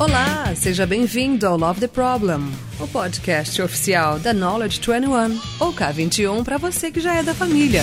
Olá, 0.00 0.54
seja 0.56 0.86
bem-vindo 0.86 1.46
ao 1.46 1.58
Love 1.58 1.80
the 1.80 1.86
Problem, 1.86 2.50
o 2.80 2.88
podcast 2.88 3.60
oficial 3.60 4.18
da 4.18 4.32
Knowledge 4.32 4.80
21, 4.80 5.38
ou 5.60 5.74
K21 5.74 6.42
para 6.42 6.56
você 6.56 6.90
que 6.90 7.00
já 7.00 7.16
é 7.16 7.22
da 7.22 7.34
família. 7.34 7.82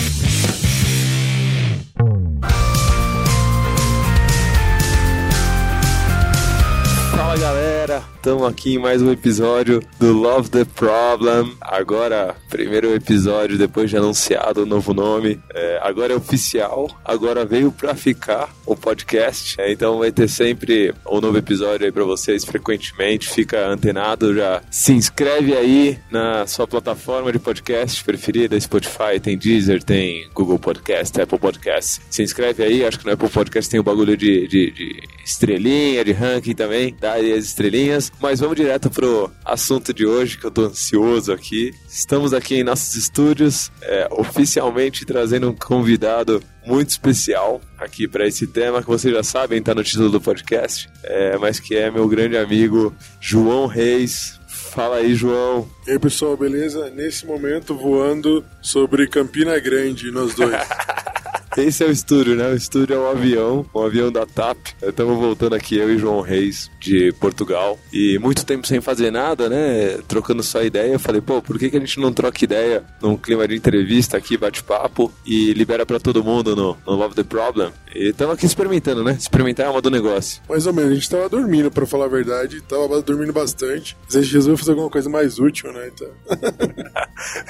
Fala 7.15 7.37
galera, 7.37 8.03
estamos 8.27 8.43
aqui 8.43 8.73
em 8.73 8.77
mais 8.77 9.01
um 9.01 9.09
episódio 9.09 9.81
do 9.97 10.11
Love 10.11 10.49
the 10.49 10.65
Problem. 10.65 11.55
Agora, 11.61 12.35
primeiro 12.49 12.93
episódio 12.93 13.57
depois 13.57 13.89
de 13.89 13.95
anunciado 13.95 14.63
o 14.63 14.65
novo 14.65 14.93
nome. 14.93 15.39
É, 15.55 15.79
agora 15.81 16.11
é 16.11 16.15
oficial, 16.17 16.89
agora 17.05 17.45
veio 17.45 17.71
pra 17.71 17.95
ficar 17.95 18.53
o 18.65 18.75
podcast. 18.75 19.55
É, 19.61 19.71
então 19.71 19.99
vai 19.99 20.11
ter 20.11 20.27
sempre 20.27 20.93
um 21.09 21.21
novo 21.21 21.37
episódio 21.37 21.85
aí 21.85 21.91
pra 21.91 22.03
vocês 22.03 22.43
frequentemente. 22.43 23.29
Fica 23.29 23.65
antenado, 23.65 24.35
já 24.35 24.61
se 24.69 24.91
inscreve 24.91 25.55
aí 25.55 25.97
na 26.11 26.45
sua 26.45 26.67
plataforma 26.67 27.31
de 27.31 27.39
podcast 27.39 28.03
preferida, 28.03 28.59
Spotify, 28.59 29.21
tem 29.21 29.37
Deezer, 29.37 29.81
tem 29.81 30.27
Google 30.33 30.59
Podcast, 30.59 31.21
Apple 31.21 31.39
Podcast. 31.39 32.01
Se 32.09 32.23
inscreve 32.23 32.61
aí, 32.61 32.83
acho 32.83 32.99
que 32.99 33.05
no 33.05 33.13
Apple 33.13 33.29
Podcast 33.29 33.71
tem 33.71 33.79
o 33.79 33.83
bagulho 33.83 34.17
de, 34.17 34.49
de, 34.49 34.71
de 34.71 35.03
estrelinha, 35.23 36.03
de 36.03 36.11
ranking 36.11 36.53
também, 36.53 36.93
dá 36.99 37.13
aí 37.13 37.31
as 37.31 37.45
estrelinhas. 37.45 38.11
Mas 38.19 38.39
vamos 38.39 38.55
direto 38.55 38.89
pro 38.89 39.31
assunto 39.45 39.93
de 39.93 40.05
hoje, 40.05 40.37
que 40.37 40.45
eu 40.45 40.51
tô 40.51 40.65
ansioso 40.65 41.31
aqui. 41.31 41.71
Estamos 41.87 42.33
aqui 42.33 42.55
em 42.55 42.63
nossos 42.63 42.95
estúdios, 42.95 43.71
é, 43.81 44.07
oficialmente 44.11 45.05
trazendo 45.05 45.49
um 45.49 45.55
convidado 45.55 46.41
muito 46.65 46.89
especial 46.89 47.61
aqui 47.77 48.07
para 48.07 48.25
esse 48.27 48.47
tema, 48.47 48.81
que 48.81 48.87
vocês 48.87 49.13
já 49.13 49.23
sabem, 49.23 49.61
tá 49.61 49.75
no 49.75 49.83
título 49.83 50.09
do 50.09 50.19
podcast, 50.19 50.89
é, 51.03 51.37
mas 51.37 51.59
que 51.59 51.75
é 51.75 51.91
meu 51.91 52.07
grande 52.07 52.37
amigo 52.37 52.93
João 53.21 53.67
Reis. 53.67 54.39
Fala 54.47 54.97
aí, 54.97 55.13
João. 55.13 55.67
E 55.87 55.91
aí, 55.91 55.99
pessoal, 55.99 56.35
beleza? 56.35 56.89
Nesse 56.89 57.25
momento, 57.25 57.75
voando 57.75 58.43
sobre 58.61 59.07
Campina 59.07 59.57
Grande, 59.59 60.11
nós 60.11 60.33
dois. 60.33 60.51
Esse 61.57 61.83
é 61.83 61.87
o 61.87 61.91
estúdio, 61.91 62.35
né? 62.35 62.49
O 62.49 62.55
estúdio 62.55 62.95
é 62.95 62.99
um 62.99 63.09
avião, 63.09 63.65
um 63.73 63.81
avião 63.81 64.11
da 64.11 64.27
TAP. 64.27 64.57
Estamos 64.79 65.17
voltando 65.17 65.55
aqui, 65.55 65.75
eu 65.75 65.91
e 65.91 65.97
João 65.97 66.21
Reis, 66.21 66.69
de 66.79 67.11
Portugal. 67.13 67.79
E 67.91 68.19
muito 68.19 68.45
tempo 68.45 68.67
sem 68.67 68.79
fazer 68.79 69.09
nada, 69.09 69.49
né? 69.49 69.97
Trocando 70.07 70.43
só 70.43 70.61
ideia. 70.61 70.93
Eu 70.93 70.99
falei, 70.99 71.19
pô, 71.19 71.41
por 71.41 71.57
que, 71.57 71.71
que 71.71 71.77
a 71.77 71.79
gente 71.79 71.99
não 71.99 72.13
troca 72.13 72.43
ideia 72.43 72.83
num 73.01 73.17
clima 73.17 73.47
de 73.47 73.55
entrevista 73.55 74.17
aqui, 74.17 74.37
bate-papo, 74.37 75.11
e 75.25 75.51
libera 75.53 75.83
para 75.83 75.99
todo 75.99 76.23
mundo 76.23 76.55
no, 76.55 76.77
no 76.85 76.93
Love 76.93 77.15
the 77.15 77.23
Problem? 77.23 77.71
E 77.95 78.09
estamos 78.09 78.35
aqui 78.35 78.45
experimentando, 78.45 79.03
né? 79.03 79.17
Experimentar 79.19 79.65
é 79.65 79.69
uma 79.69 79.81
do 79.81 79.89
negócio. 79.89 80.39
Mais 80.47 80.67
ou 80.67 80.73
menos, 80.73 80.91
a 80.91 80.93
gente 80.93 81.09
tava 81.09 81.27
dormindo, 81.27 81.71
pra 81.71 81.87
falar 81.87 82.05
a 82.05 82.09
verdade. 82.09 82.61
Tava 82.61 83.01
dormindo 83.01 83.33
bastante. 83.33 83.97
A 84.13 84.21
gente 84.21 84.31
resolveu 84.31 84.57
fazer 84.57 84.71
alguma 84.71 84.91
coisa 84.91 85.09
mais 85.09 85.39
útil, 85.39 85.73
né? 85.73 85.89
Então, 85.91 86.07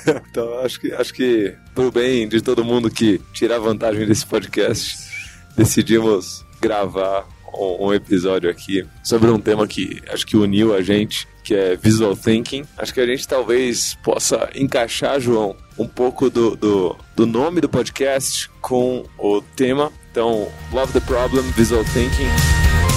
então 0.32 0.60
acho 0.60 0.80
que, 0.80 0.94
acho 0.94 1.14
que 1.14 1.54
pro 1.76 1.92
bem 1.92 2.30
de 2.30 2.42
todo 2.42 2.64
mundo 2.64 2.90
que 2.90 3.20
tirar 3.34 3.60
vantagem 3.60 3.97
desse 4.06 4.26
podcast, 4.26 4.98
decidimos 5.56 6.46
gravar 6.62 7.28
um, 7.54 7.88
um 7.88 7.94
episódio 7.94 8.50
aqui 8.50 8.86
sobre 9.04 9.30
um 9.30 9.40
tema 9.40 9.68
que 9.68 10.02
acho 10.10 10.26
que 10.26 10.38
uniu 10.38 10.76
a 10.76 10.82
gente, 10.82 11.28
que 11.44 11.56
é 11.56 11.76
visual 11.76 12.16
thinking. 12.16 12.66
Acho 12.78 12.94
que 12.94 13.00
a 13.00 13.06
gente 13.06 13.28
talvez 13.28 13.98
possa 14.04 14.50
encaixar, 14.56 15.20
João, 15.20 15.56
um 15.78 15.88
pouco 15.88 16.30
do, 16.30 16.56
do, 16.56 16.96
do 17.16 17.26
nome 17.26 17.62
do 17.62 17.70
podcast 17.70 18.50
com 18.62 19.06
o 19.18 19.42
tema. 19.42 19.92
Então, 20.12 20.48
Love 20.72 20.94
the 20.94 21.00
Problem, 21.02 21.44
Visual 21.52 21.84
Thinking. 21.86 22.97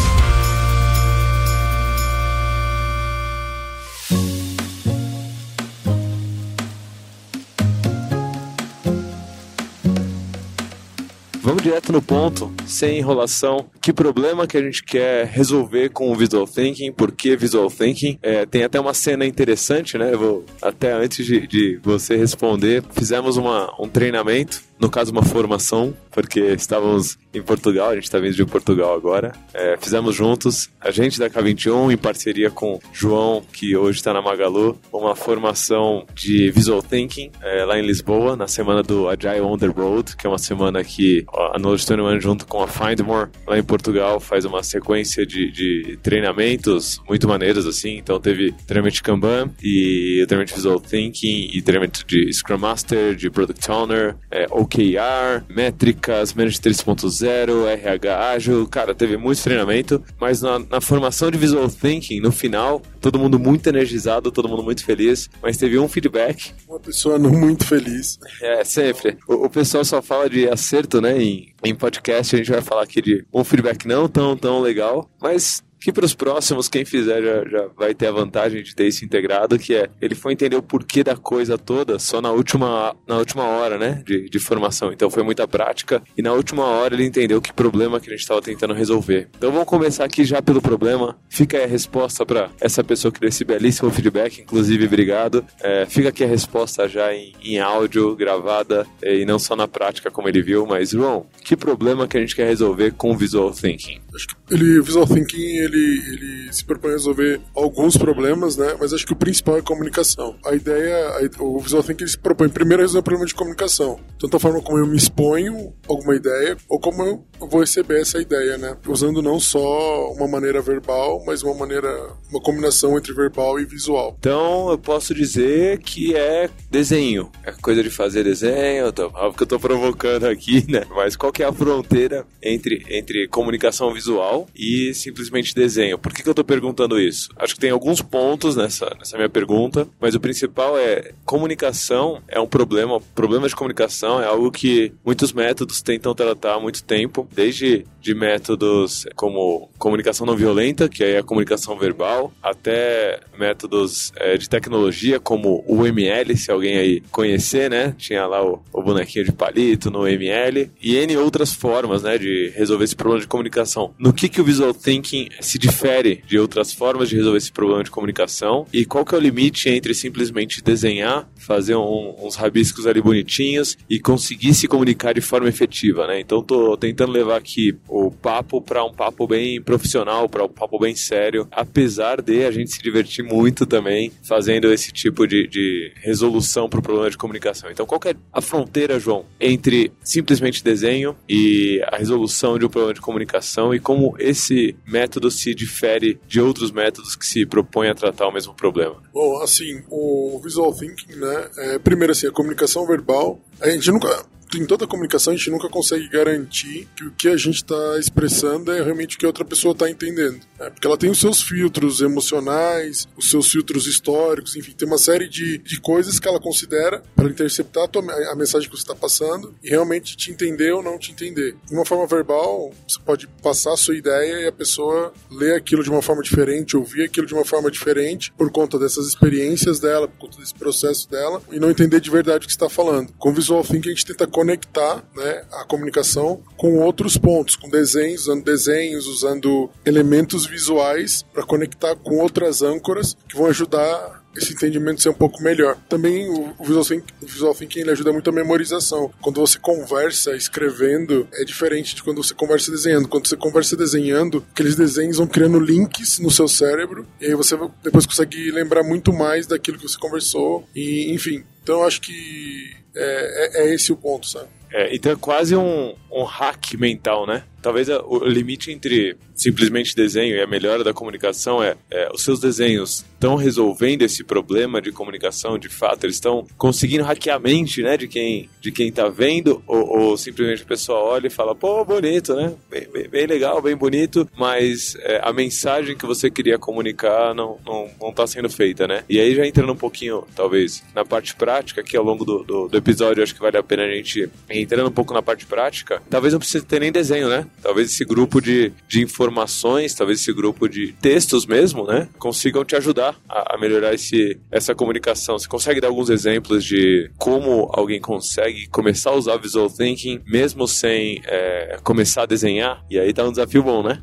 Vamos 11.50 11.64
direto 11.64 11.92
no 11.92 12.00
ponto, 12.00 12.52
sem 12.64 12.98
enrolação. 12.98 13.68
Que 13.82 13.92
problema 13.92 14.46
que 14.46 14.56
a 14.56 14.62
gente 14.62 14.84
quer 14.84 15.26
resolver 15.26 15.88
com 15.88 16.12
o 16.12 16.14
Visual 16.14 16.46
Thinking? 16.46 16.92
Por 16.92 17.10
que 17.10 17.34
Visual 17.34 17.68
Thinking? 17.68 18.16
É, 18.22 18.46
tem 18.46 18.62
até 18.62 18.78
uma 18.78 18.94
cena 18.94 19.26
interessante, 19.26 19.98
né? 19.98 20.14
Eu 20.14 20.18
vou, 20.20 20.44
até 20.62 20.92
antes 20.92 21.26
de, 21.26 21.48
de 21.48 21.80
você 21.82 22.14
responder, 22.14 22.84
fizemos 22.92 23.36
uma, 23.36 23.68
um 23.80 23.88
treinamento 23.88 24.62
no 24.80 24.88
caso 24.88 25.12
uma 25.12 25.22
formação, 25.22 25.94
porque 26.10 26.40
estávamos 26.40 27.18
em 27.34 27.42
Portugal, 27.42 27.90
a 27.90 27.94
gente 27.94 28.04
está 28.04 28.18
vindo 28.18 28.34
de 28.34 28.46
Portugal 28.46 28.94
agora. 28.94 29.32
É, 29.52 29.76
fizemos 29.76 30.16
juntos, 30.16 30.70
a 30.80 30.90
gente 30.90 31.18
da 31.18 31.28
K21, 31.28 31.92
em 31.92 31.98
parceria 31.98 32.50
com 32.50 32.80
João, 32.90 33.42
que 33.52 33.76
hoje 33.76 33.98
está 33.98 34.14
na 34.14 34.22
Magalu, 34.22 34.78
uma 34.90 35.14
formação 35.14 36.06
de 36.14 36.50
Visual 36.50 36.82
Thinking 36.82 37.30
é, 37.42 37.64
lá 37.66 37.78
em 37.78 37.82
Lisboa, 37.82 38.34
na 38.34 38.48
semana 38.48 38.82
do 38.82 39.06
Agile 39.06 39.42
on 39.42 39.58
the 39.58 39.66
Road, 39.66 40.16
que 40.16 40.26
é 40.26 40.30
uma 40.30 40.38
semana 40.38 40.82
que 40.82 41.26
a 41.54 41.58
Knowledge 41.58 41.86
21 41.86 42.20
junto 42.20 42.46
com 42.46 42.62
a 42.62 42.68
Findmore, 42.68 43.30
lá 43.46 43.58
em 43.58 43.62
Portugal, 43.62 44.20
faz 44.20 44.44
uma 44.44 44.62
sequência 44.62 45.26
de, 45.26 45.50
de 45.50 45.98
treinamentos 46.02 47.00
muito 47.08 47.28
maneiros, 47.28 47.66
assim. 47.66 47.96
Então 47.96 48.20
teve 48.20 48.52
treinamento 48.66 48.96
de 48.96 49.02
Kanban 49.02 49.50
e 49.62 50.24
treinamento 50.26 50.52
de 50.52 50.56
Visual 50.56 50.80
Thinking 50.80 51.50
e 51.52 51.62
treinamento 51.62 52.04
de 52.06 52.32
Scrum 52.32 52.58
Master, 52.58 53.14
de 53.14 53.30
Product 53.30 53.70
Owner, 53.70 54.16
é, 54.30 54.46
OKR, 54.50 55.44
métricas, 55.48 56.34
Manage 56.34 56.58
3.0, 56.58 57.66
RH 57.66 58.30
ágil. 58.30 58.66
Cara, 58.66 58.94
teve 58.94 59.16
muito 59.16 59.42
treinamento, 59.42 60.02
mas 60.20 60.42
na, 60.42 60.58
na, 60.58 60.80
formação 60.80 61.30
de 61.30 61.38
Visual 61.38 61.68
Thinking, 61.68 62.20
no 62.20 62.32
final, 62.32 62.82
todo 63.00 63.18
mundo 63.18 63.38
muito 63.38 63.68
energizado, 63.68 64.30
todo 64.30 64.48
mundo 64.48 64.62
muito 64.62 64.84
feliz, 64.84 65.28
mas 65.42 65.56
teve 65.56 65.78
um 65.78 65.88
feedback. 65.88 66.52
Uma 66.68 66.80
pessoa 66.80 67.18
não 67.18 67.30
muito 67.30 67.66
feliz. 67.66 68.18
É, 68.40 68.64
sempre. 68.64 69.16
O, 69.28 69.46
o 69.46 69.50
pessoal 69.50 69.84
só 69.84 70.02
fala 70.02 70.28
de 70.28 70.48
acerto, 70.48 71.00
né, 71.00 71.19
em, 71.20 71.52
em 71.64 71.74
podcast, 71.74 72.34
a 72.34 72.38
gente 72.38 72.50
vai 72.50 72.62
falar 72.62 72.82
aqui 72.82 73.00
de 73.00 73.24
um 73.32 73.44
feedback 73.44 73.86
não 73.86 74.08
tão, 74.08 74.36
tão 74.36 74.60
legal, 74.60 75.08
mas 75.20 75.62
que 75.80 75.92
para 75.92 76.04
os 76.04 76.14
próximos, 76.14 76.68
quem 76.68 76.84
fizer 76.84 77.22
já, 77.22 77.48
já, 77.48 77.68
vai 77.76 77.94
ter 77.94 78.08
a 78.08 78.12
vantagem 78.12 78.62
de 78.62 78.74
ter 78.74 78.86
isso 78.86 79.04
integrado, 79.04 79.58
que 79.58 79.74
é 79.74 79.88
ele 80.00 80.14
foi 80.14 80.32
entender 80.32 80.56
o 80.56 80.62
porquê 80.62 81.02
da 81.02 81.16
coisa 81.16 81.56
toda 81.56 81.98
só 81.98 82.20
na 82.20 82.30
última, 82.30 82.94
na 83.06 83.16
última 83.16 83.44
hora, 83.44 83.78
né, 83.78 84.02
de, 84.04 84.28
de 84.28 84.38
formação. 84.38 84.92
Então 84.92 85.10
foi 85.10 85.22
muita 85.22 85.48
prática 85.48 86.02
e 86.16 86.22
na 86.22 86.32
última 86.32 86.64
hora 86.64 86.94
ele 86.94 87.04
entendeu 87.04 87.40
que 87.40 87.52
problema 87.52 87.98
que 87.98 88.08
a 88.08 88.12
gente 88.12 88.20
estava 88.20 88.42
tentando 88.42 88.74
resolver. 88.74 89.28
Então 89.36 89.50
vamos 89.50 89.66
começar 89.66 90.04
aqui 90.04 90.24
já 90.24 90.42
pelo 90.42 90.60
problema. 90.60 91.18
Fica 91.28 91.56
aí 91.56 91.64
a 91.64 91.66
resposta 91.66 92.26
para 92.26 92.50
essa 92.60 92.84
pessoa 92.84 93.10
que 93.10 93.20
deu 93.20 93.28
esse 93.28 93.44
belíssimo 93.44 93.90
feedback, 93.90 94.40
inclusive 94.40 94.84
obrigado. 94.84 95.44
É, 95.60 95.86
fica 95.86 96.10
aqui 96.10 96.24
a 96.24 96.26
resposta 96.26 96.88
já 96.88 97.14
em, 97.14 97.32
em 97.42 97.58
áudio, 97.58 98.14
gravada 98.14 98.86
é, 99.02 99.16
e 99.16 99.24
não 99.24 99.38
só 99.38 99.56
na 99.56 99.66
prática 99.66 100.10
como 100.10 100.28
ele 100.28 100.42
viu, 100.42 100.66
mas 100.66 100.90
João, 100.90 101.26
que 101.42 101.56
problema 101.56 102.06
que 102.06 102.16
a 102.16 102.20
gente 102.20 102.36
quer 102.36 102.46
resolver 102.46 102.92
com 102.92 103.12
o 103.12 103.16
Visual 103.16 103.50
Thinking? 103.52 104.00
Acho 104.14 104.26
que 104.26 104.34
ele, 104.50 104.80
Visual 104.80 105.06
Thinking 105.06 105.56
ele, 105.58 106.02
ele 106.12 106.52
se 106.52 106.64
propõe 106.64 106.90
a 106.90 106.94
resolver 106.94 107.40
alguns 107.54 107.96
problemas, 107.96 108.56
né? 108.56 108.76
Mas 108.78 108.92
acho 108.92 109.06
que 109.06 109.12
o 109.12 109.16
principal 109.16 109.58
é 109.58 109.62
comunicação. 109.62 110.36
A 110.44 110.54
ideia, 110.54 110.96
a, 111.08 111.42
o 111.42 111.58
Visual 111.60 111.82
Thinking 111.82 112.06
se 112.06 112.18
propõe 112.18 112.48
primeiro 112.48 112.82
a 112.82 112.84
resolver 112.84 113.00
o 113.00 113.04
problema 113.04 113.26
de 113.26 113.34
comunicação. 113.34 114.00
Tanto 114.18 114.36
a 114.36 114.40
forma 114.40 114.60
como 114.60 114.78
eu 114.78 114.86
me 114.86 114.96
exponho 114.96 115.72
alguma 115.88 116.14
ideia, 116.14 116.56
ou 116.68 116.80
como 116.80 117.02
eu 117.02 117.24
vou 117.40 117.60
receber 117.60 118.00
essa 118.00 118.20
ideia, 118.20 118.58
né? 118.58 118.76
Usando 118.86 119.22
não 119.22 119.38
só 119.38 120.12
uma 120.12 120.28
maneira 120.28 120.60
verbal, 120.60 121.22
mas 121.24 121.42
uma 121.42 121.54
maneira, 121.54 121.88
uma 122.30 122.40
combinação 122.40 122.96
entre 122.98 123.12
verbal 123.12 123.58
e 123.60 123.64
visual. 123.64 124.16
Então 124.18 124.70
eu 124.70 124.78
posso 124.78 125.14
dizer 125.14 125.78
que 125.78 126.14
é 126.14 126.50
desenho. 126.70 127.30
É 127.44 127.52
coisa 127.52 127.82
de 127.82 127.90
fazer 127.90 128.24
desenho, 128.24 128.92
tô, 128.92 129.06
óbvio 129.06 129.34
que 129.34 129.42
eu 129.44 129.46
tô 129.46 129.60
provocando 129.60 130.24
aqui, 130.24 130.64
né? 130.70 130.84
Mas 130.90 131.16
qual 131.16 131.32
que 131.32 131.42
é 131.42 131.46
a 131.46 131.52
fronteira 131.52 132.26
entre, 132.42 132.84
entre 132.88 133.28
comunicação 133.28 133.92
visual 133.92 134.39
e 134.54 134.92
simplesmente 134.94 135.54
desenho. 135.54 135.98
Por 135.98 136.12
que, 136.12 136.22
que 136.22 136.28
eu 136.28 136.32
estou 136.32 136.44
perguntando 136.44 137.00
isso? 137.00 137.28
Acho 137.36 137.54
que 137.54 137.60
tem 137.60 137.70
alguns 137.70 138.02
pontos 138.02 138.56
nessa, 138.56 138.94
nessa 138.98 139.16
minha 139.16 139.28
pergunta, 139.28 139.88
mas 140.00 140.14
o 140.14 140.20
principal 140.20 140.78
é 140.78 141.12
comunicação 141.24 142.22
é 142.28 142.40
um 142.40 142.46
problema. 142.46 143.00
Problema 143.14 143.48
de 143.48 143.56
comunicação 143.56 144.20
é 144.20 144.26
algo 144.26 144.50
que 144.50 144.92
muitos 145.04 145.32
métodos 145.32 145.82
tentam 145.82 146.14
tratar 146.14 146.54
há 146.54 146.60
muito 146.60 146.82
tempo, 146.82 147.28
desde 147.32 147.84
de 148.00 148.14
métodos 148.14 149.06
como 149.14 149.68
comunicação 149.78 150.26
não 150.26 150.36
violenta, 150.36 150.88
que 150.88 151.04
é 151.04 151.18
a 151.18 151.22
comunicação 151.22 151.78
verbal, 151.78 152.32
até 152.42 153.20
métodos 153.38 154.12
é, 154.16 154.36
de 154.36 154.48
tecnologia 154.48 155.18
como 155.20 155.64
o 155.66 155.86
ML, 155.86 156.36
se 156.36 156.50
alguém 156.50 156.76
aí 156.76 157.02
conhecer, 157.10 157.70
né? 157.70 157.94
Tinha 157.96 158.26
lá 158.26 158.44
o, 158.44 158.62
o 158.72 158.82
bonequinho 158.82 159.24
de 159.24 159.32
palito 159.32 159.90
no 159.90 160.06
ML 160.06 160.70
e 160.80 160.96
N 160.96 161.16
outras 161.16 161.52
formas, 161.52 162.02
né, 162.02 162.18
de 162.18 162.52
resolver 162.54 162.84
esse 162.84 162.96
problema 162.96 163.20
de 163.20 163.28
comunicação. 163.28 163.94
No 163.98 164.12
que 164.12 164.28
que 164.28 164.40
o 164.40 164.44
visual 164.44 164.74
thinking 164.74 165.28
se 165.40 165.58
difere 165.58 166.22
de 166.26 166.38
outras 166.38 166.72
formas 166.72 167.08
de 167.08 167.16
resolver 167.16 167.38
esse 167.38 167.52
problema 167.52 167.84
de 167.84 167.90
comunicação 167.90 168.66
e 168.72 168.84
qual 168.84 169.04
que 169.04 169.14
é 169.14 169.18
o 169.18 169.20
limite 169.20 169.68
entre 169.68 169.94
simplesmente 169.94 170.62
desenhar, 170.62 171.28
fazer 171.36 171.76
um, 171.76 172.14
uns 172.22 172.36
rabiscos 172.36 172.86
ali 172.86 173.00
bonitinhos 173.00 173.76
e 173.88 173.98
conseguir 173.98 174.54
se 174.54 174.68
comunicar 174.68 175.14
de 175.14 175.20
forma 175.20 175.48
efetiva, 175.48 176.06
né? 176.06 176.20
Então 176.20 176.42
tô 176.42 176.76
tentando 176.76 177.12
levar 177.12 177.36
aqui 177.36 177.76
o 177.90 178.10
papo 178.10 178.62
para 178.62 178.84
um 178.84 178.92
papo 178.92 179.26
bem 179.26 179.60
profissional, 179.60 180.28
para 180.28 180.44
um 180.44 180.48
papo 180.48 180.78
bem 180.78 180.94
sério, 180.94 181.48
apesar 181.50 182.22
de 182.22 182.44
a 182.44 182.50
gente 182.50 182.70
se 182.70 182.82
divertir 182.82 183.24
muito 183.24 183.66
também 183.66 184.12
fazendo 184.22 184.72
esse 184.72 184.92
tipo 184.92 185.26
de, 185.26 185.48
de 185.48 185.92
resolução 185.96 186.68
para 186.68 186.78
o 186.78 186.82
problema 186.82 187.10
de 187.10 187.18
comunicação. 187.18 187.70
Então 187.70 187.84
qual 187.84 188.00
é 188.06 188.14
a 188.32 188.40
fronteira, 188.40 188.98
João, 188.98 189.26
entre 189.40 189.92
simplesmente 190.02 190.62
desenho 190.62 191.16
e 191.28 191.82
a 191.90 191.96
resolução 191.96 192.58
de 192.58 192.64
um 192.64 192.68
problema 192.68 192.94
de 192.94 193.00
comunicação 193.00 193.74
e 193.74 193.80
como 193.80 194.14
esse 194.18 194.76
método 194.86 195.30
se 195.30 195.52
difere 195.54 196.20
de 196.28 196.40
outros 196.40 196.70
métodos 196.70 197.16
que 197.16 197.26
se 197.26 197.44
propõem 197.44 197.90
a 197.90 197.94
tratar 197.94 198.28
o 198.28 198.32
mesmo 198.32 198.54
problema? 198.54 198.96
Bom, 199.12 199.42
assim, 199.42 199.82
o 199.90 200.40
visual 200.42 200.72
thinking, 200.72 201.16
né? 201.16 201.50
É, 201.58 201.78
primeiro, 201.78 202.12
assim, 202.12 202.28
a 202.28 202.32
comunicação 202.32 202.86
verbal. 202.86 203.40
A 203.60 203.68
gente 203.68 203.90
nunca 203.90 204.24
em 204.58 204.66
toda 204.66 204.86
comunicação 204.86 205.32
a 205.32 205.36
gente 205.36 205.50
nunca 205.50 205.68
consegue 205.68 206.08
garantir 206.08 206.88
que 206.96 207.04
o 207.04 207.10
que 207.12 207.28
a 207.28 207.36
gente 207.36 207.56
está 207.56 207.98
expressando 207.98 208.72
é 208.72 208.82
realmente 208.82 209.16
o 209.16 209.18
que 209.18 209.24
a 209.24 209.28
outra 209.28 209.44
pessoa 209.44 209.72
está 209.72 209.88
entendendo. 209.88 210.40
Né? 210.58 210.70
Porque 210.70 210.86
ela 210.86 210.96
tem 210.96 211.10
os 211.10 211.20
seus 211.20 211.42
filtros 211.42 212.00
emocionais, 212.00 213.08
os 213.16 213.30
seus 213.30 213.50
filtros 213.50 213.86
históricos, 213.86 214.56
enfim, 214.56 214.72
tem 214.72 214.86
uma 214.86 214.98
série 214.98 215.28
de, 215.28 215.58
de 215.58 215.80
coisas 215.80 216.18
que 216.18 216.28
ela 216.28 216.40
considera 216.40 217.02
para 217.14 217.28
interceptar 217.28 217.84
a, 217.84 217.88
tua, 217.88 218.02
a, 218.30 218.34
mensagem 218.34 218.68
que 218.68 218.76
você 218.76 218.82
está 218.82 218.94
passando 218.94 219.54
e 219.62 219.68
realmente 219.68 220.16
te 220.16 220.30
entender 220.30 220.72
ou 220.72 220.82
não 220.82 220.98
te 220.98 221.12
entender. 221.12 221.56
De 221.66 221.74
uma 221.74 221.84
forma 221.84 222.06
verbal, 222.06 222.72
você 222.88 222.98
pode 223.04 223.26
passar 223.42 223.74
a 223.74 223.76
sua 223.76 223.96
ideia 223.96 224.40
e 224.40 224.46
a 224.46 224.52
pessoa 224.52 225.12
ler 225.30 225.54
aquilo 225.54 225.82
de 225.82 225.90
uma 225.90 226.02
forma 226.02 226.22
diferente, 226.22 226.76
ouvir 226.76 227.04
aquilo 227.04 227.26
de 227.26 227.34
uma 227.34 227.44
forma 227.44 227.70
diferente 227.70 228.32
por 228.36 228.50
conta 228.50 228.78
dessas 228.78 229.06
experiências 229.06 229.78
dela, 229.78 230.08
por 230.08 230.26
conta 230.26 230.38
desse 230.38 230.54
processo 230.54 231.08
dela 231.08 231.42
e 231.52 231.58
não 231.58 231.70
entender 231.70 232.00
de 232.00 232.10
verdade 232.10 232.44
o 232.44 232.48
que 232.48 232.52
está 232.52 232.68
falando. 232.68 233.12
Com 233.18 233.32
visual 233.32 233.62
thinking 233.62 233.90
a 233.90 233.92
gente 233.92 234.06
tenta 234.06 234.26
conectar 234.40 235.04
né, 235.14 235.44
a 235.52 235.64
comunicação 235.66 236.40
com 236.56 236.78
outros 236.78 237.18
pontos, 237.18 237.56
com 237.56 237.68
desenhos, 237.68 238.22
usando 238.22 238.42
desenhos, 238.42 239.06
usando 239.06 239.68
elementos 239.84 240.46
visuais 240.46 241.22
para 241.34 241.42
conectar 241.42 241.94
com 241.94 242.16
outras 242.16 242.62
âncoras 242.62 243.14
que 243.28 243.36
vão 243.36 243.48
ajudar 243.48 244.19
esse 244.36 244.52
entendimento 244.52 245.02
ser 245.02 245.08
um 245.08 245.14
pouco 245.14 245.42
melhor. 245.42 245.76
Também 245.88 246.28
o 246.28 246.54
Visual 246.60 246.84
Thinking, 246.84 247.12
o 247.22 247.26
Visual 247.26 247.54
Thinking 247.54 247.80
ele 247.80 247.90
ajuda 247.90 248.12
muito 248.12 248.30
a 248.30 248.32
memorização. 248.32 249.10
Quando 249.20 249.40
você 249.40 249.58
conversa 249.58 250.36
escrevendo, 250.36 251.26
é 251.32 251.44
diferente 251.44 251.94
de 251.94 252.02
quando 252.02 252.22
você 252.22 252.34
conversa 252.34 252.70
desenhando. 252.70 253.08
Quando 253.08 253.26
você 253.26 253.36
conversa 253.36 253.76
desenhando, 253.76 254.44
aqueles 254.52 254.76
desenhos 254.76 255.16
vão 255.16 255.26
criando 255.26 255.58
links 255.58 256.18
no 256.18 256.30
seu 256.30 256.46
cérebro 256.48 257.06
e 257.20 257.26
aí 257.26 257.34
você 257.34 257.56
depois 257.82 258.06
consegue 258.06 258.50
lembrar 258.50 258.82
muito 258.82 259.12
mais 259.12 259.46
daquilo 259.46 259.78
que 259.78 259.88
você 259.88 259.98
conversou 259.98 260.66
e 260.74 261.12
enfim. 261.12 261.44
Então 261.62 261.80
eu 261.80 261.84
acho 261.84 262.00
que 262.00 262.76
é, 262.94 263.62
é, 263.62 263.62
é 263.62 263.74
esse 263.74 263.92
o 263.92 263.96
ponto, 263.96 264.26
sabe? 264.26 264.48
É, 264.72 264.94
então 264.94 265.10
é 265.12 265.16
quase 265.16 265.56
um, 265.56 265.94
um 266.12 266.22
hack 266.22 266.74
mental, 266.74 267.26
né? 267.26 267.42
Talvez 267.62 267.88
o 267.88 268.24
limite 268.24 268.70
entre 268.70 269.16
simplesmente 269.34 269.96
desenho 269.96 270.36
e 270.36 270.40
a 270.40 270.46
melhora 270.46 270.84
da 270.84 270.92
comunicação 270.92 271.62
é, 271.62 271.76
é 271.90 272.10
os 272.12 272.22
seus 272.22 272.40
desenhos 272.40 273.04
estão 273.14 273.36
resolvendo 273.36 274.02
esse 274.02 274.22
problema 274.22 274.80
de 274.80 274.92
comunicação 274.92 275.58
de 275.58 275.68
fato, 275.68 276.04
eles 276.04 276.16
estão 276.16 276.46
conseguindo 276.56 277.04
hackear 277.04 277.36
a 277.36 277.38
mente, 277.38 277.82
né, 277.82 277.96
de 277.96 278.08
quem 278.08 278.48
de 278.60 278.70
quem 278.70 278.90
tá 278.90 279.08
vendo 279.08 279.62
ou, 279.66 279.98
ou 279.98 280.16
simplesmente 280.16 280.62
a 280.62 280.66
pessoa 280.66 280.98
olha 280.98 281.26
e 281.26 281.30
fala, 281.30 281.54
pô, 281.54 281.84
bonito, 281.84 282.34
né, 282.34 282.54
bem, 282.70 282.86
bem, 282.92 283.08
bem 283.08 283.26
legal, 283.26 283.62
bem 283.62 283.76
bonito, 283.76 284.28
mas 284.36 284.96
é, 285.00 285.20
a 285.22 285.32
mensagem 285.32 285.96
que 285.96 286.06
você 286.06 286.30
queria 286.30 286.58
comunicar 286.58 287.34
não, 287.34 287.58
não, 287.64 287.90
não 288.00 288.12
tá 288.12 288.26
sendo 288.26 288.48
feita, 288.48 288.86
né? 288.86 289.04
E 289.08 289.18
aí 289.18 289.34
já 289.34 289.46
entrando 289.46 289.72
um 289.72 289.76
pouquinho, 289.76 290.24
talvez, 290.34 290.82
na 290.94 291.04
parte 291.04 291.34
prática, 291.34 291.82
que 291.82 291.96
ao 291.96 292.04
longo 292.04 292.24
do, 292.24 292.42
do, 292.42 292.68
do 292.68 292.76
episódio 292.76 293.22
acho 293.22 293.34
que 293.34 293.40
vale 293.40 293.56
a 293.56 293.62
pena 293.62 293.84
a 293.84 293.94
gente 293.94 294.30
entrando 294.48 294.88
um 294.88 294.92
pouco 294.92 295.14
na 295.14 295.22
parte 295.22 295.46
prática, 295.46 296.02
talvez 296.08 296.32
não 296.32 296.40
precise 296.40 296.64
ter 296.64 296.80
nem 296.80 296.92
desenho, 296.92 297.28
né? 297.28 297.46
Talvez 297.62 297.92
esse 297.92 298.04
grupo 298.04 298.40
de, 298.40 298.72
de 298.88 299.02
informações, 299.02 299.94
talvez 299.94 300.20
esse 300.20 300.32
grupo 300.32 300.68
de 300.68 300.92
textos 300.92 301.44
mesmo, 301.44 301.84
né? 301.84 302.08
Consigam 302.18 302.64
te 302.64 302.74
ajudar 302.74 303.16
a, 303.28 303.54
a 303.54 303.58
melhorar 303.58 303.94
esse, 303.94 304.38
essa 304.50 304.74
comunicação. 304.74 305.38
Você 305.38 305.46
consegue 305.46 305.80
dar 305.80 305.88
alguns 305.88 306.08
exemplos 306.08 306.64
de 306.64 307.10
como 307.18 307.68
alguém 307.72 308.00
consegue 308.00 308.66
começar 308.68 309.10
a 309.10 309.14
usar 309.14 309.36
Visual 309.36 309.68
Thinking 309.68 310.22
mesmo 310.26 310.66
sem 310.66 311.22
é, 311.26 311.78
começar 311.82 312.22
a 312.22 312.26
desenhar? 312.26 312.84
E 312.90 312.98
aí 312.98 313.12
tá 313.12 313.24
um 313.24 313.30
desafio 313.30 313.62
bom, 313.62 313.82
né? 313.82 314.02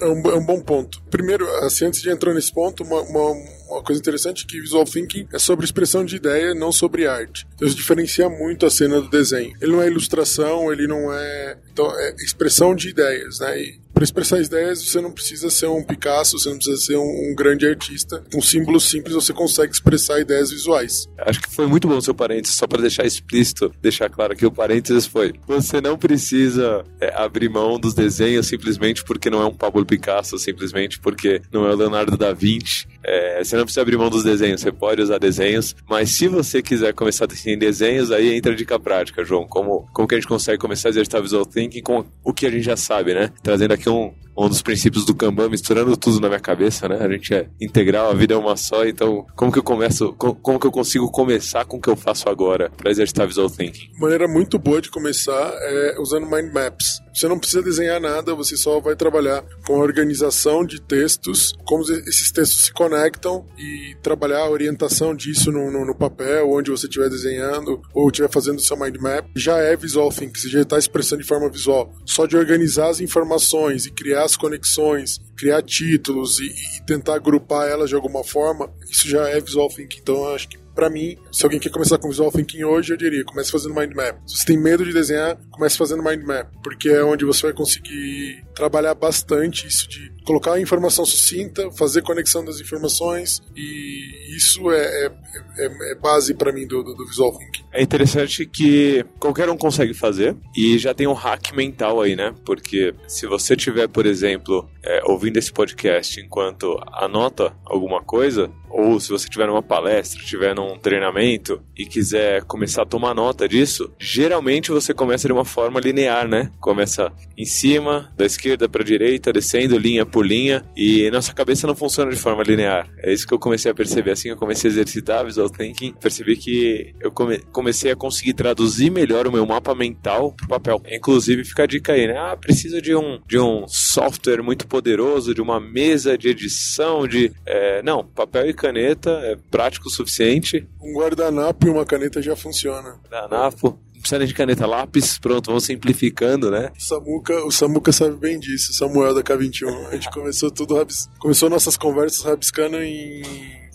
É 0.00 0.06
um, 0.06 0.30
é 0.30 0.34
um 0.34 0.44
bom 0.44 0.60
ponto. 0.60 1.00
Primeiro, 1.10 1.46
assim, 1.64 1.86
antes 1.86 2.02
de 2.02 2.10
entrar 2.10 2.34
nesse 2.34 2.52
ponto, 2.52 2.82
uma, 2.82 3.00
uma 3.02 3.34
uma 3.68 3.82
coisa 3.82 4.00
interessante 4.00 4.44
é 4.44 4.48
que 4.48 4.60
Visual 4.60 4.84
Thinking 4.84 5.28
é 5.32 5.38
sobre 5.38 5.64
expressão 5.64 6.04
de 6.04 6.16
ideia, 6.16 6.54
não 6.54 6.72
sobre 6.72 7.06
arte. 7.06 7.46
Então 7.54 7.66
isso 7.66 7.76
diferencia 7.76 8.28
muito 8.28 8.66
a 8.66 8.70
cena 8.70 9.00
do 9.00 9.08
desenho. 9.08 9.56
Ele 9.60 9.72
não 9.72 9.82
é 9.82 9.86
ilustração, 9.86 10.72
ele 10.72 10.86
não 10.86 11.12
é. 11.12 11.58
Então, 11.70 11.90
é 11.98 12.14
expressão 12.18 12.74
de 12.74 12.88
ideias, 12.88 13.40
né? 13.40 13.60
E 13.60 13.80
para 13.98 14.04
expressar 14.04 14.40
ideias, 14.40 14.80
você 14.80 15.00
não 15.00 15.10
precisa 15.10 15.50
ser 15.50 15.66
um 15.66 15.82
Picasso, 15.82 16.38
você 16.38 16.48
não 16.48 16.56
precisa 16.56 16.76
ser 16.76 16.96
um, 16.96 17.32
um 17.32 17.34
grande 17.34 17.66
artista. 17.66 18.22
Com 18.30 18.38
um 18.38 18.42
símbolo 18.42 18.78
simples, 18.78 19.12
você 19.12 19.32
consegue 19.32 19.72
expressar 19.72 20.20
ideias 20.20 20.52
visuais. 20.52 21.08
Acho 21.18 21.40
que 21.40 21.52
foi 21.52 21.66
muito 21.66 21.88
bom 21.88 21.96
o 21.96 22.00
seu 22.00 22.14
parênteses, 22.14 22.56
só 22.56 22.64
para 22.68 22.80
deixar 22.80 23.04
explícito, 23.04 23.74
deixar 23.82 24.08
claro 24.08 24.36
que 24.36 24.46
o 24.46 24.52
parênteses 24.52 25.04
foi: 25.04 25.32
você 25.48 25.80
não 25.80 25.98
precisa 25.98 26.84
é, 27.00 27.12
abrir 27.20 27.48
mão 27.48 27.76
dos 27.76 27.92
desenhos 27.92 28.46
simplesmente 28.46 29.02
porque 29.02 29.28
não 29.28 29.42
é 29.42 29.46
um 29.46 29.54
Pablo 29.54 29.84
Picasso, 29.84 30.38
simplesmente 30.38 31.00
porque 31.00 31.42
não 31.52 31.66
é 31.66 31.72
o 31.72 31.76
Leonardo 31.76 32.16
da 32.16 32.32
Vinci. 32.32 32.86
É, 33.02 33.42
você 33.42 33.56
não 33.56 33.64
precisa 33.64 33.82
abrir 33.82 33.96
mão 33.96 34.10
dos 34.10 34.22
desenhos, 34.22 34.60
você 34.60 34.70
pode 34.70 35.02
usar 35.02 35.18
desenhos, 35.18 35.74
mas 35.88 36.10
se 36.10 36.28
você 36.28 36.62
quiser 36.62 36.92
começar 36.92 37.24
a 37.24 37.26
desenhar 37.26 37.58
desenhos, 37.58 38.12
aí 38.12 38.36
entra 38.36 38.52
a 38.52 38.54
dica 38.54 38.78
prática, 38.78 39.24
João. 39.24 39.44
Como, 39.44 39.88
como 39.92 40.06
que 40.06 40.14
a 40.14 40.18
gente 40.18 40.28
consegue 40.28 40.58
começar 40.58 40.88
a 40.88 40.90
exercitar 40.90 41.20
visual 41.20 41.44
thinking 41.44 41.82
com 41.82 42.04
o 42.22 42.32
que 42.32 42.46
a 42.46 42.50
gente 42.50 42.64
já 42.64 42.76
sabe, 42.76 43.12
né? 43.12 43.32
Trazendo 43.42 43.72
aqui 43.72 43.87
um, 43.88 44.14
um 44.38 44.48
dos 44.48 44.62
princípios 44.62 45.04
do 45.04 45.14
Kanban, 45.14 45.48
misturando 45.48 45.96
tudo 45.96 46.20
na 46.20 46.28
minha 46.28 46.40
cabeça, 46.40 46.88
né? 46.88 46.98
A 47.00 47.08
gente 47.10 47.34
é 47.34 47.48
integral, 47.60 48.10
a 48.10 48.14
vida 48.14 48.34
é 48.34 48.36
uma 48.36 48.56
só, 48.56 48.86
então 48.86 49.26
como 49.34 49.50
que 49.50 49.58
eu 49.58 49.62
começo, 49.62 50.12
como 50.14 50.60
que 50.60 50.66
eu 50.66 50.70
consigo 50.70 51.10
começar 51.10 51.64
com 51.64 51.78
o 51.78 51.80
que 51.80 51.88
eu 51.88 51.96
faço 51.96 52.28
agora 52.28 52.70
para 52.76 52.90
exercitar 52.90 53.26
visual 53.26 53.50
thinking? 53.50 53.90
Maneira 53.98 54.28
muito 54.28 54.58
boa 54.58 54.80
de 54.80 54.90
começar 54.90 55.52
é 55.60 55.96
usando 55.98 56.26
mind 56.26 56.52
maps. 56.52 57.00
Você 57.12 57.26
não 57.26 57.38
precisa 57.38 57.60
desenhar 57.60 58.00
nada, 58.00 58.32
você 58.32 58.56
só 58.56 58.78
vai 58.78 58.94
trabalhar 58.94 59.44
com 59.66 59.74
a 59.74 59.78
organização 59.78 60.64
de 60.64 60.80
textos, 60.80 61.52
como 61.66 61.82
esses 61.82 62.30
textos 62.30 62.66
se 62.66 62.72
conectam 62.72 63.44
e 63.58 63.96
trabalhar 64.00 64.42
a 64.42 64.50
orientação 64.50 65.16
disso 65.16 65.50
no, 65.50 65.68
no, 65.68 65.84
no 65.84 65.96
papel, 65.96 66.48
onde 66.48 66.70
você 66.70 66.86
estiver 66.86 67.10
desenhando 67.10 67.82
ou 67.92 68.06
estiver 68.06 68.30
fazendo 68.30 68.60
seu 68.60 68.78
mind 68.78 68.96
map. 69.00 69.26
Já 69.34 69.56
é 69.58 69.74
visual 69.74 70.10
thinking, 70.10 70.38
você 70.38 70.48
já 70.48 70.60
está 70.60 70.78
expressando 70.78 71.22
de 71.22 71.26
forma 71.26 71.50
visual. 71.50 71.92
Só 72.06 72.24
de 72.24 72.36
organizar 72.36 72.88
as 72.88 73.00
informações 73.00 73.84
e 73.84 73.90
criar 73.90 74.27
as 74.28 74.36
conexões, 74.36 75.20
criar 75.36 75.62
títulos 75.62 76.38
e, 76.38 76.46
e 76.46 76.86
tentar 76.86 77.14
agrupar 77.14 77.68
elas 77.68 77.88
de 77.88 77.94
alguma 77.94 78.22
forma, 78.22 78.72
isso 78.90 79.08
já 79.08 79.28
é 79.28 79.40
visual 79.40 79.68
thinking. 79.68 79.98
Então 80.00 80.16
eu 80.16 80.34
acho 80.34 80.48
que 80.48 80.58
para 80.78 80.88
mim, 80.88 81.18
se 81.32 81.44
alguém 81.44 81.58
quer 81.58 81.70
começar 81.70 81.98
com 81.98 82.08
visual 82.08 82.30
thinking 82.30 82.62
hoje, 82.62 82.92
eu 82.92 82.96
diria, 82.96 83.24
comece 83.24 83.50
fazendo 83.50 83.74
mind 83.74 83.92
map. 83.94 84.16
Se 84.24 84.36
você 84.36 84.46
tem 84.46 84.56
medo 84.56 84.84
de 84.84 84.92
desenhar, 84.92 85.36
comece 85.50 85.76
fazendo 85.76 86.04
mind 86.04 86.22
map, 86.22 86.48
porque 86.62 86.88
é 86.88 87.02
onde 87.02 87.24
você 87.24 87.42
vai 87.42 87.52
conseguir 87.52 88.44
trabalhar 88.54 88.94
bastante 88.94 89.66
isso 89.66 89.88
de 89.88 90.12
colocar 90.28 90.52
a 90.52 90.60
informação 90.60 91.06
sucinta, 91.06 91.70
fazer 91.70 92.02
conexão 92.02 92.44
das 92.44 92.60
informações 92.60 93.40
e 93.56 94.36
isso 94.36 94.70
é, 94.70 95.06
é, 95.06 95.12
é, 95.56 95.92
é 95.92 95.94
base 95.94 96.34
para 96.34 96.52
mim 96.52 96.66
do, 96.66 96.82
do, 96.82 96.94
do, 96.94 97.06
visual 97.06 97.32
thinking. 97.32 97.64
É 97.72 97.82
interessante 97.82 98.44
que 98.44 99.06
qualquer 99.18 99.48
um 99.48 99.56
consegue 99.56 99.94
fazer 99.94 100.36
e 100.54 100.76
já 100.76 100.92
tem 100.92 101.06
um 101.06 101.14
hack 101.14 101.52
mental 101.54 102.02
aí, 102.02 102.14
né? 102.14 102.34
Porque 102.44 102.94
se 103.06 103.26
você 103.26 103.56
tiver, 103.56 103.88
por 103.88 104.04
exemplo, 104.04 104.68
é, 104.84 105.00
ouvindo 105.06 105.38
esse 105.38 105.50
podcast 105.50 106.20
enquanto 106.20 106.78
anota 106.92 107.54
alguma 107.64 108.02
coisa, 108.02 108.50
ou 108.70 109.00
se 109.00 109.08
você 109.08 109.28
tiver 109.28 109.46
numa 109.46 109.62
palestra, 109.62 110.22
tiver 110.22 110.54
num 110.54 110.78
treinamento 110.78 111.62
e 111.76 111.86
quiser 111.86 112.44
começar 112.44 112.82
a 112.82 112.86
tomar 112.86 113.14
nota 113.14 113.48
disso, 113.48 113.90
geralmente 113.98 114.70
você 114.70 114.92
começa 114.92 115.26
de 115.26 115.32
uma 115.32 115.44
forma 115.44 115.80
linear, 115.80 116.28
né? 116.28 116.50
Começa 116.60 117.12
em 117.36 117.44
cima, 117.44 118.12
da 118.16 118.26
esquerda 118.26 118.68
para 118.68 118.84
direita, 118.84 119.32
descendo 119.32 119.78
linha 119.78 120.04
por 120.04 120.17
linha, 120.22 120.64
e 120.76 121.10
nossa 121.10 121.32
cabeça 121.32 121.66
não 121.66 121.74
funciona 121.74 122.10
de 122.10 122.16
forma 122.16 122.42
linear. 122.42 122.88
É 122.98 123.12
isso 123.12 123.26
que 123.26 123.34
eu 123.34 123.38
comecei 123.38 123.70
a 123.70 123.74
perceber. 123.74 124.12
Assim 124.12 124.28
eu 124.28 124.36
comecei 124.36 124.70
a 124.70 124.72
exercitar 124.72 125.24
visual 125.24 125.50
thinking, 125.50 125.94
percebi 125.94 126.36
que 126.36 126.94
eu 127.00 127.10
come 127.10 127.38
comecei 127.52 127.90
a 127.90 127.96
conseguir 127.96 128.34
traduzir 128.34 128.90
melhor 128.90 129.26
o 129.26 129.32
meu 129.32 129.44
mapa 129.46 129.74
mental 129.74 130.32
pro 130.32 130.48
papel. 130.48 130.82
Inclusive, 130.90 131.44
fica 131.44 131.64
a 131.64 131.66
dica 131.66 131.92
aí, 131.92 132.06
né? 132.06 132.16
Ah, 132.16 132.36
precisa 132.36 132.80
de 132.80 132.94
um, 132.94 133.20
de 133.26 133.38
um 133.38 133.66
software 133.66 134.42
muito 134.42 134.66
poderoso, 134.66 135.34
de 135.34 135.40
uma 135.40 135.60
mesa 135.60 136.16
de 136.16 136.28
edição, 136.28 137.06
de. 137.06 137.32
É, 137.46 137.82
não, 137.82 138.04
papel 138.04 138.48
e 138.48 138.54
caneta 138.54 139.10
é 139.22 139.36
prático 139.50 139.88
o 139.88 139.90
suficiente. 139.90 140.66
Um 140.80 140.98
guardanapo 140.98 141.66
e 141.66 141.70
uma 141.70 141.84
caneta 141.84 142.20
já 142.22 142.36
funciona. 142.36 142.98
Guardanapo, 143.10 143.78
precisa 144.08 144.26
de 144.26 144.34
caneta 144.34 144.66
lápis, 144.66 145.18
pronto, 145.18 145.46
vamos 145.46 145.64
simplificando, 145.64 146.50
né? 146.50 146.70
O 146.76 146.82
Samuca, 146.82 147.44
o 147.44 147.50
Samuca 147.50 147.92
sabe 147.92 148.16
bem 148.16 148.38
disso, 148.38 148.72
Samuel 148.72 149.14
da 149.14 149.22
K21. 149.22 149.88
A 149.88 149.94
gente 149.94 150.10
começou 150.10 150.50
tudo, 150.50 150.86
começou 151.18 151.50
nossas 151.50 151.76
conversas 151.76 152.22
rabiscando 152.22 152.76
em 152.82 153.22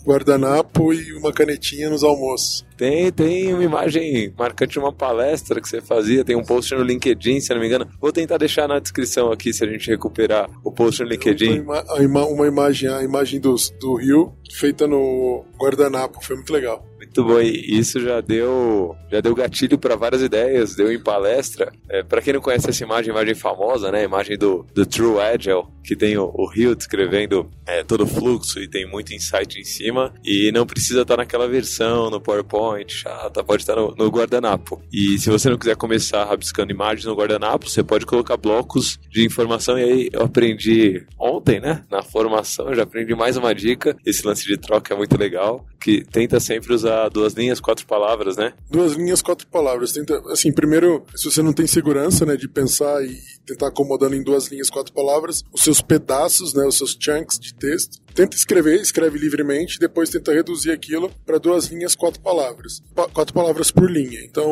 guardanapo 0.04 0.92
e 0.92 1.14
uma 1.14 1.32
canetinha 1.32 1.88
nos 1.88 2.04
almoços. 2.04 2.64
Tem, 2.76 3.10
tem 3.10 3.54
uma 3.54 3.64
imagem 3.64 4.32
marcante 4.36 4.72
de 4.72 4.78
uma 4.78 4.92
palestra 4.92 5.60
que 5.60 5.68
você 5.68 5.80
fazia, 5.80 6.24
tem 6.24 6.36
um 6.36 6.42
post 6.42 6.74
no 6.74 6.82
LinkedIn, 6.82 7.40
se 7.40 7.54
não 7.54 7.60
me 7.60 7.66
engano. 7.66 7.88
Vou 8.00 8.12
tentar 8.12 8.36
deixar 8.36 8.68
na 8.68 8.78
descrição 8.78 9.32
aqui 9.32 9.52
se 9.52 9.64
a 9.64 9.66
gente 9.66 9.88
recuperar 9.88 10.50
o 10.62 10.70
post 10.70 11.02
no 11.02 11.08
LinkedIn. 11.08 11.60
Uma, 11.60 12.26
uma 12.26 12.46
imagem, 12.46 12.90
a 12.90 13.02
imagem 13.02 13.40
do, 13.40 13.54
do 13.80 13.94
rio 13.94 14.34
feita 14.52 14.86
no 14.86 15.44
guardanapo, 15.58 16.22
foi 16.22 16.36
muito 16.36 16.52
legal. 16.52 16.84
Muito 17.16 17.32
bom, 17.32 17.40
e 17.40 17.78
isso 17.78 18.00
já 18.00 18.20
deu, 18.20 18.96
já 19.08 19.20
deu 19.20 19.36
gatilho 19.36 19.78
para 19.78 19.94
várias 19.94 20.20
ideias, 20.20 20.74
deu 20.74 20.92
em 20.92 21.00
palestra. 21.00 21.72
É, 21.88 22.02
para 22.02 22.20
quem 22.20 22.32
não 22.32 22.40
conhece 22.40 22.68
essa 22.68 22.82
imagem, 22.82 23.12
imagem 23.12 23.36
famosa, 23.36 23.92
né? 23.92 24.02
Imagem 24.02 24.36
do, 24.36 24.66
do 24.74 24.84
True 24.84 25.20
Agile, 25.20 25.62
que 25.84 25.94
tem 25.94 26.16
o, 26.16 26.30
o 26.34 26.46
Rio 26.46 26.74
descrevendo 26.74 27.50
é, 27.66 27.84
todo 27.84 28.04
o 28.04 28.06
fluxo 28.06 28.58
e 28.58 28.66
tem 28.66 28.88
muito 28.88 29.14
insight 29.14 29.60
em 29.60 29.64
cima. 29.64 30.12
E 30.24 30.50
não 30.52 30.66
precisa 30.66 31.02
estar 31.02 31.18
naquela 31.18 31.46
versão 31.46 32.10
no 32.10 32.20
PowerPoint 32.20 32.92
chata, 32.92 33.44
pode 33.44 33.62
estar 33.62 33.76
no, 33.76 33.94
no 33.94 34.08
guardanapo. 34.08 34.82
E 34.92 35.18
se 35.18 35.30
você 35.30 35.50
não 35.50 35.58
quiser 35.58 35.76
começar 35.76 36.24
rabiscando 36.24 36.72
imagens 36.72 37.04
no 37.04 37.14
guardanapo, 37.14 37.68
você 37.68 37.82
pode 37.82 38.06
colocar 38.06 38.36
blocos 38.36 38.98
de 39.10 39.24
informação. 39.24 39.78
E 39.78 39.82
aí 39.82 40.10
eu 40.12 40.22
aprendi 40.22 41.06
ontem, 41.18 41.60
né? 41.60 41.84
Na 41.90 42.02
formação, 42.02 42.68
eu 42.68 42.74
já 42.74 42.82
aprendi 42.82 43.14
mais 43.14 43.36
uma 43.36 43.54
dica. 43.54 43.96
Esse 44.04 44.26
lance 44.26 44.46
de 44.46 44.56
troca 44.56 44.94
é 44.94 44.96
muito 44.96 45.18
legal, 45.18 45.64
que 45.80 46.02
tenta 46.02 46.40
sempre 46.40 46.72
usar 46.72 47.08
duas 47.10 47.34
linhas, 47.34 47.60
quatro 47.60 47.86
palavras, 47.86 48.36
né? 48.36 48.54
Duas 48.70 48.94
linhas, 48.94 49.20
quatro 49.20 49.46
palavras. 49.46 49.92
Tenta, 49.92 50.22
assim, 50.30 50.52
primeiro, 50.52 51.04
se 51.14 51.30
você 51.30 51.42
não 51.42 51.52
tem 51.52 51.66
segurança, 51.66 52.24
né, 52.24 52.36
de 52.36 52.48
pensar 52.48 53.04
e 53.04 53.18
tentar 53.46 53.68
acomodando 53.68 54.14
em 54.14 54.22
duas 54.22 54.48
linhas, 54.48 54.70
quatro 54.70 54.92
palavras, 54.92 55.44
os 55.52 55.62
seus 55.74 55.82
pedaços, 55.82 56.54
né, 56.54 56.64
os 56.64 56.76
seus 56.76 56.96
chunks 56.98 57.38
de 57.38 57.52
texto, 57.54 58.00
tenta 58.14 58.36
escrever, 58.36 58.80
escreve 58.80 59.18
livremente, 59.18 59.78
depois 59.78 60.08
tenta 60.08 60.32
reduzir 60.32 60.70
aquilo 60.70 61.10
para 61.26 61.38
duas 61.38 61.66
linhas, 61.66 61.94
quatro 61.94 62.20
palavras. 62.20 62.80
Pa 62.94 63.08
quatro 63.08 63.34
palavras 63.34 63.70
por 63.70 63.90
linha. 63.90 64.20
Então, 64.24 64.48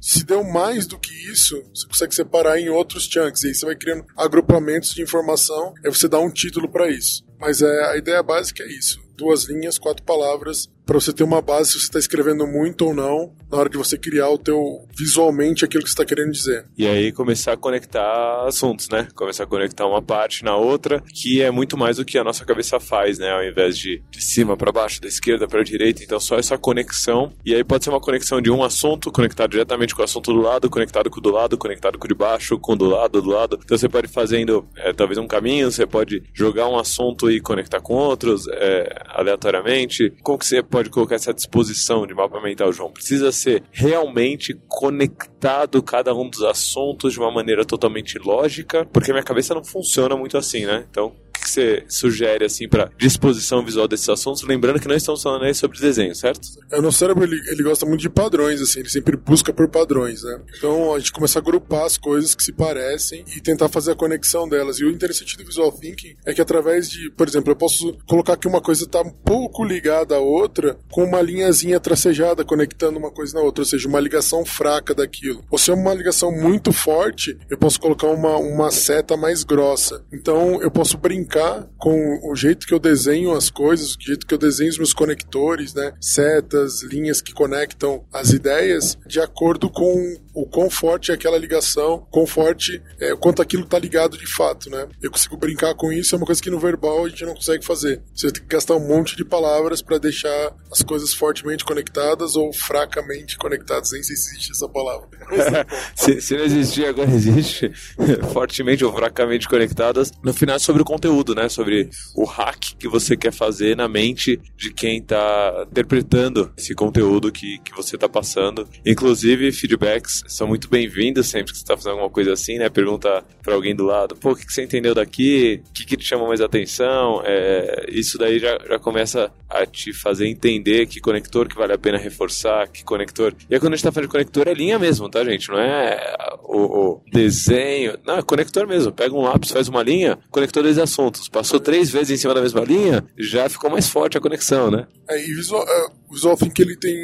se 0.00 0.24
deu 0.24 0.42
mais 0.42 0.86
do 0.86 0.98
que 0.98 1.12
isso, 1.30 1.62
você 1.74 1.86
consegue 1.86 2.14
separar 2.14 2.58
em 2.58 2.68
outros 2.68 3.04
chunks. 3.04 3.42
E 3.42 3.48
aí 3.48 3.54
você 3.54 3.66
vai 3.66 3.76
criando 3.76 4.06
agrupamentos 4.16 4.94
de 4.94 5.02
informação, 5.02 5.74
aí 5.84 5.92
você 5.92 6.08
dá 6.08 6.18
um 6.18 6.30
título 6.30 6.68
para 6.68 6.88
isso. 6.88 7.24
Mas 7.38 7.60
é, 7.60 7.90
a 7.90 7.96
ideia 7.96 8.22
básica 8.22 8.62
é 8.62 8.68
isso: 8.68 9.00
duas 9.16 9.44
linhas, 9.44 9.78
quatro 9.78 10.04
palavras, 10.04 10.68
para 10.86 11.00
você 11.00 11.12
ter 11.12 11.24
uma 11.24 11.42
base 11.42 11.72
se 11.72 11.80
você 11.80 11.84
está 11.86 11.98
escrevendo 11.98 12.46
muito 12.46 12.86
ou 12.86 12.94
não, 12.94 13.32
na 13.50 13.58
hora 13.58 13.68
de 13.68 13.76
você 13.76 13.98
criar 13.98 14.30
o 14.30 14.38
teu 14.38 14.86
visualmente 14.96 15.64
aquilo 15.64 15.82
que 15.82 15.88
está 15.88 16.04
querendo 16.04 16.30
dizer. 16.30 16.64
E 16.78 16.86
aí 16.86 17.12
começar 17.12 17.52
a 17.52 17.56
conectar 17.56 18.44
assuntos, 18.46 18.88
né? 18.88 19.08
Começar 19.14 19.44
a 19.44 19.46
conectar 19.46 19.86
uma 19.86 20.00
parte 20.00 20.44
na 20.44 20.56
outra, 20.56 21.02
que 21.12 21.42
é 21.42 21.50
muito 21.50 21.76
mais 21.76 21.96
do 21.96 22.04
que 22.04 22.18
a 22.18 22.24
nossa 22.24 22.44
cabeça 22.44 22.78
faz, 22.80 23.18
né? 23.18 23.30
Ao 23.30 23.44
invés 23.44 23.76
de 23.76 24.02
de 24.10 24.22
cima 24.22 24.56
para 24.56 24.72
baixo, 24.72 25.00
da 25.00 25.08
esquerda 25.08 25.48
para 25.48 25.62
direita, 25.62 26.02
então 26.02 26.18
só 26.20 26.36
essa 26.36 26.56
conexão. 26.56 27.32
E 27.44 27.54
aí 27.54 27.64
pode 27.64 27.84
ser 27.84 27.90
uma 27.90 28.00
conexão 28.00 28.40
de 28.40 28.50
um 28.50 28.62
assunto 28.62 29.10
conectado 29.10 29.50
diretamente 29.50 29.94
com 29.94 30.02
o 30.02 30.04
assunto 30.04 30.32
do 30.32 30.40
lado, 30.40 30.70
conectado 30.70 31.10
com 31.10 31.18
o 31.18 31.22
do 31.22 31.30
lado, 31.30 31.58
conectado 31.58 31.98
com 31.98 32.04
o 32.04 32.08
de 32.08 32.14
baixo, 32.14 32.58
com 32.58 32.72
o 32.72 32.76
do 32.76 32.86
lado, 32.86 33.20
do 33.20 33.30
lado. 33.30 33.58
Então 33.64 33.76
você 33.76 33.88
pode 33.88 34.08
fazendo 34.08 34.66
é, 34.76 34.92
talvez 34.92 35.18
um 35.18 35.26
caminho, 35.26 35.70
você 35.70 35.86
pode 35.86 36.22
jogar 36.32 36.68
um 36.68 36.78
assunto 36.78 37.30
e 37.30 37.40
conectar 37.40 37.80
com 37.80 37.94
outros 37.94 38.46
é, 38.48 39.02
aleatoriamente. 39.08 40.12
Como 40.22 40.38
que 40.38 40.46
você 40.46 40.62
colocar 40.84 41.14
essa 41.14 41.32
disposição 41.32 42.06
de 42.06 42.14
mapa 42.14 42.40
mental, 42.40 42.72
João? 42.72 42.90
Precisa 42.90 43.32
ser 43.32 43.62
realmente 43.72 44.54
conectado 44.68 45.82
cada 45.82 46.14
um 46.14 46.28
dos 46.28 46.42
assuntos 46.42 47.12
de 47.12 47.18
uma 47.18 47.30
maneira 47.30 47.64
totalmente 47.64 48.18
lógica, 48.18 48.84
porque 48.92 49.12
minha 49.12 49.24
cabeça 49.24 49.54
não 49.54 49.64
funciona 49.64 50.16
muito 50.16 50.36
assim, 50.36 50.64
né? 50.64 50.84
Então, 50.90 51.12
que 51.38 51.50
você 51.50 51.84
sugere 51.88 52.44
assim 52.44 52.68
para 52.68 52.90
disposição 52.98 53.64
visual 53.64 53.86
desses 53.86 54.08
assuntos? 54.08 54.42
Lembrando 54.42 54.80
que 54.80 54.88
não 54.88 54.96
estamos 54.96 55.22
falando 55.22 55.44
aí 55.44 55.54
sobre 55.54 55.78
desenho, 55.78 56.14
certo? 56.14 56.48
É, 56.70 56.78
o 56.78 56.82
nosso 56.82 56.98
cérebro 56.98 57.24
ele, 57.24 57.40
ele 57.50 57.62
gosta 57.62 57.86
muito 57.86 58.00
de 58.00 58.10
padrões, 58.10 58.60
assim, 58.60 58.80
ele 58.80 58.88
sempre 58.88 59.16
busca 59.16 59.52
por 59.52 59.68
padrões, 59.68 60.22
né? 60.22 60.40
Então 60.56 60.94
a 60.94 60.98
gente 60.98 61.12
começa 61.12 61.38
a 61.38 61.42
agrupar 61.42 61.84
as 61.84 61.96
coisas 61.96 62.34
que 62.34 62.42
se 62.42 62.52
parecem 62.52 63.24
e 63.36 63.40
tentar 63.40 63.68
fazer 63.68 63.92
a 63.92 63.94
conexão 63.94 64.48
delas. 64.48 64.78
E 64.78 64.84
o 64.84 64.90
interessante 64.90 65.36
do 65.36 65.44
visual 65.44 65.70
thinking 65.72 66.16
é 66.24 66.34
que 66.34 66.40
através 66.40 66.90
de, 66.90 67.10
por 67.10 67.28
exemplo, 67.28 67.52
eu 67.52 67.56
posso 67.56 67.96
colocar 68.06 68.36
que 68.36 68.48
uma 68.48 68.60
coisa 68.60 68.84
está 68.84 69.00
um 69.00 69.10
pouco 69.10 69.64
ligada 69.64 70.16
à 70.16 70.18
outra 70.18 70.78
com 70.90 71.04
uma 71.04 71.20
linhazinha 71.20 71.78
tracejada 71.80 72.44
conectando 72.44 72.98
uma 72.98 73.10
coisa 73.10 73.34
na 73.34 73.40
outra, 73.40 73.62
ou 73.62 73.66
seja, 73.66 73.88
uma 73.88 74.00
ligação 74.00 74.44
fraca 74.44 74.94
daquilo. 74.94 75.44
Ou 75.50 75.58
se 75.58 75.70
é 75.70 75.74
uma 75.74 75.94
ligação 75.94 76.30
muito 76.32 76.72
forte, 76.72 77.38
eu 77.50 77.58
posso 77.58 77.80
colocar 77.80 78.08
uma, 78.08 78.36
uma 78.36 78.70
seta 78.70 79.16
mais 79.16 79.44
grossa. 79.44 80.04
Então 80.12 80.60
eu 80.62 80.70
posso 80.70 80.96
brincar 80.96 81.25
brincar 81.26 81.68
com 81.76 82.30
o 82.30 82.34
jeito 82.36 82.66
que 82.66 82.72
eu 82.72 82.78
desenho 82.78 83.32
as 83.32 83.50
coisas, 83.50 83.94
o 83.94 84.00
jeito 84.00 84.26
que 84.26 84.32
eu 84.32 84.38
desenho 84.38 84.70
os 84.70 84.78
meus 84.78 84.94
conectores, 84.94 85.74
né? 85.74 85.92
Setas, 86.00 86.82
linhas 86.82 87.20
que 87.20 87.34
conectam 87.34 88.04
as 88.12 88.30
ideias, 88.30 88.96
de 89.06 89.20
acordo 89.20 89.68
com 89.68 90.16
o 90.36 90.46
quão 90.46 90.70
forte 90.70 91.10
é 91.10 91.14
aquela 91.14 91.38
ligação, 91.38 92.06
quão 92.10 92.26
forte 92.26 92.82
é 93.00 93.14
quanto 93.16 93.42
aquilo 93.42 93.64
está 93.64 93.78
ligado 93.78 94.16
de 94.16 94.26
fato, 94.26 94.70
né? 94.70 94.86
Eu 95.02 95.10
consigo 95.10 95.36
brincar 95.36 95.74
com 95.74 95.92
isso, 95.92 96.14
é 96.14 96.18
uma 96.18 96.26
coisa 96.26 96.42
que 96.42 96.50
no 96.50 96.58
verbal 96.58 97.04
a 97.04 97.08
gente 97.08 97.24
não 97.24 97.34
consegue 97.34 97.64
fazer. 97.64 98.02
Você 98.14 98.30
tem 98.30 98.42
que 98.42 98.48
gastar 98.48 98.76
um 98.76 98.86
monte 98.86 99.16
de 99.16 99.24
palavras 99.24 99.82
para 99.82 99.98
deixar 99.98 100.54
as 100.70 100.82
coisas 100.82 101.12
fortemente 101.12 101.64
conectadas 101.64 102.36
ou 102.36 102.52
fracamente 102.52 103.36
conectadas, 103.36 103.92
nem 103.92 104.02
se 104.02 104.12
existe 104.12 104.52
essa 104.52 104.68
palavra. 104.68 105.08
se, 105.96 106.20
se 106.20 106.36
não 106.36 106.44
existir, 106.44 106.86
agora 106.86 107.10
existe. 107.10 107.72
fortemente 108.32 108.84
ou 108.84 108.92
fracamente 108.92 109.48
conectadas. 109.48 110.12
No 110.22 110.32
final 110.32 110.56
é 110.56 110.58
sobre 110.58 110.82
o 110.82 110.84
conteúdo 110.84 111.16
conteúdo, 111.16 111.34
né? 111.34 111.48
Sobre 111.48 111.88
o 112.14 112.24
hack 112.24 112.76
que 112.78 112.88
você 112.88 113.16
quer 113.16 113.32
fazer 113.32 113.76
na 113.76 113.88
mente 113.88 114.40
de 114.56 114.72
quem 114.72 114.98
está 114.98 115.66
interpretando 115.70 116.52
esse 116.56 116.74
conteúdo 116.74 117.32
que, 117.32 117.58
que 117.58 117.74
você 117.74 117.96
está 117.96 118.08
passando. 118.08 118.68
Inclusive, 118.84 119.52
feedbacks 119.52 120.22
são 120.26 120.46
muito 120.46 120.68
bem-vindos 120.68 121.28
sempre 121.28 121.52
que 121.52 121.58
você 121.58 121.64
está 121.64 121.76
fazendo 121.76 121.92
alguma 121.92 122.10
coisa 122.10 122.32
assim, 122.32 122.58
né? 122.58 122.68
Pergunta 122.68 123.24
para 123.42 123.54
alguém 123.54 123.74
do 123.74 123.84
lado, 123.84 124.16
pô, 124.16 124.32
o 124.32 124.36
que, 124.36 124.46
que 124.46 124.52
você 124.52 124.64
entendeu 124.64 124.94
daqui? 124.94 125.62
O 125.68 125.72
que, 125.72 125.84
que 125.84 125.96
te 125.96 126.04
chamou 126.04 126.28
mais 126.28 126.40
atenção? 126.40 127.22
É, 127.24 127.86
isso 127.88 128.18
daí 128.18 128.38
já, 128.38 128.58
já 128.68 128.78
começa 128.78 129.32
a 129.48 129.64
te 129.64 129.92
fazer 129.92 130.26
entender 130.26 130.86
que 130.86 131.00
conector 131.00 131.48
que 131.48 131.56
vale 131.56 131.72
a 131.72 131.78
pena 131.78 131.98
reforçar, 131.98 132.68
que 132.68 132.84
conector. 132.84 133.34
E 133.48 133.54
aí, 133.54 133.60
quando 133.60 133.72
a 133.72 133.76
gente 133.76 133.80
está 133.80 133.92
falando 133.92 134.08
de 134.08 134.12
conector, 134.12 134.48
é 134.48 134.54
linha 134.54 134.78
mesmo, 134.78 135.08
tá, 135.08 135.24
gente? 135.24 135.48
Não 135.48 135.58
é 135.58 136.16
o, 136.42 136.58
o 136.58 137.02
desenho. 137.12 137.98
Não, 138.04 138.18
é 138.18 138.22
conector 138.22 138.66
mesmo. 138.66 138.92
Pega 138.92 139.14
um 139.14 139.22
lápis, 139.22 139.50
faz 139.50 139.68
uma 139.68 139.82
linha, 139.82 140.18
conector 140.30 140.62
dois 140.62 140.78
assuntos. 140.78 141.28
Passou 141.28 141.60
três 141.60 141.90
vezes 141.90 142.10
em 142.10 142.16
cima 142.16 142.34
da 142.34 142.40
mesma 142.40 142.60
linha, 142.60 143.04
já 143.18 143.48
ficou 143.48 143.70
mais 143.70 143.88
forte 143.88 144.18
a 144.18 144.20
conexão, 144.20 144.70
né? 144.70 144.86
É, 145.08 145.20
e 145.20 145.34
visual, 145.34 145.64
é, 145.66 145.86
o 146.08 146.14
Visual 146.14 146.36
Think 146.36 146.60
ele 146.62 146.76
tem 146.76 146.96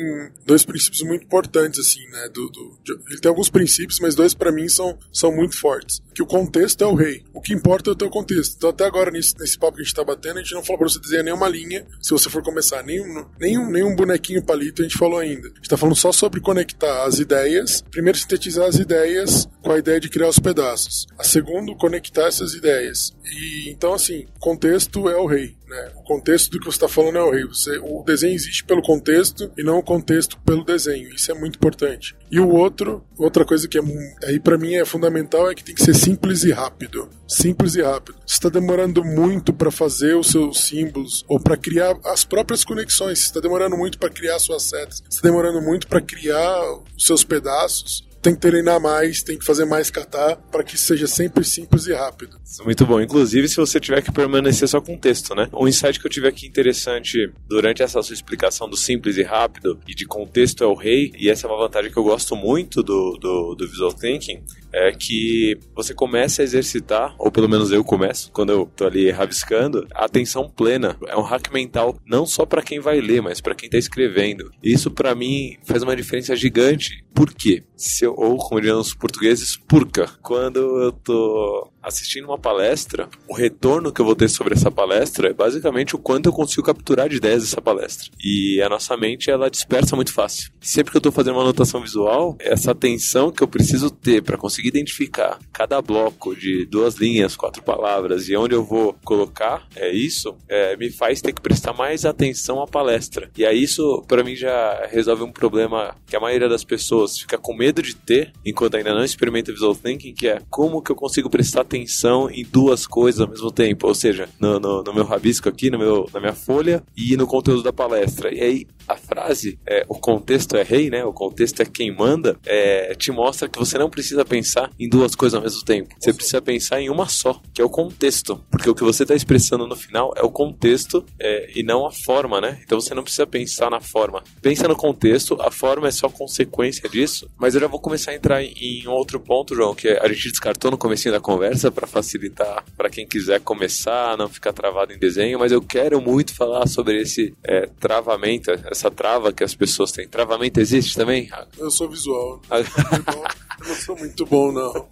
dois 0.46 0.64
princípios 0.64 1.02
muito 1.02 1.24
importantes, 1.24 1.80
assim, 1.80 2.04
né? 2.08 2.28
Do, 2.32 2.48
do 2.48 2.78
ele 3.08 3.20
tem 3.20 3.28
alguns 3.28 3.48
princípios, 3.48 3.98
mas 4.00 4.14
dois 4.14 4.34
para 4.34 4.52
mim 4.52 4.68
são, 4.68 4.98
são 5.12 5.34
muito 5.34 5.58
fortes. 5.58 6.00
Que 6.14 6.22
o 6.22 6.26
contexto 6.26 6.82
é 6.82 6.86
o 6.86 6.94
rei. 6.94 7.24
O 7.32 7.40
que 7.40 7.52
importa 7.52 7.90
é 7.90 7.92
o 7.92 7.96
teu 7.96 8.10
contexto. 8.10 8.54
Então, 8.56 8.70
até 8.70 8.84
agora, 8.84 9.10
nesse, 9.10 9.34
nesse 9.38 9.58
papo 9.58 9.76
que 9.76 9.82
a 9.82 9.84
gente 9.84 9.94
tá 9.94 10.04
batendo, 10.04 10.38
a 10.38 10.42
gente 10.42 10.54
não 10.54 10.62
falou 10.62 10.78
pra 10.78 10.88
você 10.88 11.00
desenhar 11.00 11.24
nenhuma 11.24 11.48
linha, 11.48 11.86
se 12.00 12.10
você 12.10 12.28
for 12.32 12.42
começar. 12.42 12.82
Nenhum, 12.82 13.24
nenhum, 13.38 13.70
nenhum 13.70 13.94
bonequinho 13.94 14.42
palito 14.44 14.82
a 14.82 14.84
gente 14.84 14.98
falou 14.98 15.18
ainda. 15.18 15.48
A 15.48 15.54
gente 15.54 15.68
tá 15.68 15.76
falando 15.76 15.96
só 15.96 16.10
sobre 16.10 16.40
conectar 16.40 17.04
as 17.04 17.18
ideias. 17.18 17.82
Primeiro, 17.90 18.18
sintetizar 18.18 18.66
as 18.66 18.76
ideias 18.76 19.48
com 19.62 19.72
a 19.72 19.78
ideia 19.78 20.00
de 20.00 20.08
criar 20.08 20.28
os 20.28 20.38
pedaços. 20.38 21.06
A 21.18 21.24
segundo, 21.24 21.76
conectar 21.76 22.26
essas 22.26 22.54
ideias. 22.54 23.12
E 23.24 23.70
então, 23.70 23.94
assim, 23.94 24.26
contexto 24.40 25.08
é 25.08 25.16
o 25.16 25.26
rei. 25.26 25.56
Né? 25.72 25.90
O 25.96 26.02
contexto 26.02 26.50
do 26.50 26.58
que 26.58 26.66
você 26.66 26.76
está 26.76 26.88
falando 26.88 27.16
é 27.16 27.44
o. 27.44 27.48
Você, 27.48 27.78
o 27.78 28.02
desenho 28.02 28.34
existe 28.34 28.62
pelo 28.62 28.82
contexto 28.82 29.50
e 29.56 29.62
não 29.62 29.78
o 29.78 29.82
contexto 29.82 30.38
pelo 30.40 30.62
desenho. 30.62 31.08
Isso 31.14 31.32
é 31.32 31.34
muito 31.34 31.56
importante. 31.56 32.14
E 32.30 32.38
o 32.38 32.50
outro, 32.50 33.02
outra 33.16 33.42
coisa 33.42 33.66
que 33.66 33.78
é, 33.78 33.82
aí 34.24 34.38
para 34.38 34.58
mim 34.58 34.74
é 34.74 34.84
fundamental 34.84 35.50
é 35.50 35.54
que 35.54 35.64
tem 35.64 35.74
que 35.74 35.82
ser 35.82 35.94
simples 35.94 36.44
e 36.44 36.52
rápido. 36.52 37.08
Simples 37.26 37.74
e 37.74 37.80
rápido. 37.80 38.18
Você 38.26 38.34
está 38.34 38.50
demorando 38.50 39.02
muito 39.02 39.50
para 39.50 39.70
fazer 39.70 40.14
os 40.14 40.26
seus 40.26 40.60
símbolos 40.60 41.24
ou 41.26 41.40
para 41.40 41.56
criar 41.56 41.98
as 42.04 42.22
próprias 42.22 42.64
conexões. 42.64 43.20
Você 43.20 43.24
está 43.24 43.40
demorando 43.40 43.74
muito 43.74 43.98
para 43.98 44.10
criar 44.10 44.38
suas 44.38 44.64
setas. 44.64 44.96
Você 44.96 45.08
está 45.08 45.22
demorando 45.22 45.62
muito 45.62 45.86
para 45.86 46.02
criar 46.02 46.60
os 46.94 47.06
seus 47.06 47.24
pedaços 47.24 48.11
tem 48.22 48.34
que 48.34 48.40
treinar 48.40 48.80
mais, 48.80 49.22
tem 49.22 49.36
que 49.36 49.44
fazer 49.44 49.64
mais 49.64 49.90
catar 49.90 50.36
para 50.36 50.62
que 50.62 50.78
seja 50.78 51.08
sempre 51.08 51.44
simples 51.44 51.86
e 51.86 51.92
rápido. 51.92 52.38
Muito 52.64 52.86
bom. 52.86 53.00
Inclusive, 53.00 53.48
se 53.48 53.56
você 53.56 53.80
tiver 53.80 54.00
que 54.00 54.12
permanecer 54.12 54.68
só 54.68 54.80
com 54.80 54.96
texto, 54.96 55.34
né? 55.34 55.48
Um 55.52 55.66
insight 55.66 55.98
que 55.98 56.06
eu 56.06 56.10
tive 56.10 56.28
aqui 56.28 56.46
interessante 56.46 57.32
durante 57.48 57.82
essa 57.82 58.00
sua 58.00 58.14
explicação 58.14 58.68
do 58.68 58.76
simples 58.76 59.16
e 59.16 59.22
rápido 59.22 59.80
e 59.88 59.94
de 59.94 60.06
contexto 60.06 60.62
é 60.62 60.66
o 60.66 60.74
rei, 60.74 61.12
e 61.18 61.28
essa 61.28 61.46
é 61.46 61.50
uma 61.50 61.58
vantagem 61.58 61.90
que 61.90 61.98
eu 61.98 62.04
gosto 62.04 62.36
muito 62.36 62.82
do, 62.82 63.18
do, 63.20 63.54
do 63.56 63.68
Visual 63.68 63.92
Thinking, 63.92 64.42
é 64.72 64.92
que 64.92 65.58
você 65.74 65.92
começa 65.92 66.42
a 66.42 66.44
exercitar, 66.44 67.14
ou 67.18 67.30
pelo 67.30 67.48
menos 67.48 67.70
eu 67.70 67.84
começo, 67.84 68.30
quando 68.32 68.50
eu 68.50 68.70
tô 68.74 68.86
ali 68.86 69.10
rabiscando, 69.10 69.86
a 69.94 70.04
atenção 70.04 70.48
plena. 70.48 70.96
É 71.08 71.16
um 71.16 71.22
hack 71.22 71.52
mental 71.52 71.96
não 72.06 72.24
só 72.24 72.46
para 72.46 72.62
quem 72.62 72.80
vai 72.80 73.00
ler, 73.00 73.20
mas 73.20 73.40
para 73.40 73.54
quem 73.54 73.68
tá 73.68 73.76
escrevendo. 73.76 74.50
Isso 74.62 74.90
para 74.90 75.14
mim 75.14 75.56
faz 75.64 75.82
uma 75.82 75.96
diferença 75.96 76.34
gigante. 76.36 77.04
Por 77.14 77.32
quê? 77.34 77.62
Se 77.76 78.04
eu, 78.04 78.11
ou, 78.16 78.36
como 78.36 78.60
diriam 78.60 78.80
os 78.80 78.94
portugueses, 78.94 79.56
purca. 79.56 80.10
Quando 80.22 80.58
eu 80.58 80.92
tô 80.92 81.68
assistindo 81.82 82.24
uma 82.26 82.38
palestra, 82.38 83.08
o 83.28 83.34
retorno 83.34 83.92
que 83.92 84.00
eu 84.00 84.04
vou 84.04 84.14
ter 84.14 84.28
sobre 84.28 84.54
essa 84.54 84.70
palestra 84.70 85.28
é 85.28 85.32
basicamente 85.32 85.96
o 85.96 85.98
quanto 85.98 86.28
eu 86.28 86.32
consigo 86.32 86.62
capturar 86.62 87.08
de 87.08 87.16
ideias 87.16 87.42
dessa 87.42 87.60
palestra. 87.60 88.10
E 88.22 88.62
a 88.62 88.68
nossa 88.68 88.96
mente, 88.96 89.30
ela 89.30 89.50
dispersa 89.50 89.96
muito 89.96 90.12
fácil. 90.12 90.52
Sempre 90.60 90.92
que 90.92 90.96
eu 90.96 91.00
estou 91.00 91.12
fazendo 91.12 91.34
uma 91.34 91.42
anotação 91.42 91.80
visual, 91.80 92.36
essa 92.38 92.70
atenção 92.70 93.32
que 93.32 93.42
eu 93.42 93.48
preciso 93.48 93.90
ter 93.90 94.22
para 94.22 94.38
conseguir 94.38 94.68
identificar 94.68 95.38
cada 95.52 95.82
bloco 95.82 96.36
de 96.36 96.64
duas 96.66 96.94
linhas, 96.94 97.36
quatro 97.36 97.62
palavras 97.62 98.28
e 98.28 98.36
onde 98.36 98.54
eu 98.54 98.64
vou 98.64 98.94
colocar 99.04 99.66
é 99.74 99.90
isso, 99.90 100.36
é, 100.48 100.76
me 100.76 100.90
faz 100.90 101.20
ter 101.20 101.32
que 101.32 101.40
prestar 101.40 101.72
mais 101.72 102.04
atenção 102.04 102.62
à 102.62 102.66
palestra. 102.66 103.30
E 103.36 103.44
aí 103.44 103.62
isso, 103.62 104.04
para 104.06 104.22
mim, 104.22 104.36
já 104.36 104.86
resolve 104.90 105.22
um 105.22 105.32
problema 105.32 105.96
que 106.06 106.16
a 106.16 106.20
maioria 106.20 106.48
das 106.48 106.64
pessoas 106.64 107.18
fica 107.18 107.38
com 107.38 107.54
medo 107.54 107.82
de 107.82 107.94
ter 108.04 108.32
enquanto 108.44 108.76
ainda 108.76 108.94
não 108.94 109.04
experimenta 109.04 109.52
visual 109.52 109.74
thinking, 109.74 110.14
que 110.14 110.28
é 110.28 110.40
como 110.50 110.82
que 110.82 110.92
eu 110.92 110.96
consigo 110.96 111.30
prestar 111.30 111.62
atenção 111.62 112.30
em 112.30 112.44
duas 112.44 112.86
coisas 112.86 113.20
ao 113.20 113.28
mesmo 113.28 113.50
tempo, 113.50 113.86
ou 113.86 113.94
seja, 113.94 114.28
no, 114.38 114.58
no, 114.58 114.82
no 114.82 114.94
meu 114.94 115.04
rabisco 115.04 115.48
aqui, 115.48 115.70
no 115.70 115.78
meu, 115.78 116.08
na 116.12 116.20
minha 116.20 116.34
folha 116.34 116.82
e 116.96 117.16
no 117.16 117.26
conteúdo 117.26 117.62
da 117.62 117.72
palestra. 117.72 118.32
E 118.34 118.40
aí 118.40 118.66
a 118.88 118.96
frase, 118.96 119.58
é, 119.66 119.84
o 119.88 119.94
contexto 119.94 120.56
é 120.56 120.62
rei, 120.62 120.90
né? 120.90 121.04
O 121.04 121.12
contexto 121.12 121.60
é 121.60 121.64
quem 121.64 121.94
manda, 121.94 122.38
é, 122.44 122.94
te 122.94 123.10
mostra 123.10 123.48
que 123.48 123.58
você 123.58 123.78
não 123.78 123.88
precisa 123.88 124.24
pensar 124.24 124.70
em 124.78 124.88
duas 124.88 125.14
coisas 125.14 125.36
ao 125.36 125.42
mesmo 125.42 125.64
tempo. 125.64 125.94
Você 125.98 126.12
precisa 126.12 126.42
pensar 126.42 126.80
em 126.80 126.90
uma 126.90 127.08
só, 127.08 127.40
que 127.54 127.62
é 127.62 127.64
o 127.64 127.70
contexto. 127.70 128.44
Porque 128.50 128.68
o 128.68 128.74
que 128.74 128.82
você 128.82 129.04
está 129.04 129.14
expressando 129.14 129.66
no 129.66 129.76
final 129.76 130.12
é 130.16 130.22
o 130.22 130.30
contexto 130.30 131.04
é, 131.18 131.50
e 131.54 131.62
não 131.62 131.86
a 131.86 131.92
forma, 131.92 132.40
né? 132.40 132.60
Então 132.64 132.80
você 132.80 132.94
não 132.94 133.02
precisa 133.02 133.26
pensar 133.26 133.70
na 133.70 133.80
forma. 133.80 134.22
Pensa 134.40 134.68
no 134.68 134.76
contexto, 134.76 135.40
a 135.40 135.50
forma 135.50 135.88
é 135.88 135.90
só 135.90 136.08
consequência 136.08 136.88
disso. 136.88 137.30
Mas 137.38 137.54
eu 137.54 137.60
já 137.60 137.66
vou 137.66 137.80
a 137.92 138.14
entrar 138.14 138.42
em, 138.42 138.52
em 138.56 138.88
outro 138.88 139.20
ponto, 139.20 139.54
João, 139.54 139.74
que 139.74 139.88
a 139.88 140.08
gente 140.08 140.30
descartou 140.30 140.70
no 140.70 140.78
comecinho 140.78 141.12
da 141.12 141.20
conversa 141.20 141.70
para 141.70 141.86
facilitar 141.86 142.64
para 142.76 142.90
quem 142.90 143.06
quiser 143.06 143.40
começar, 143.40 144.16
não 144.16 144.28
ficar 144.28 144.52
travado 144.52 144.92
em 144.92 144.98
desenho, 144.98 145.38
mas 145.38 145.52
eu 145.52 145.60
quero 145.60 146.00
muito 146.00 146.34
falar 146.34 146.66
sobre 146.66 147.00
esse 147.00 147.34
é, 147.44 147.68
travamento, 147.78 148.50
essa 148.50 148.90
trava 148.90 149.32
que 149.32 149.44
as 149.44 149.54
pessoas 149.54 149.92
têm. 149.92 150.08
Travamento 150.08 150.60
existe 150.60 150.94
também? 150.94 151.28
Eu 151.58 151.70
sou 151.70 151.88
visual. 151.88 152.40
eu 152.50 153.68
não 153.68 153.74
sou 153.74 153.96
muito 153.96 154.26
bom, 154.26 154.52
não. 154.52 154.88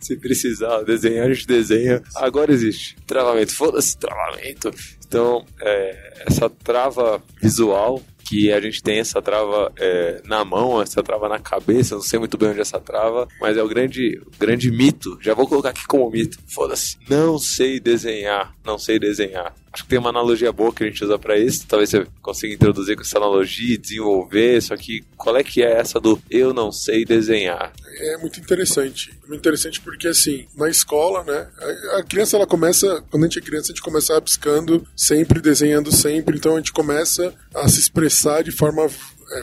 Se 0.00 0.16
precisar 0.16 0.82
desenhar, 0.82 1.26
a 1.26 1.32
gente 1.32 1.46
desenha. 1.46 2.02
Agora 2.16 2.52
existe. 2.52 2.96
Travamento. 3.06 3.54
Foda-se, 3.54 3.96
travamento. 3.96 4.70
Então, 5.06 5.44
é, 5.60 6.24
essa 6.26 6.48
trava 6.50 7.22
visual 7.40 8.02
que 8.24 8.52
a 8.52 8.60
gente 8.60 8.82
tem 8.82 8.98
essa 8.98 9.20
trava 9.20 9.72
é, 9.78 10.22
na 10.24 10.44
mão, 10.44 10.80
essa 10.80 11.02
trava 11.02 11.28
na 11.28 11.38
cabeça, 11.38 11.94
não 11.94 12.02
sei 12.02 12.18
muito 12.18 12.38
bem 12.38 12.50
onde 12.50 12.58
é 12.58 12.62
essa 12.62 12.80
trava, 12.80 13.28
mas 13.40 13.56
é 13.56 13.62
o 13.62 13.68
grande, 13.68 14.20
grande 14.38 14.70
mito. 14.70 15.18
Já 15.20 15.34
vou 15.34 15.46
colocar 15.46 15.70
aqui 15.70 15.86
como 15.86 16.10
mito. 16.10 16.38
Foda-se. 16.46 16.96
Não 17.08 17.38
sei 17.38 17.78
desenhar, 17.78 18.54
não 18.64 18.78
sei 18.78 18.98
desenhar. 18.98 19.54
Acho 19.74 19.82
que 19.82 19.88
tem 19.88 19.98
uma 19.98 20.10
analogia 20.10 20.52
boa 20.52 20.72
que 20.72 20.84
a 20.84 20.86
gente 20.86 21.04
usa 21.04 21.18
para 21.18 21.36
isso. 21.36 21.66
Talvez 21.66 21.90
você 21.90 22.06
consiga 22.22 22.54
introduzir 22.54 22.94
com 22.94 23.02
essa 23.02 23.18
analogia 23.18 23.74
e 23.74 23.78
desenvolver. 23.78 24.62
Só 24.62 24.76
que 24.76 25.02
qual 25.16 25.36
é 25.36 25.42
que 25.42 25.64
é 25.64 25.80
essa 25.80 25.98
do 25.98 26.20
eu 26.30 26.54
não 26.54 26.70
sei 26.70 27.04
desenhar? 27.04 27.72
É 27.96 28.16
muito 28.16 28.40
interessante. 28.40 29.18
Muito 29.26 29.40
interessante 29.40 29.80
porque, 29.80 30.08
assim, 30.08 30.46
na 30.56 30.68
escola, 30.68 31.22
né? 31.24 31.48
A 31.98 32.02
criança, 32.02 32.36
ela 32.36 32.46
começa, 32.46 33.02
quando 33.10 33.24
a 33.24 33.26
gente 33.26 33.38
é 33.38 33.42
criança, 33.42 33.66
a 33.72 33.74
gente 33.74 33.82
começa 33.82 34.14
rabiscando 34.14 34.86
sempre, 34.96 35.40
desenhando 35.40 35.92
sempre. 35.92 36.36
Então 36.36 36.54
a 36.54 36.58
gente 36.58 36.72
começa 36.72 37.34
a 37.54 37.68
se 37.68 37.80
expressar 37.80 38.42
de 38.42 38.50
forma 38.50 38.88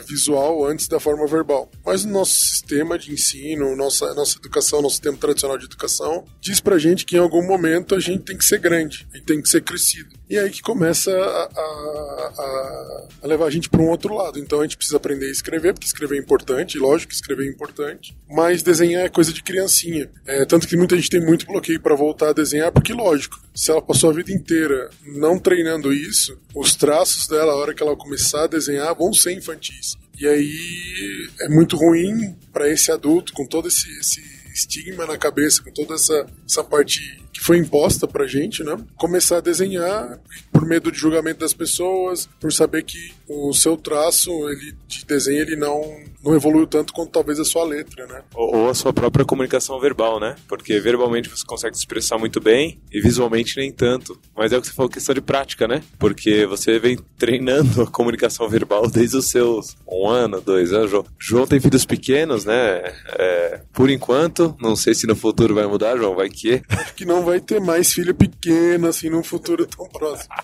visual 0.06 0.64
antes 0.66 0.88
da 0.88 1.00
forma 1.00 1.26
verbal. 1.26 1.70
Mas 1.84 2.04
o 2.04 2.08
nosso 2.08 2.34
sistema 2.34 2.98
de 2.98 3.12
ensino, 3.12 3.76
nossa, 3.76 4.14
nossa 4.14 4.38
educação, 4.38 4.82
nosso 4.82 4.96
sistema 4.96 5.16
tradicional 5.16 5.58
de 5.58 5.66
educação, 5.66 6.24
diz 6.40 6.60
pra 6.60 6.78
gente 6.78 7.04
que 7.04 7.16
em 7.16 7.20
algum 7.20 7.46
momento 7.46 7.94
a 7.94 8.00
gente 8.00 8.24
tem 8.24 8.36
que 8.36 8.44
ser 8.44 8.58
grande, 8.58 9.06
gente 9.12 9.24
tem 9.24 9.40
que 9.40 9.48
ser 9.48 9.62
crescido. 9.62 10.10
E 10.28 10.38
aí 10.38 10.48
que 10.48 10.62
começa 10.62 11.10
a, 11.10 11.42
a, 11.44 13.06
a 13.22 13.26
levar 13.26 13.46
a 13.46 13.50
gente 13.50 13.68
para 13.68 13.82
um 13.82 13.90
outro 13.90 14.14
lado. 14.14 14.38
Então 14.38 14.60
a 14.60 14.62
gente 14.62 14.78
precisa 14.78 14.96
aprender 14.96 15.26
a 15.26 15.30
escrever, 15.30 15.74
porque 15.74 15.86
escrever 15.86 16.16
é 16.16 16.18
importante, 16.18 16.78
lógico 16.78 17.10
que 17.10 17.14
escrever 17.14 17.46
é 17.46 17.50
importante, 17.50 18.16
mas 18.30 18.62
desenhar 18.62 19.04
é 19.04 19.10
coisa 19.10 19.30
de 19.30 19.42
criancinha. 19.42 20.10
É, 20.26 20.46
tanto 20.46 20.66
que 20.66 20.76
muita 20.76 20.96
gente 20.96 21.10
tem 21.10 21.20
muito 21.20 21.46
bloqueio 21.46 21.80
para 21.80 21.94
voltar 21.94 22.30
a 22.30 22.32
desenhar, 22.32 22.72
porque 22.72 22.94
lógico, 22.94 23.38
se 23.54 23.70
ela 23.70 23.82
passou 23.82 24.08
a 24.08 24.12
vida 24.14 24.32
inteira 24.32 24.88
não 25.04 25.38
treinando 25.38 25.92
isso, 25.92 26.38
os 26.54 26.74
traços 26.74 27.26
dela, 27.26 27.52
a 27.52 27.56
hora 27.56 27.74
que 27.74 27.82
ela 27.82 27.94
começar 27.94 28.44
a 28.44 28.46
desenhar, 28.46 28.94
vão 28.94 29.12
ser 29.12 29.32
infantis. 29.32 29.81
E 30.22 30.28
aí 30.28 31.28
é 31.40 31.48
muito 31.48 31.76
ruim 31.76 32.36
para 32.52 32.70
esse 32.70 32.92
adulto, 32.92 33.32
com 33.32 33.44
todo 33.44 33.66
esse, 33.66 33.90
esse 33.98 34.22
estigma 34.54 35.04
na 35.04 35.18
cabeça, 35.18 35.60
com 35.60 35.72
toda 35.72 35.94
essa, 35.94 36.24
essa 36.46 36.62
parte 36.62 37.20
que 37.32 37.40
foi 37.40 37.58
imposta 37.58 38.06
pra 38.06 38.26
gente, 38.26 38.62
né? 38.62 38.76
Começar 38.96 39.38
a 39.38 39.40
desenhar 39.40 40.20
por 40.52 40.66
medo 40.66 40.92
de 40.92 40.98
julgamento 40.98 41.40
das 41.40 41.54
pessoas, 41.54 42.28
por 42.38 42.52
saber 42.52 42.82
que 42.82 43.12
o 43.28 43.52
seu 43.54 43.76
traço 43.76 44.30
ele, 44.50 44.74
de 44.86 45.04
desenho 45.04 45.40
ele 45.40 45.56
não, 45.56 45.80
não 46.22 46.34
evoluiu 46.34 46.66
tanto 46.66 46.92
quanto 46.92 47.10
talvez 47.10 47.40
a 47.40 47.44
sua 47.44 47.64
letra, 47.64 48.06
né? 48.06 48.22
Ou, 48.34 48.56
ou, 48.56 48.68
a 48.68 48.74
sua 48.74 48.92
própria 48.92 49.24
comunicação 49.24 49.80
verbal, 49.80 50.20
né? 50.20 50.36
Porque 50.46 50.78
verbalmente 50.78 51.28
você 51.28 51.44
consegue 51.46 51.74
se 51.74 51.80
expressar 51.80 52.18
muito 52.18 52.40
bem 52.40 52.80
e 52.92 53.00
visualmente 53.00 53.56
nem 53.56 53.72
tanto. 53.72 54.18
Mas 54.36 54.52
é 54.52 54.58
o 54.58 54.60
que 54.60 54.66
você 54.66 54.74
falou, 54.74 54.90
questão 54.90 55.14
de 55.14 55.20
prática, 55.22 55.66
né? 55.66 55.82
Porque 55.98 56.44
você 56.46 56.78
vem 56.78 56.98
treinando 57.16 57.82
a 57.82 57.86
comunicação 57.86 58.48
verbal 58.48 58.88
desde 58.88 59.16
os 59.16 59.26
seus 59.26 59.76
um 59.88 60.08
ano, 60.08 60.40
dois 60.40 60.72
anos. 60.72 60.90
João, 60.90 61.04
João 61.18 61.46
tem 61.46 61.60
filhos 61.60 61.84
pequenos, 61.84 62.44
né? 62.44 62.82
É, 63.18 63.60
por 63.72 63.88
enquanto, 63.88 64.54
não 64.60 64.76
sei 64.76 64.94
se 64.94 65.06
no 65.06 65.16
futuro 65.16 65.54
vai 65.54 65.66
mudar, 65.66 65.96
João, 65.96 66.14
vai 66.14 66.28
que? 66.28 66.62
Que 66.96 67.04
não 67.04 67.21
vai 67.24 67.40
ter 67.40 67.60
mais 67.60 67.92
filho 67.92 68.14
pequeno, 68.14 68.88
assim, 68.88 69.08
num 69.08 69.22
futuro 69.22 69.66
tão 69.66 69.86
próximo. 69.88 70.34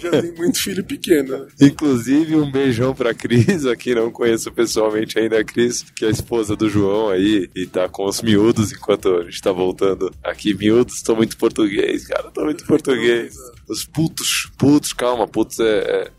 Já 0.00 0.10
tem 0.10 0.32
muito 0.32 0.62
filho 0.62 0.84
pequeno. 0.84 1.46
Inclusive, 1.60 2.36
um 2.36 2.50
beijão 2.50 2.94
pra 2.94 3.14
Cris, 3.14 3.66
aqui 3.66 3.94
não 3.94 4.10
conheço 4.10 4.50
pessoalmente 4.52 5.18
ainda 5.18 5.40
a 5.40 5.44
Cris, 5.44 5.84
que 5.94 6.04
é 6.04 6.08
a 6.08 6.10
esposa 6.10 6.56
do 6.56 6.68
João 6.68 7.10
aí, 7.10 7.48
e 7.54 7.66
tá 7.66 7.88
com 7.88 8.04
os 8.06 8.22
miúdos 8.22 8.72
enquanto 8.72 9.08
a 9.16 9.24
gente 9.24 9.40
tá 9.40 9.52
voltando 9.52 10.12
aqui. 10.22 10.54
Miúdos, 10.54 11.02
tô 11.02 11.14
muito 11.14 11.36
português, 11.36 12.06
cara, 12.06 12.30
tô 12.30 12.44
muito 12.44 12.64
português. 12.66 13.34
Os 13.68 13.84
putos, 13.84 14.50
putos, 14.58 14.92
calma, 14.92 15.26
putos 15.26 15.60
é, 15.60 15.78
é 15.78 16.10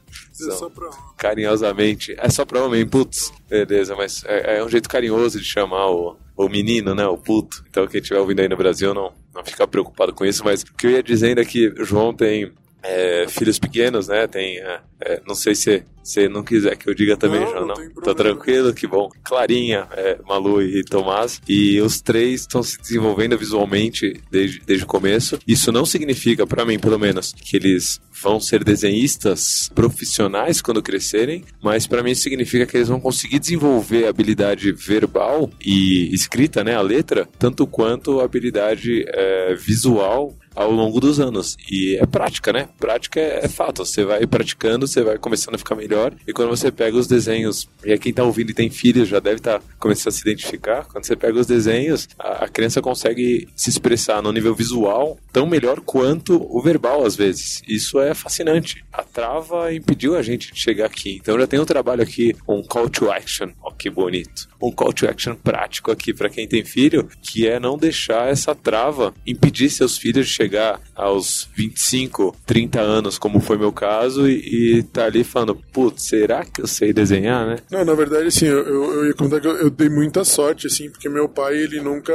é 0.48 0.52
só 0.52 0.70
pra... 0.70 0.90
carinhosamente. 1.18 2.16
É 2.18 2.30
só 2.30 2.46
pra 2.46 2.64
homem, 2.64 2.88
putz. 2.88 3.32
Beleza, 3.50 3.96
mas 3.96 4.24
é, 4.26 4.58
é, 4.58 4.64
um 4.64 4.70
jeito 4.70 4.90
carinhoso 4.90 5.40
de 5.40 5.46
chamar 5.46 5.90
o, 5.90 6.18
o 6.46 6.50
menino, 6.50 6.94
né? 6.96 7.06
O 7.06 7.18
puto. 7.18 7.64
Então 7.70 7.88
quem 7.88 8.02
estiver 8.02 8.20
ouvindo 8.20 8.40
aí 8.42 8.50
no 8.50 8.58
Brasil 8.58 8.94
não, 8.94 9.12
não 9.34 9.44
fica 9.44 9.68
preocupado 9.68 10.14
com 10.14 10.26
isso. 10.26 10.44
Mas 10.44 10.64
o 10.64 10.74
que 10.74 10.88
eu 10.88 10.92
ia 10.92 11.04
dizendo 11.04 11.42
é 11.42 11.46
que 11.46 11.68
o 11.70 11.84
João 11.84 12.14
tem 12.14 12.52
é, 12.84 13.26
filhos 13.28 13.60
pequenos, 13.60 14.08
né? 14.08 14.28
Tem. 14.28 14.58
É, 14.58 14.80
é 15.02 15.22
não 15.26 15.36
sei 15.36 15.56
se 15.56 15.84
você 16.04 16.28
não 16.28 16.44
quiser 16.44 16.76
que 16.76 16.90
eu 16.90 16.94
diga 16.96 17.16
também, 17.16 17.42
não, 17.42 17.52
João, 17.52 17.68
não. 17.68 17.76
não. 17.76 18.02
Tá 18.02 18.14
tranquilo, 18.14 18.74
que 18.74 18.88
bom. 18.88 19.10
Clarinha, 19.24 19.88
é, 19.92 20.18
Malu 20.28 20.62
e 20.62 20.84
Tomás. 20.84 21.42
E 21.48 21.80
os 21.80 22.02
três 22.02 22.42
estão 22.42 22.64
se 22.64 22.80
desenvolvendo 22.82 23.38
visualmente 23.38 24.20
desde, 24.32 24.60
desde 24.62 24.84
o 24.84 24.88
começo. 24.88 25.38
Isso 25.48 25.72
não 25.72 25.86
significa, 25.86 26.48
para 26.48 26.66
mim 26.66 26.80
pelo 26.80 26.98
menos, 26.98 27.34
que 27.34 27.56
eles 27.56 28.02
vão 28.22 28.40
ser 28.40 28.64
desenhistas 28.64 29.70
profissionais 29.74 30.62
quando 30.62 30.82
crescerem, 30.82 31.44
mas 31.62 31.88
para 31.88 32.04
mim 32.04 32.14
significa 32.14 32.66
que 32.66 32.78
eles 32.78 32.88
vão 32.88 33.00
conseguir 33.00 33.40
desenvolver 33.40 34.06
a 34.06 34.10
habilidade 34.10 34.72
verbal 34.72 35.50
e 35.64 36.14
escrita, 36.14 36.64
né, 36.64 36.76
a 36.76 36.82
letra, 36.82 37.28
tanto 37.40 37.66
quanto 37.66 38.20
a 38.20 38.26
habilidade 38.26 39.06
é, 39.08 39.56
visual 39.56 40.36
ao 40.56 40.72
longo 40.72 41.00
dos 41.00 41.20
anos. 41.20 41.56
E 41.70 41.98
é 41.98 42.06
prática, 42.06 42.52
né? 42.52 42.68
Prática 42.80 43.20
é, 43.20 43.46
é, 43.46 43.48
fato. 43.48 43.86
Você 43.86 44.04
vai 44.04 44.26
praticando, 44.28 44.88
você 44.88 45.02
vai 45.04 45.18
começando 45.18 45.56
a 45.56 45.58
ficar 45.58 45.76
melhor. 45.76 46.14
E 46.28 46.34
quando 46.34 46.50
você 46.50 46.72
pega 46.72 46.98
os 46.98 47.08
desenhos, 47.08 47.68
e 47.84 47.98
quem 47.98 48.14
tá 48.14 48.24
ouvindo 48.24 48.52
e 48.52 48.54
tem 48.54 48.70
filhos 48.70 49.08
já 49.08 49.20
deve 49.20 49.38
estar 49.38 49.60
tá 49.60 49.66
começando 49.80 50.10
a 50.10 50.12
se 50.12 50.22
identificar. 50.22 50.86
Quando 50.86 51.06
você 51.06 51.16
pega 51.16 51.40
os 51.40 51.48
desenhos, 51.48 52.08
a, 52.18 52.46
a 52.46 52.50
criança 52.50 52.82
consegue 52.82 53.48
se 53.56 53.70
expressar 53.70 54.22
no 54.22 54.32
nível 54.32 54.54
visual 54.56 55.18
tão 55.32 55.46
melhor 55.46 55.80
quanto 55.82 56.36
o 56.36 56.62
verbal, 56.62 57.06
às 57.06 57.16
vezes. 57.16 57.62
Isso 57.68 58.00
é 58.00 58.14
fascinante. 58.14 58.84
A 58.92 59.04
trava 59.04 59.74
impediu 59.74 60.16
a 60.16 60.22
gente 60.22 60.54
de 60.54 60.60
chegar 60.60 60.86
aqui. 60.86 61.20
Então 61.22 61.40
já 61.40 61.48
tem 61.48 61.60
um 61.60 61.66
trabalho 61.66 62.04
aqui, 62.04 62.36
um 62.48 62.62
call 62.64 62.90
to 62.90 63.10
action, 63.12 63.50
ó 63.62 63.72
que 63.72 63.90
bonito. 63.90 64.50
Um 64.62 64.72
call 64.72 64.94
to 64.94 65.08
action 65.08 65.36
prático 65.36 65.92
aqui 65.92 66.14
para 66.14 66.30
quem 66.30 66.48
tem 66.48 66.64
filho, 66.64 67.08
que 67.22 67.48
é 67.48 67.60
não 67.60 67.78
deixar 67.78 68.30
essa 68.30 68.54
trava 68.54 69.14
impedir 69.26 69.70
seus 69.70 69.98
filhos 69.98 70.28
de 70.28 70.34
chegar 70.42 70.82
aos 70.96 71.48
25, 71.56 72.36
30 72.46 72.82
anos, 72.82 73.18
como 73.18 73.40
foi 73.40 73.58
meu 73.58 73.72
caso, 73.72 74.28
e, 74.28 74.80
e 74.80 74.84
tá 74.84 75.06
ali 75.06 75.24
falando, 75.24 75.56
putz, 75.56 76.04
será 76.04 76.44
que 76.44 76.62
eu 76.62 76.68
sei 76.68 76.92
desenhar, 76.92 77.46
né? 77.46 77.58
Não, 77.70 77.86
na 77.86 77.94
verdade, 77.94 78.28
assim, 78.28 78.46
eu, 78.46 78.66
eu, 78.66 78.94
eu 78.94 79.08
ia 79.08 79.14
contar 79.14 79.40
que 79.40 79.48
eu, 79.48 79.56
eu, 79.58 79.70
dei 79.70 79.90
muita 79.90 80.24
sorte, 80.24 80.68
assim, 80.68 80.90
porque 80.90 81.08
meu 81.10 81.30
pai, 81.30 81.58
ele 81.58 81.80
nunca. 81.80 82.14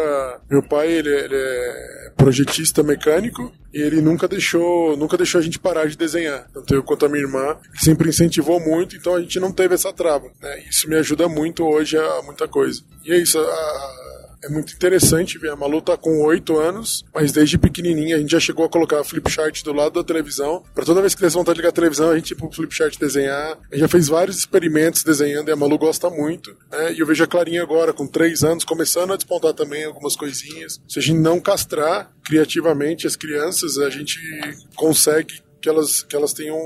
Meu 0.50 0.62
pai, 0.62 0.90
ele, 0.90 1.08
ele 1.08 1.36
é 1.36 2.12
projetista 2.16 2.82
mecânico, 2.82 3.52
e 3.72 3.80
ele 3.80 4.00
nunca 4.00 4.26
deixou, 4.26 4.96
nunca 4.96 5.16
deixou 5.16 5.38
a 5.38 5.42
gente 5.42 5.58
parar 5.58 5.86
de 5.86 5.96
desenhar. 5.96 6.48
Tanto 6.52 6.74
eu 6.74 6.82
quanto 6.82 7.06
a 7.06 7.08
minha 7.08 7.22
irmã, 7.22 7.56
ele 7.68 7.78
sempre 7.78 8.08
incentivou 8.08 8.58
muito, 8.58 8.96
então 8.96 9.14
a 9.14 9.20
gente 9.20 9.38
não 9.38 9.52
teve 9.52 9.74
essa 9.74 9.92
trava. 9.92 10.30
Né? 10.40 10.64
Isso 10.68 10.88
me 10.88 10.96
ajuda 10.96 11.28
muito 11.28 11.64
hoje 11.64 11.96
a 11.96 12.22
muita 12.22 12.48
coisa. 12.48 12.82
E 13.04 13.12
é 13.12 13.18
isso, 13.18 13.38
a, 13.38 14.06
é 14.42 14.48
muito 14.48 14.74
interessante 14.74 15.38
ver. 15.38 15.50
A 15.50 15.56
Malu 15.56 15.80
tá 15.80 15.96
com 15.96 16.22
8 16.24 16.58
anos, 16.58 17.04
mas 17.14 17.32
desde 17.32 17.58
pequenininha 17.58 18.16
a 18.16 18.18
gente 18.18 18.30
já 18.30 18.40
chegou 18.40 18.64
a 18.64 18.68
colocar 18.68 19.02
flip 19.04 19.30
chart 19.30 19.62
do 19.62 19.72
lado 19.72 19.94
da 19.94 20.04
televisão. 20.04 20.62
Para 20.74 20.84
toda 20.84 21.00
vez 21.00 21.14
que 21.14 21.22
eles 21.22 21.32
vão 21.32 21.42
estar 21.42 21.54
ligar 21.54 21.70
a 21.70 21.72
televisão, 21.72 22.10
a 22.10 22.16
gente 22.16 22.30
ir 22.32 22.36
pro 22.36 22.50
flip 22.50 22.74
chart 22.74 22.98
desenhar. 22.98 23.58
A 23.70 23.74
gente 23.74 23.80
já 23.80 23.88
fez 23.88 24.08
vários 24.08 24.38
experimentos 24.38 25.02
desenhando 25.02 25.48
e 25.48 25.52
a 25.52 25.56
Malu 25.56 25.78
gosta 25.78 26.10
muito. 26.10 26.56
Né? 26.70 26.94
E 26.94 27.00
eu 27.00 27.06
vejo 27.06 27.24
a 27.24 27.26
Clarinha 27.26 27.62
agora, 27.62 27.92
com 27.92 28.06
3 28.06 28.44
anos, 28.44 28.64
começando 28.64 29.12
a 29.12 29.16
despontar 29.16 29.52
também 29.52 29.84
algumas 29.84 30.16
coisinhas. 30.16 30.80
Se 30.88 30.98
a 30.98 31.02
gente 31.02 31.18
não 31.18 31.40
castrar 31.40 32.10
criativamente 32.24 33.06
as 33.06 33.16
crianças, 33.16 33.78
a 33.78 33.88
gente 33.90 34.18
consegue 34.74 35.45
que 35.66 35.70
elas, 35.70 36.02
que 36.02 36.14
elas 36.14 36.32
tenham 36.32 36.56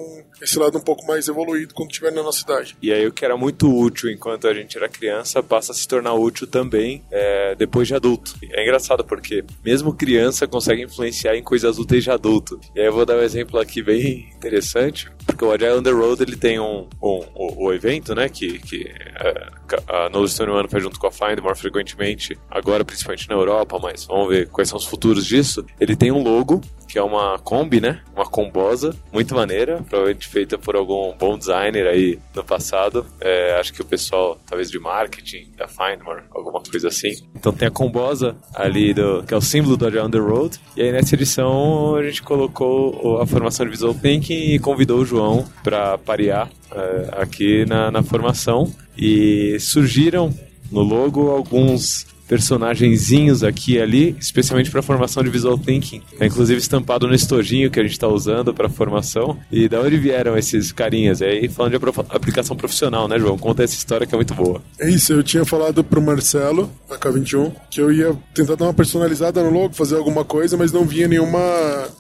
esse 0.43 0.59
lado 0.59 0.77
um 0.77 0.81
pouco 0.81 1.07
mais 1.07 1.27
evoluído 1.27 1.73
quando 1.73 1.91
estiver 1.91 2.13
na 2.13 2.23
nossa 2.23 2.43
idade. 2.43 2.77
E 2.83 2.93
aí 2.93 3.07
o 3.07 3.13
que 3.13 3.25
era 3.25 3.35
muito 3.35 3.75
útil 3.75 4.11
enquanto 4.11 4.47
a 4.47 4.53
gente 4.53 4.77
era 4.77 4.91
criança 4.91 5.43
passa 5.43 5.73
a 5.73 5.75
se 5.75 5.89
tornar 5.89 6.13
útil 6.13 6.47
também 6.47 7.03
é, 7.11 7.55
depois 7.55 7.89
de 7.89 7.95
adulto. 7.95 8.35
É 8.53 8.63
engraçado 8.63 9.03
porque 9.03 9.43
mesmo 9.65 9.95
criança 9.95 10.47
consegue 10.47 10.83
influenciar 10.83 11.35
em 11.35 11.43
coisas 11.43 11.79
úteis 11.79 12.05
de 12.05 12.11
adulto. 12.11 12.61
E 12.75 12.81
aí 12.81 12.87
eu 12.87 12.93
vou 12.93 13.07
dar 13.07 13.17
um 13.17 13.23
exemplo 13.23 13.59
aqui 13.59 13.83
bem 13.83 14.29
interessante, 14.37 15.11
porque 15.25 15.45
o 15.45 15.51
Agile 15.51 15.91
Road 15.91 16.23
ele 16.23 16.37
tem 16.37 16.61
um, 16.61 16.87
um, 17.03 17.25
um 17.35 17.51
o 17.57 17.73
evento, 17.73 18.15
né, 18.15 18.29
que, 18.29 18.59
que 18.59 18.87
é, 18.87 19.49
a 19.89 20.11
Knowledge 20.11 20.37
21 20.39 20.69
faz 20.69 20.83
junto 20.83 21.01
com 21.01 21.07
a 21.07 21.11
Find 21.11 21.41
more 21.43 21.57
frequentemente, 21.57 22.39
agora 22.51 22.85
principalmente 22.85 23.29
na 23.29 23.35
Europa, 23.35 23.79
mas 23.79 24.05
vamos 24.05 24.29
ver 24.29 24.49
quais 24.49 24.69
são 24.69 24.77
os 24.77 24.85
futuros 24.85 25.25
disso. 25.25 25.65
Ele 25.79 25.97
tem 25.97 26.13
um 26.13 26.23
logo 26.23 26.61
que 26.91 26.99
é 26.99 27.03
uma 27.03 27.39
Kombi, 27.39 27.81
né? 27.81 28.01
Uma 28.15 28.27
combosa, 28.27 28.95
muito 29.13 29.35
maneira, 29.35 29.83
provavelmente 29.89 30.27
feita 30.27 30.59
por 30.59 30.75
algum 30.75 31.15
bom 31.17 31.39
designer 31.39 31.87
aí 31.87 32.19
no 32.35 32.43
passado. 32.43 33.07
É, 33.21 33.57
acho 33.61 33.73
que 33.73 33.81
o 33.81 33.85
pessoal, 33.85 34.39
talvez 34.45 34.71
de 34.71 34.79
marketing, 34.79 35.53
da 35.57 35.69
Findmore, 35.69 36.25
alguma 36.35 36.61
coisa 36.61 36.89
assim. 36.89 37.13
Então 37.35 37.53
tem 37.53 37.69
a 37.69 37.71
combosa 37.71 38.37
ali, 38.53 38.93
do, 38.93 39.23
que 39.23 39.33
é 39.33 39.37
o 39.37 39.41
símbolo 39.41 39.77
do 39.77 39.87
Agile 39.87 40.11
the 40.11 40.19
Road. 40.19 40.59
E 40.77 40.83
aí 40.83 40.91
nessa 40.91 41.15
edição 41.15 41.95
a 41.95 42.03
gente 42.03 42.23
colocou 42.23 43.21
a 43.21 43.27
formação 43.27 43.65
de 43.65 43.71
Visual 43.71 43.95
Thinking 43.95 44.55
e 44.55 44.59
convidou 44.59 44.99
o 44.99 45.07
João 45.07 45.45
para 45.63 45.97
parear 45.97 46.51
é, 46.73 47.09
aqui 47.13 47.65
na, 47.67 47.91
na 47.91 48.03
formação. 48.03 48.73
E 48.99 49.59
surgiram 49.61 50.35
no 50.73 50.83
logo 50.83 51.31
alguns 51.31 52.07
personagenzinhos 52.31 53.43
aqui 53.43 53.73
e 53.73 53.81
ali, 53.81 54.17
especialmente 54.21 54.71
para 54.71 54.81
formação 54.81 55.21
de 55.21 55.29
visual 55.29 55.59
thinking. 55.59 56.01
É 56.21 56.27
inclusive 56.27 56.61
estampado 56.61 57.09
no 57.09 57.13
estojinho 57.13 57.69
que 57.73 57.81
a 57.81 57.83
gente 57.83 57.91
está 57.91 58.07
usando 58.07 58.55
para 58.55 58.69
formação. 58.69 59.37
E 59.51 59.69
da 59.69 59.81
onde 59.81 59.99
vieram 59.99 60.39
esses 60.39 60.71
carinhas? 60.71 61.21
É 61.21 61.31
aí 61.31 61.49
falando 61.49 61.77
de 61.77 62.01
aplicação 62.09 62.57
profissional, 62.57 63.09
né, 63.09 63.19
João? 63.19 63.37
Conta 63.37 63.65
essa 63.65 63.75
história 63.75 64.07
que 64.07 64.15
é 64.15 64.17
muito 64.17 64.33
boa. 64.33 64.63
É 64.79 64.89
isso, 64.89 65.13
eu 65.13 65.25
tinha 65.25 65.45
falado 65.45 65.83
pro 65.83 66.01
Marcelo, 66.01 66.71
da 66.89 66.97
K21, 66.97 67.53
que 67.69 67.81
eu 67.81 67.91
ia 67.91 68.17
tentar 68.33 68.55
dar 68.55 68.67
uma 68.67 68.75
personalizada 68.75 69.43
no 69.43 69.51
logo, 69.51 69.75
fazer 69.75 69.97
alguma 69.97 70.25
coisa, 70.25 70.57
mas 70.57 70.71
não 70.71 70.85
vinha 70.85 71.09
nenhuma, 71.09 71.41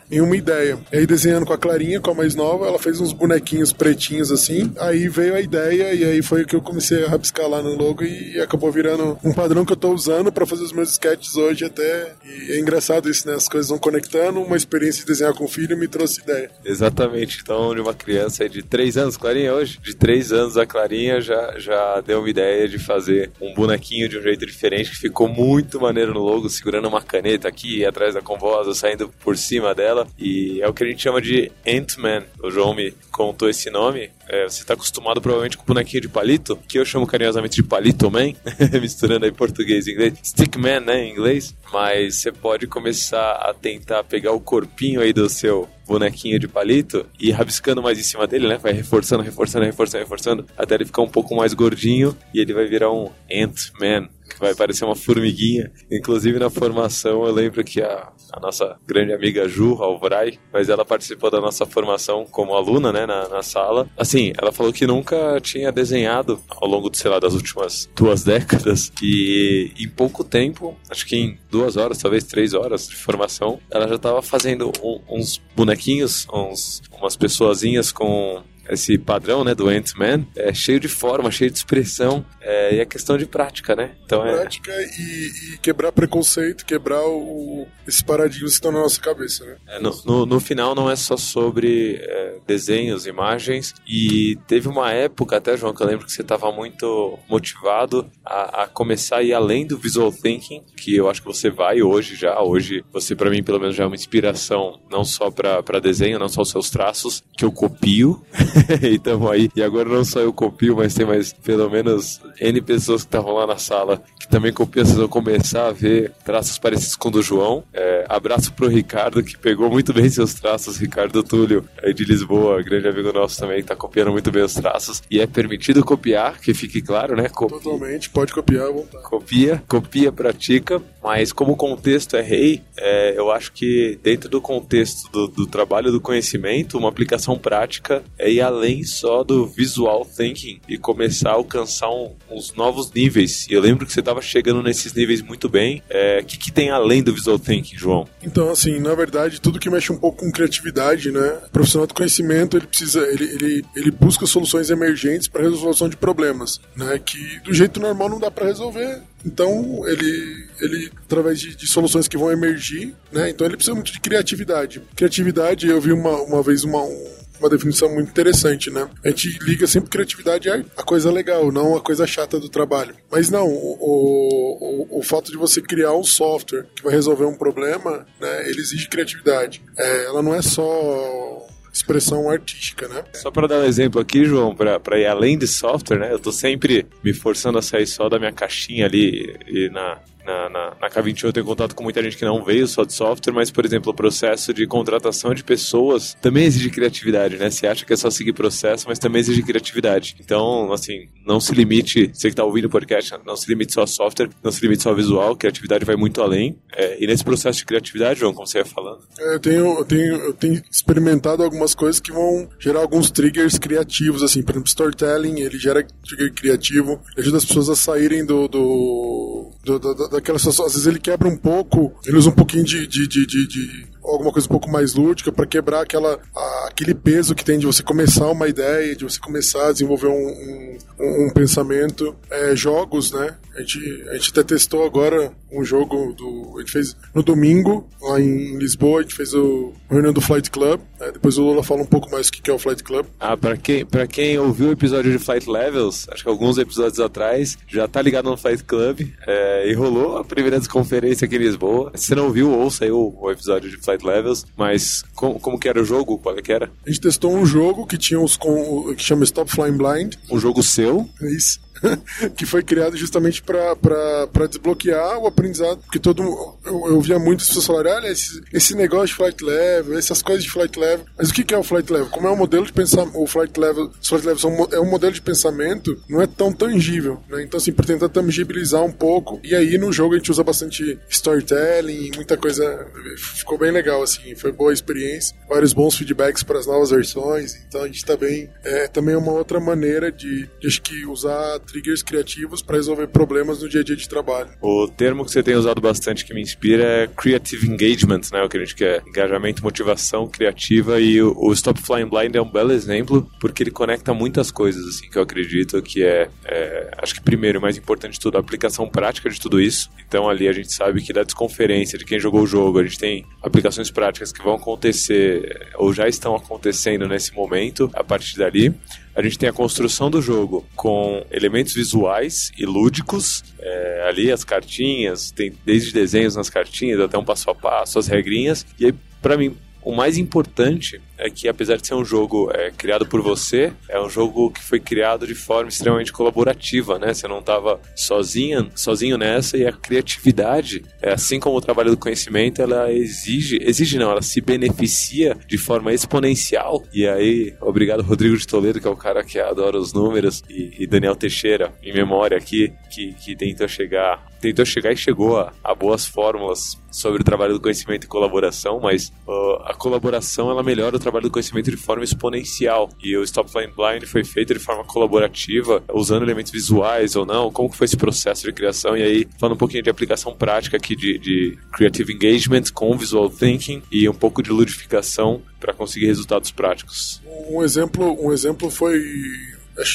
nenhuma 0.08 0.36
ideia. 0.36 0.78
E 0.92 0.98
aí 0.98 1.06
desenhando 1.06 1.44
com 1.44 1.52
a 1.52 1.58
Clarinha, 1.58 1.98
com 2.00 2.12
a 2.12 2.14
mais 2.14 2.36
nova, 2.36 2.68
ela 2.68 2.78
fez 2.78 3.00
uns 3.00 3.12
bonequinhos 3.12 3.72
pretinhos 3.72 4.30
assim. 4.30 4.72
Aí 4.78 5.08
veio 5.08 5.34
a 5.34 5.40
ideia 5.40 5.92
e 5.92 6.04
aí 6.04 6.22
foi 6.22 6.44
que 6.44 6.54
eu 6.54 6.62
comecei 6.62 7.04
a 7.04 7.08
rabiscar 7.08 7.48
lá 7.48 7.60
no 7.60 7.74
logo 7.74 8.04
e 8.04 8.40
acabou 8.40 8.70
virando 8.70 9.18
um 9.24 9.32
padrão 9.32 9.64
que 9.64 9.72
eu 9.72 9.76
tô 9.76 9.92
usando 9.92 10.19
usando 10.20 10.32
para 10.32 10.46
fazer 10.46 10.64
os 10.64 10.72
meus 10.72 10.90
sketches 10.90 11.34
hoje 11.36 11.64
até. 11.64 12.12
E 12.24 12.52
é 12.52 12.60
engraçado 12.60 13.10
isso, 13.10 13.26
né? 13.26 13.34
As 13.34 13.48
coisas 13.48 13.70
vão 13.70 13.78
conectando. 13.78 14.40
Uma 14.40 14.56
experiência 14.56 15.00
de 15.00 15.06
desenhar 15.06 15.32
com 15.32 15.44
o 15.44 15.48
filho 15.48 15.76
me 15.76 15.88
trouxe 15.88 16.20
ideia. 16.20 16.50
Exatamente. 16.64 17.40
Então, 17.42 17.74
de 17.74 17.80
uma 17.80 17.94
criança 17.94 18.48
de 18.48 18.62
3 18.62 18.96
anos, 18.98 19.16
Clarinha 19.16 19.54
hoje, 19.54 19.78
de 19.82 19.94
3 19.94 20.32
anos 20.32 20.56
a 20.56 20.66
Clarinha 20.66 21.20
já, 21.20 21.58
já 21.58 22.00
deu 22.00 22.20
uma 22.20 22.28
ideia 22.28 22.68
de 22.68 22.78
fazer 22.78 23.30
um 23.40 23.54
bonequinho 23.54 24.08
de 24.08 24.18
um 24.18 24.22
jeito 24.22 24.44
diferente 24.44 24.90
que 24.90 24.96
ficou 24.96 25.28
muito 25.28 25.80
maneiro 25.80 26.12
no 26.12 26.20
logo, 26.20 26.48
segurando 26.48 26.88
uma 26.88 27.02
caneta 27.02 27.48
aqui 27.48 27.84
atrás 27.84 28.14
da 28.14 28.20
convosa, 28.20 28.74
saindo 28.74 29.08
por 29.08 29.36
cima 29.36 29.74
dela. 29.74 30.06
E 30.18 30.60
é 30.60 30.68
o 30.68 30.74
que 30.74 30.84
a 30.84 30.86
gente 30.86 31.02
chama 31.02 31.20
de 31.20 31.50
Ant-Man. 31.66 32.24
O 32.42 32.50
João 32.50 32.74
me 32.74 32.92
contou 33.10 33.48
esse 33.48 33.70
nome. 33.70 34.10
É, 34.28 34.48
você 34.48 34.62
está 34.62 34.74
acostumado 34.74 35.20
provavelmente 35.20 35.58
com 35.58 35.64
bonequinho 35.64 36.02
de 36.02 36.08
palito, 36.08 36.56
que 36.68 36.78
eu 36.78 36.84
chamo 36.84 37.06
carinhosamente 37.06 37.56
de 37.56 37.62
palito 37.64 38.10
man, 38.10 38.32
misturando 38.80 39.24
aí 39.24 39.32
português 39.32 39.86
e 39.86 39.92
inglês. 39.92 40.09
Stickman, 40.22 40.80
né, 40.80 41.04
em 41.04 41.12
inglês. 41.12 41.54
Mas 41.72 42.16
você 42.16 42.32
pode 42.32 42.66
começar 42.66 43.32
a 43.32 43.54
tentar 43.54 44.02
pegar 44.04 44.32
o 44.32 44.40
corpinho 44.40 45.00
aí 45.00 45.12
do 45.12 45.28
seu 45.28 45.68
bonequinho 45.86 46.38
de 46.38 46.48
palito 46.48 47.06
e 47.18 47.30
rabiscando 47.30 47.82
mais 47.82 47.98
em 47.98 48.02
cima 48.02 48.26
dele, 48.26 48.48
né? 48.48 48.58
Vai 48.58 48.72
reforçando, 48.72 49.22
reforçando, 49.22 49.64
reforçando, 49.64 50.02
reforçando, 50.02 50.46
até 50.56 50.74
ele 50.74 50.84
ficar 50.84 51.02
um 51.02 51.08
pouco 51.08 51.34
mais 51.34 51.52
gordinho 51.54 52.16
e 52.34 52.40
ele 52.40 52.52
vai 52.52 52.66
virar 52.66 52.92
um 52.92 53.10
Ant-Man 53.32 54.08
vai 54.38 54.54
parecer 54.54 54.84
uma 54.84 54.94
formiguinha. 54.94 55.70
Inclusive 55.90 56.38
na 56.38 56.50
formação 56.50 57.24
eu 57.24 57.32
lembro 57.32 57.64
que 57.64 57.82
a, 57.82 58.08
a 58.32 58.40
nossa 58.40 58.76
grande 58.86 59.12
amiga 59.12 59.48
Ju 59.48 59.82
Alvray, 59.82 60.38
mas 60.52 60.68
ela 60.68 60.84
participou 60.84 61.30
da 61.30 61.40
nossa 61.40 61.66
formação 61.66 62.26
como 62.30 62.54
aluna, 62.54 62.92
né, 62.92 63.06
na, 63.06 63.28
na 63.28 63.42
sala. 63.42 63.88
Assim, 63.96 64.32
ela 64.38 64.52
falou 64.52 64.72
que 64.72 64.86
nunca 64.86 65.40
tinha 65.40 65.72
desenhado 65.72 66.40
ao 66.48 66.68
longo, 66.68 66.90
de, 66.90 66.98
sei 66.98 67.10
lá, 67.10 67.18
das 67.18 67.34
últimas 67.34 67.88
duas 67.94 68.24
décadas. 68.24 68.92
E 69.02 69.72
em 69.78 69.88
pouco 69.88 70.24
tempo, 70.24 70.76
acho 70.88 71.06
que 71.06 71.16
em 71.16 71.38
duas 71.50 71.76
horas, 71.76 71.98
talvez 71.98 72.24
três 72.24 72.54
horas 72.54 72.88
de 72.88 72.96
formação, 72.96 73.58
ela 73.70 73.88
já 73.88 73.96
estava 73.96 74.22
fazendo 74.22 74.72
um, 74.82 75.00
uns 75.08 75.40
bonequinhos, 75.56 76.26
uns, 76.32 76.82
umas 76.92 77.16
pessoazinhas 77.16 77.92
com 77.92 78.42
esse 78.70 78.96
padrão, 78.96 79.42
né, 79.42 79.54
do 79.54 79.68
Ant-Man, 79.68 80.24
é 80.36 80.54
cheio 80.54 80.78
de 80.78 80.88
forma, 80.88 81.30
cheio 81.30 81.50
de 81.50 81.58
expressão, 81.58 82.24
é, 82.40 82.74
e 82.74 82.80
é 82.80 82.84
questão 82.84 83.16
de 83.16 83.26
prática, 83.26 83.76
né? 83.76 83.92
Então 84.04 84.24
é... 84.26 84.32
Prática 84.32 84.72
e, 84.72 85.54
e 85.54 85.58
quebrar 85.58 85.92
preconceito, 85.92 86.64
quebrar 86.64 87.06
o, 87.06 87.66
esses 87.86 88.02
paradigmas 88.02 88.52
que 88.52 88.56
estão 88.56 88.72
na 88.72 88.80
nossa 88.80 89.00
cabeça, 89.00 89.44
né? 89.44 89.56
É, 89.68 89.78
no, 89.80 89.94
no, 90.04 90.26
no, 90.26 90.40
final 90.40 90.74
não 90.74 90.90
é 90.90 90.96
só 90.96 91.16
sobre 91.16 91.96
é, 92.02 92.36
desenhos, 92.46 93.06
imagens, 93.06 93.74
e 93.86 94.38
teve 94.46 94.68
uma 94.68 94.90
época 94.92 95.36
até, 95.36 95.56
João, 95.56 95.74
que 95.74 95.82
eu 95.82 95.86
lembro 95.86 96.06
que 96.06 96.12
você 96.12 96.22
estava 96.22 96.50
muito 96.50 97.18
motivado 97.28 98.10
a, 98.24 98.62
a, 98.62 98.66
começar 98.66 99.18
a 99.18 99.22
ir 99.22 99.34
além 99.34 99.66
do 99.66 99.78
visual 99.78 100.12
thinking, 100.12 100.62
que 100.76 100.96
eu 100.96 101.08
acho 101.10 101.20
que 101.20 101.28
você 101.28 101.50
vai 101.50 101.82
hoje 101.82 102.16
já, 102.16 102.40
hoje 102.40 102.84
você 102.92 103.14
para 103.14 103.30
mim 103.30 103.42
pelo 103.42 103.60
menos 103.60 103.76
já 103.76 103.84
é 103.84 103.86
uma 103.86 103.96
inspiração, 103.96 104.80
não 104.90 105.04
só 105.04 105.30
para 105.30 105.80
desenho, 105.80 106.18
não 106.18 106.28
só 106.28 106.42
os 106.42 106.50
seus 106.50 106.70
traços, 106.70 107.22
que 107.36 107.44
eu 107.44 107.52
copio, 107.52 108.22
e 108.82 108.98
tamo 108.98 109.30
aí. 109.30 109.50
E 109.54 109.62
agora 109.62 109.88
não 109.88 110.04
só 110.04 110.20
eu 110.20 110.32
copio, 110.32 110.76
mas 110.76 110.94
tem 110.94 111.06
mais 111.06 111.32
pelo 111.32 111.68
menos 111.68 112.20
N 112.40 112.60
pessoas 112.60 113.02
que 113.02 113.08
estavam 113.08 113.32
lá 113.32 113.46
na 113.46 113.56
sala 113.56 114.02
que 114.18 114.28
também 114.28 114.52
vão 114.52 115.08
começar 115.08 115.68
a 115.68 115.72
ver 115.72 116.12
traços 116.24 116.58
parecidos 116.58 116.96
com 116.96 117.08
o 117.08 117.10
do 117.10 117.22
João. 117.22 117.64
É, 117.72 118.04
abraço 118.08 118.52
pro 118.52 118.68
Ricardo, 118.68 119.22
que 119.22 119.36
pegou 119.36 119.70
muito 119.70 119.92
bem 119.92 120.08
seus 120.08 120.34
traços. 120.34 120.76
Ricardo 120.76 121.22
Túlio, 121.22 121.66
aí 121.82 121.94
de 121.94 122.04
Lisboa, 122.04 122.62
grande 122.62 122.88
amigo 122.88 123.12
nosso 123.12 123.38
também, 123.38 123.62
que 123.62 123.68
tá 123.68 123.76
copiando 123.76 124.12
muito 124.12 124.30
bem 124.30 124.42
os 124.42 124.54
traços. 124.54 125.02
E 125.10 125.20
é 125.20 125.26
permitido 125.26 125.84
copiar, 125.84 126.40
que 126.40 126.52
fique 126.52 126.82
claro, 126.82 127.16
né? 127.16 127.28
Copia. 127.28 127.58
Totalmente, 127.58 128.10
pode 128.10 128.32
copiar 128.32 128.66
à 128.66 128.70
vontade. 128.70 129.04
Copia, 129.04 129.62
copia, 129.66 130.12
pratica. 130.12 130.82
Mas 131.02 131.32
como 131.32 131.52
o 131.52 131.56
contexto 131.56 132.16
é 132.16 132.20
rei, 132.20 132.62
é, 132.76 133.18
eu 133.18 133.30
acho 133.30 133.52
que 133.52 133.98
dentro 134.02 134.28
do 134.28 134.40
contexto 134.40 135.10
do, 135.10 135.28
do 135.28 135.46
trabalho 135.46 135.90
do 135.90 136.00
conhecimento, 136.00 136.76
uma 136.76 136.88
aplicação 136.88 137.38
prática 137.38 138.02
é 138.18 138.30
ir 138.30 138.40
além 138.40 138.84
só 138.84 139.24
do 139.24 139.46
visual 139.46 140.04
thinking 140.04 140.60
e 140.68 140.76
começar 140.76 141.30
a 141.30 141.34
alcançar 141.34 141.90
um, 141.90 142.14
uns 142.30 142.54
novos 142.54 142.92
níveis. 142.92 143.46
E 143.48 143.54
eu 143.54 143.60
lembro 143.60 143.86
que 143.86 143.92
você 143.92 144.00
estava 144.00 144.22
chegando 144.22 144.62
nesses 144.62 144.92
níveis 144.92 145.22
muito 145.22 145.48
bem. 145.48 145.78
O 145.78 145.82
é, 145.90 146.22
que, 146.22 146.38
que 146.38 146.52
tem 146.52 146.70
além 146.70 147.02
do 147.02 147.12
visual 147.12 147.38
thinking, 147.38 147.76
João? 147.76 148.08
Então, 148.22 148.50
assim, 148.50 148.78
na 148.78 148.94
verdade, 148.94 149.40
tudo 149.40 149.58
que 149.58 149.70
mexe 149.70 149.92
um 149.92 149.98
pouco 149.98 150.18
com 150.24 150.30
criatividade, 150.30 151.10
né? 151.10 151.38
O 151.46 151.50
profissional 151.50 151.86
do 151.86 151.94
conhecimento, 151.94 152.56
ele 152.56 152.66
precisa, 152.66 153.00
ele, 153.06 153.24
ele, 153.24 153.64
ele 153.74 153.90
busca 153.90 154.26
soluções 154.26 154.70
emergentes 154.70 155.28
para 155.28 155.42
resolução 155.42 155.88
de 155.88 155.96
problemas, 155.96 156.60
né? 156.76 156.98
Que 156.98 157.40
do 157.40 157.52
jeito 157.52 157.80
normal 157.80 158.08
não 158.08 158.18
dá 158.18 158.30
para 158.30 158.46
resolver. 158.46 159.02
Então, 159.24 159.86
ele, 159.86 160.48
ele 160.60 160.90
através 161.04 161.38
de, 161.38 161.54
de, 161.54 161.66
soluções 161.66 162.08
que 162.08 162.16
vão 162.16 162.30
emergir, 162.30 162.94
né? 163.12 163.28
Então, 163.30 163.46
ele 163.46 163.56
precisa 163.56 163.74
muito 163.74 163.92
de 163.92 164.00
criatividade. 164.00 164.80
Criatividade, 164.96 165.68
eu 165.68 165.80
vi 165.80 165.92
uma, 165.92 166.22
uma 166.22 166.42
vez 166.42 166.64
uma, 166.64 166.82
um, 166.82 167.19
uma 167.40 167.48
definição 167.48 167.92
muito 167.92 168.10
interessante, 168.10 168.70
né? 168.70 168.88
A 169.04 169.08
gente 169.08 169.38
liga 169.42 169.66
sempre 169.66 169.90
criatividade 169.90 170.48
à 170.48 170.82
coisa 170.82 171.10
legal, 171.10 171.50
não 171.50 171.76
a 171.76 171.80
coisa 171.80 172.06
chata 172.06 172.38
do 172.38 172.48
trabalho. 172.48 172.94
Mas 173.10 173.30
não, 173.30 173.46
o, 173.48 174.86
o, 174.90 174.98
o, 174.98 175.02
fato 175.02 175.30
de 175.30 175.36
você 175.36 175.60
criar 175.60 175.94
um 175.94 176.04
software 176.04 176.66
que 176.76 176.82
vai 176.82 176.92
resolver 176.92 177.24
um 177.24 177.34
problema, 177.34 178.06
né, 178.20 178.48
ele 178.48 178.60
exige 178.60 178.88
criatividade. 178.88 179.62
É, 179.76 180.04
ela 180.04 180.22
não 180.22 180.34
é 180.34 180.42
só 180.42 181.46
expressão 181.72 182.28
artística, 182.28 182.88
né? 182.88 183.04
Só 183.14 183.30
para 183.30 183.46
dar 183.46 183.60
um 183.60 183.64
exemplo 183.64 184.00
aqui, 184.00 184.24
João, 184.24 184.54
para 184.54 184.98
ir 184.98 185.06
além 185.06 185.38
de 185.38 185.46
software, 185.46 185.98
né? 185.98 186.12
Eu 186.12 186.18
tô 186.18 186.32
sempre 186.32 186.86
me 187.02 187.14
forçando 187.14 187.58
a 187.58 187.62
sair 187.62 187.86
só 187.86 188.08
da 188.08 188.18
minha 188.18 188.32
caixinha 188.32 188.86
ali 188.86 189.36
e 189.46 189.70
na, 189.70 189.98
na, 190.30 190.48
na, 190.48 190.76
na 190.80 190.90
K21 190.90 191.24
eu 191.24 191.32
tenho 191.32 191.46
contato 191.46 191.74
com 191.74 191.82
muita 191.82 192.02
gente 192.02 192.16
que 192.16 192.24
não 192.24 192.44
veio 192.44 192.66
só 192.66 192.84
de 192.84 192.92
software, 192.92 193.32
mas, 193.32 193.50
por 193.50 193.64
exemplo, 193.64 193.92
o 193.92 193.94
processo 193.94 194.54
de 194.54 194.66
contratação 194.66 195.34
de 195.34 195.42
pessoas 195.42 196.16
também 196.20 196.44
exige 196.44 196.70
criatividade, 196.70 197.36
né? 197.36 197.50
Você 197.50 197.66
acha 197.66 197.84
que 197.84 197.92
é 197.92 197.96
só 197.96 198.10
seguir 198.10 198.32
processo, 198.32 198.86
mas 198.88 198.98
também 198.98 199.20
exige 199.20 199.42
criatividade. 199.42 200.16
Então, 200.20 200.72
assim, 200.72 201.08
não 201.26 201.40
se 201.40 201.54
limite, 201.54 202.10
você 202.12 202.28
que 202.28 202.32
está 202.32 202.44
ouvindo 202.44 202.66
o 202.66 202.70
podcast, 202.70 203.14
não 203.26 203.36
se 203.36 203.48
limite 203.48 203.72
só 203.72 203.82
a 203.82 203.86
software, 203.86 204.30
não 204.42 204.52
se 204.52 204.62
limite 204.62 204.82
só 204.82 204.90
a 204.90 204.94
visual, 204.94 205.36
criatividade 205.36 205.84
vai 205.84 205.96
muito 205.96 206.22
além. 206.22 206.58
É, 206.72 207.02
e 207.02 207.06
nesse 207.06 207.24
processo 207.24 207.58
de 207.58 207.64
criatividade, 207.64 208.20
João, 208.20 208.32
como 208.32 208.46
você 208.46 208.58
ia 208.58 208.64
falando? 208.64 209.02
É, 209.18 209.34
eu, 209.34 209.40
tenho, 209.40 209.78
eu, 209.78 209.84
tenho, 209.84 210.16
eu 210.16 210.32
tenho 210.32 210.62
experimentado 210.70 211.42
algumas 211.42 211.74
coisas 211.74 212.00
que 212.00 212.12
vão 212.12 212.48
gerar 212.58 212.80
alguns 212.80 213.10
triggers 213.10 213.58
criativos, 213.58 214.22
assim, 214.22 214.42
por 214.42 214.52
exemplo, 214.52 214.68
storytelling, 214.68 215.40
ele 215.40 215.58
gera 215.58 215.84
trigger 216.06 216.32
criativo, 216.32 217.00
ajuda 217.18 217.38
as 217.38 217.44
pessoas 217.44 217.68
a 217.68 217.76
saírem 217.76 218.24
do, 218.24 218.46
do, 218.48 219.50
do, 219.64 219.78
do 219.78 220.16
daquela 220.20 220.38
situação. 220.38 220.66
Às 220.66 220.72
vezes 220.72 220.86
ele 220.86 220.98
quebra 220.98 221.28
um 221.28 221.36
pouco, 221.36 221.92
ele 222.06 222.16
usa 222.16 222.30
um 222.30 222.34
pouquinho 222.34 222.64
de, 222.64 222.86
de, 222.86 223.08
de, 223.08 223.26
de 223.26 223.89
alguma 224.04 224.32
coisa 224.32 224.46
um 224.46 224.50
pouco 224.50 224.70
mais 224.70 224.94
lúdica 224.94 225.32
para 225.32 225.46
quebrar 225.46 225.82
aquela, 225.82 226.18
a, 226.34 226.68
aquele 226.68 226.94
peso 226.94 227.34
que 227.34 227.44
tem 227.44 227.58
de 227.58 227.66
você 227.66 227.82
começar 227.82 228.30
uma 228.30 228.48
ideia, 228.48 228.94
de 228.94 229.04
você 229.04 229.18
começar 229.18 229.68
a 229.68 229.72
desenvolver 229.72 230.08
um, 230.08 230.78
um, 230.98 231.26
um 231.26 231.30
pensamento. 231.30 232.14
É, 232.30 232.54
jogos, 232.54 233.12
né? 233.12 233.36
A 233.56 233.60
gente, 233.60 234.04
a 234.08 234.14
gente 234.14 234.30
até 234.30 234.42
testou 234.42 234.84
agora 234.84 235.32
um 235.52 235.64
jogo 235.64 236.12
do. 236.12 236.54
A 236.56 236.60
gente 236.60 236.72
fez 236.72 236.96
no 237.14 237.22
domingo, 237.22 237.88
lá 238.00 238.20
em 238.20 238.56
Lisboa, 238.56 239.00
a 239.00 239.02
gente 239.02 239.14
fez 239.14 239.34
o, 239.34 239.72
reunião 239.90 240.12
do 240.12 240.20
Flight 240.20 240.50
Club. 240.50 240.80
Né? 240.98 241.10
Depois 241.12 241.36
o 241.36 241.42
Lula 241.42 241.62
fala 241.62 241.82
um 241.82 241.86
pouco 241.86 242.10
mais 242.10 242.28
o 242.28 242.32
que 242.32 242.50
é 242.50 242.54
o 242.54 242.58
Flight 242.58 242.82
Club. 242.84 243.06
Ah, 243.18 243.36
pra 243.36 243.56
quem, 243.56 243.84
pra 243.84 244.06
quem 244.06 244.38
ouviu 244.38 244.68
o 244.68 244.72
episódio 244.72 245.10
de 245.10 245.18
Flight 245.18 245.50
Levels, 245.50 246.06
acho 246.10 246.22
que 246.22 246.28
alguns 246.28 246.58
episódios 246.58 247.00
atrás, 247.00 247.58
já 247.66 247.88
tá 247.88 248.00
ligado 248.00 248.30
no 248.30 248.36
Flight 248.36 248.62
Club. 248.64 249.00
É, 249.26 249.68
e 249.68 249.74
rolou 249.74 250.16
a 250.16 250.24
primeira 250.24 250.58
desconferência 250.58 251.24
aqui 251.24 251.36
em 251.36 251.40
Lisboa. 251.40 251.92
Se 251.96 252.14
não 252.14 252.30
viu, 252.30 252.50
ouça 252.50 252.84
aí 252.84 252.90
o, 252.90 253.14
o 253.20 253.30
episódio 253.30 253.68
de 253.68 253.76
Flight 253.78 253.89
Levels. 254.02 254.46
Mas 254.56 255.02
como, 255.14 255.38
como 255.40 255.58
que 255.58 255.68
era 255.68 255.80
o 255.80 255.84
jogo? 255.84 256.18
Qual 256.18 256.36
é 256.38 256.42
que 256.42 256.52
era? 256.52 256.70
A 256.86 256.90
gente 256.90 257.00
testou 257.00 257.32
um 257.32 257.44
jogo 257.44 257.86
que 257.86 257.98
tinha 257.98 258.20
os 258.20 258.36
com, 258.36 258.94
que 258.94 259.02
chama 259.02 259.24
Stop 259.24 259.50
Flying 259.50 259.76
Blind. 259.76 260.14
Um 260.30 260.38
jogo 260.38 260.62
seu? 260.62 261.08
Isso. 261.22 261.60
que 262.36 262.46
foi 262.46 262.62
criado 262.62 262.96
justamente 262.96 263.42
para 263.42 264.46
desbloquear 264.48 265.18
o 265.18 265.26
aprendizado. 265.26 265.78
Porque 265.78 265.98
todo 265.98 266.22
eu, 266.64 266.86
eu 266.88 267.00
via 267.00 267.18
muitas 267.18 267.48
pessoas 267.48 267.66
falarem: 267.66 267.92
olha, 267.92 268.08
esse, 268.08 268.42
esse 268.52 268.74
negócio 268.74 269.08
de 269.08 269.14
flight 269.14 269.44
level, 269.44 269.98
essas 269.98 270.22
coisas 270.22 270.44
de 270.44 270.50
flight 270.50 270.78
level. 270.78 271.04
Mas 271.16 271.30
o 271.30 271.34
que, 271.34 271.54
é 271.54 271.58
o 271.58 271.62
flight 271.62 271.92
level? 271.92 272.08
Como 272.08 272.26
é 272.26 272.30
um 272.30 272.36
modelo 272.36 272.64
de 272.64 272.72
pensamento, 272.72 273.18
o 273.18 273.26
flight 273.26 273.58
level, 273.58 273.90
flight 274.02 274.26
levels 274.26 274.40
são, 274.40 274.68
é 274.72 274.80
um 274.80 274.90
modelo 274.90 275.12
de 275.12 275.22
pensamento, 275.22 276.00
não 276.08 276.20
é 276.20 276.26
tão 276.26 276.52
tangível. 276.52 277.22
Né? 277.28 277.42
Então, 277.42 277.58
assim, 277.58 277.72
para 277.72 277.86
tentar 277.86 278.08
tangibilizar 278.08 278.82
um 278.82 278.92
pouco. 278.92 279.40
E 279.42 279.54
aí 279.54 279.78
no 279.78 279.92
jogo 279.92 280.14
a 280.14 280.18
gente 280.18 280.30
usa 280.30 280.44
bastante 280.44 280.98
storytelling, 281.08 282.10
muita 282.14 282.36
coisa. 282.36 282.86
Ficou 283.16 283.58
bem 283.58 283.70
legal, 283.70 284.02
assim, 284.02 284.34
foi 284.34 284.52
boa 284.52 284.70
a 284.70 284.74
experiência. 284.74 285.36
Vários 285.48 285.72
bons 285.72 285.96
feedbacks 285.96 286.42
para 286.42 286.58
as 286.58 286.66
novas 286.66 286.90
versões. 286.90 287.56
Então 287.66 287.82
a 287.82 287.86
gente 287.86 288.04
tá 288.04 288.16
bem. 288.16 288.50
É 288.64 288.88
também 288.88 289.16
uma 289.16 289.32
outra 289.32 289.60
maneira 289.60 290.10
de, 290.12 290.48
de 290.60 290.66
acho 290.66 290.82
que 290.82 291.04
usar 291.06 291.58
triggers 291.70 292.02
criativos 292.02 292.60
para 292.62 292.76
resolver 292.76 293.06
problemas 293.06 293.62
no 293.62 293.68
dia 293.68 293.80
a 293.80 293.84
dia 293.84 293.96
de 293.96 294.08
trabalho. 294.08 294.50
O 294.60 294.88
termo 294.88 295.24
que 295.24 295.30
você 295.30 295.42
tem 295.42 295.54
usado 295.54 295.80
bastante 295.80 296.24
que 296.24 296.34
me 296.34 296.42
inspira 296.42 296.84
é 296.84 297.06
creative 297.06 297.68
engagement, 297.68 298.22
né? 298.32 298.42
O 298.42 298.48
que 298.48 298.56
a 298.56 298.60
gente 298.60 298.74
quer, 298.74 299.02
engajamento, 299.06 299.62
motivação 299.62 300.26
criativa 300.26 301.00
e 301.00 301.22
o, 301.22 301.52
Stop 301.52 301.80
Flying 301.80 302.08
Blind 302.08 302.34
é 302.34 302.42
um 302.42 302.50
belo 302.50 302.72
exemplo 302.72 303.30
porque 303.40 303.62
ele 303.62 303.70
conecta 303.70 304.12
muitas 304.14 304.50
coisas 304.50 304.84
assim 304.86 305.08
que 305.08 305.18
eu 305.18 305.22
acredito 305.22 305.80
que 305.82 306.02
é, 306.02 306.28
é 306.44 306.90
acho 306.98 307.14
que 307.14 307.20
primeiro, 307.20 307.60
mais 307.60 307.76
importante 307.76 308.14
de 308.14 308.20
tudo, 308.20 308.36
a 308.36 308.40
aplicação 308.40 308.88
prática 308.88 309.28
de 309.30 309.40
tudo 309.40 309.60
isso. 309.60 309.90
Então 310.06 310.28
ali 310.28 310.48
a 310.48 310.52
gente 310.52 310.72
sabe 310.72 311.02
que 311.02 311.12
da 311.12 311.22
desconferência 311.22 311.98
de 311.98 312.04
quem 312.04 312.18
jogou 312.18 312.42
o 312.42 312.46
jogo, 312.46 312.78
a 312.78 312.84
gente 312.84 312.98
tem 312.98 313.24
aplicações 313.42 313.90
práticas 313.90 314.32
que 314.32 314.42
vão 314.42 314.54
acontecer 314.54 315.70
ou 315.76 315.92
já 315.92 316.08
estão 316.08 316.34
acontecendo 316.34 317.06
nesse 317.06 317.34
momento 317.34 317.90
a 317.94 318.02
partir 318.02 318.36
dali 318.38 318.74
a 319.14 319.22
gente 319.22 319.38
tem 319.38 319.48
a 319.48 319.52
construção 319.52 320.10
do 320.10 320.22
jogo 320.22 320.66
com 320.76 321.24
elementos 321.30 321.74
visuais 321.74 322.50
e 322.56 322.64
lúdicos. 322.64 323.42
É, 323.58 324.06
ali 324.08 324.30
as 324.30 324.44
cartinhas, 324.44 325.30
tem 325.30 325.52
desde 325.64 325.92
desenhos 325.92 326.36
nas 326.36 326.48
cartinhas 326.48 327.00
até 327.00 327.18
um 327.18 327.24
passo 327.24 327.50
a 327.50 327.54
passo, 327.54 327.98
as 327.98 328.06
regrinhas. 328.06 328.64
E 328.78 328.86
aí, 328.86 328.94
para 329.20 329.36
mim, 329.36 329.56
o 329.82 329.92
mais 329.92 330.18
importante 330.18 331.00
é 331.20 331.30
que, 331.30 331.48
apesar 331.48 331.76
de 331.76 331.86
ser 331.86 331.94
um 331.94 332.04
jogo 332.04 332.50
é, 332.52 332.70
criado 332.70 333.06
por 333.06 333.20
você, 333.20 333.72
é 333.88 334.00
um 334.00 334.08
jogo 334.08 334.50
que 334.50 334.62
foi 334.62 334.80
criado 334.80 335.26
de 335.26 335.34
forma 335.34 335.68
extremamente 335.68 336.12
colaborativa, 336.12 336.98
né? 336.98 337.12
Você 337.12 337.28
não 337.28 337.40
estava 337.40 337.80
sozinho, 337.94 338.70
sozinho 338.74 339.18
nessa 339.18 339.56
e 339.56 339.66
a 339.66 339.72
criatividade, 339.72 340.82
é, 341.02 341.12
assim 341.12 341.38
como 341.38 341.56
o 341.56 341.60
trabalho 341.60 341.90
do 341.90 341.96
conhecimento, 341.96 342.62
ela 342.62 342.90
exige, 342.90 343.58
exige 343.60 343.98
não, 343.98 344.10
ela 344.10 344.22
se 344.22 344.40
beneficia 344.40 345.36
de 345.46 345.58
forma 345.58 345.92
exponencial. 345.92 346.82
E 346.92 347.06
aí, 347.06 347.54
obrigado 347.60 348.02
Rodrigo 348.02 348.36
de 348.36 348.46
Toledo, 348.46 348.80
que 348.80 348.88
é 348.88 348.90
o 348.90 348.96
cara 348.96 349.22
que 349.22 349.38
adora 349.38 349.78
os 349.78 349.92
números, 349.92 350.42
e, 350.48 350.82
e 350.82 350.86
Daniel 350.86 351.14
Teixeira, 351.14 351.72
em 351.82 351.92
memória 351.92 352.38
aqui, 352.38 352.72
que, 352.90 353.12
que 353.14 353.36
tentou 353.36 353.68
chegar 353.68 354.30
tentou 354.40 354.64
chegar 354.64 354.92
e 354.92 354.96
chegou 354.96 355.38
a, 355.38 355.52
a, 355.62 355.74
boas 355.74 356.06
fórmulas 356.06 356.80
sobre 356.90 357.20
o 357.20 357.24
trabalho 357.24 357.52
do 357.52 357.60
conhecimento 357.60 358.04
e 358.04 358.08
colaboração, 358.08 358.80
mas 358.80 359.12
uh, 359.26 359.62
a 359.64 359.74
colaboração 359.74 360.50
ela 360.50 360.62
melhora 360.62 360.96
o 360.96 360.98
trabalho 360.98 361.09
do 361.18 361.30
conhecimento 361.30 361.70
de 361.70 361.76
forma 361.76 362.04
exponencial. 362.04 362.90
E 363.02 363.16
o 363.16 363.24
Stop 363.24 363.50
Flying 363.50 363.72
Blind 363.74 364.04
foi 364.04 364.22
feito 364.22 364.52
de 364.52 364.60
forma 364.60 364.84
colaborativa, 364.84 365.82
usando 365.92 366.22
elementos 366.22 366.52
visuais 366.52 367.16
ou 367.16 367.24
não. 367.24 367.50
Como 367.50 367.72
foi 367.72 367.86
esse 367.86 367.96
processo 367.96 368.44
de 368.44 368.52
criação? 368.52 368.96
E 368.96 369.02
aí, 369.02 369.26
falando 369.38 369.54
um 369.54 369.58
pouquinho 369.58 369.82
de 369.82 369.90
aplicação 369.90 370.34
prática 370.34 370.76
aqui 370.76 370.94
de, 370.94 371.18
de 371.18 371.58
Creative 371.72 372.12
Engagement 372.12 372.64
com 372.74 372.96
Visual 372.96 373.30
Thinking 373.30 373.82
e 373.90 374.08
um 374.08 374.14
pouco 374.14 374.42
de 374.42 374.50
ludificação 374.50 375.42
para 375.58 375.72
conseguir 375.72 376.06
resultados 376.06 376.50
práticos. 376.50 377.22
Um 377.48 377.62
exemplo, 377.62 378.16
um 378.22 378.32
exemplo 378.32 378.70
foi 378.70 379.02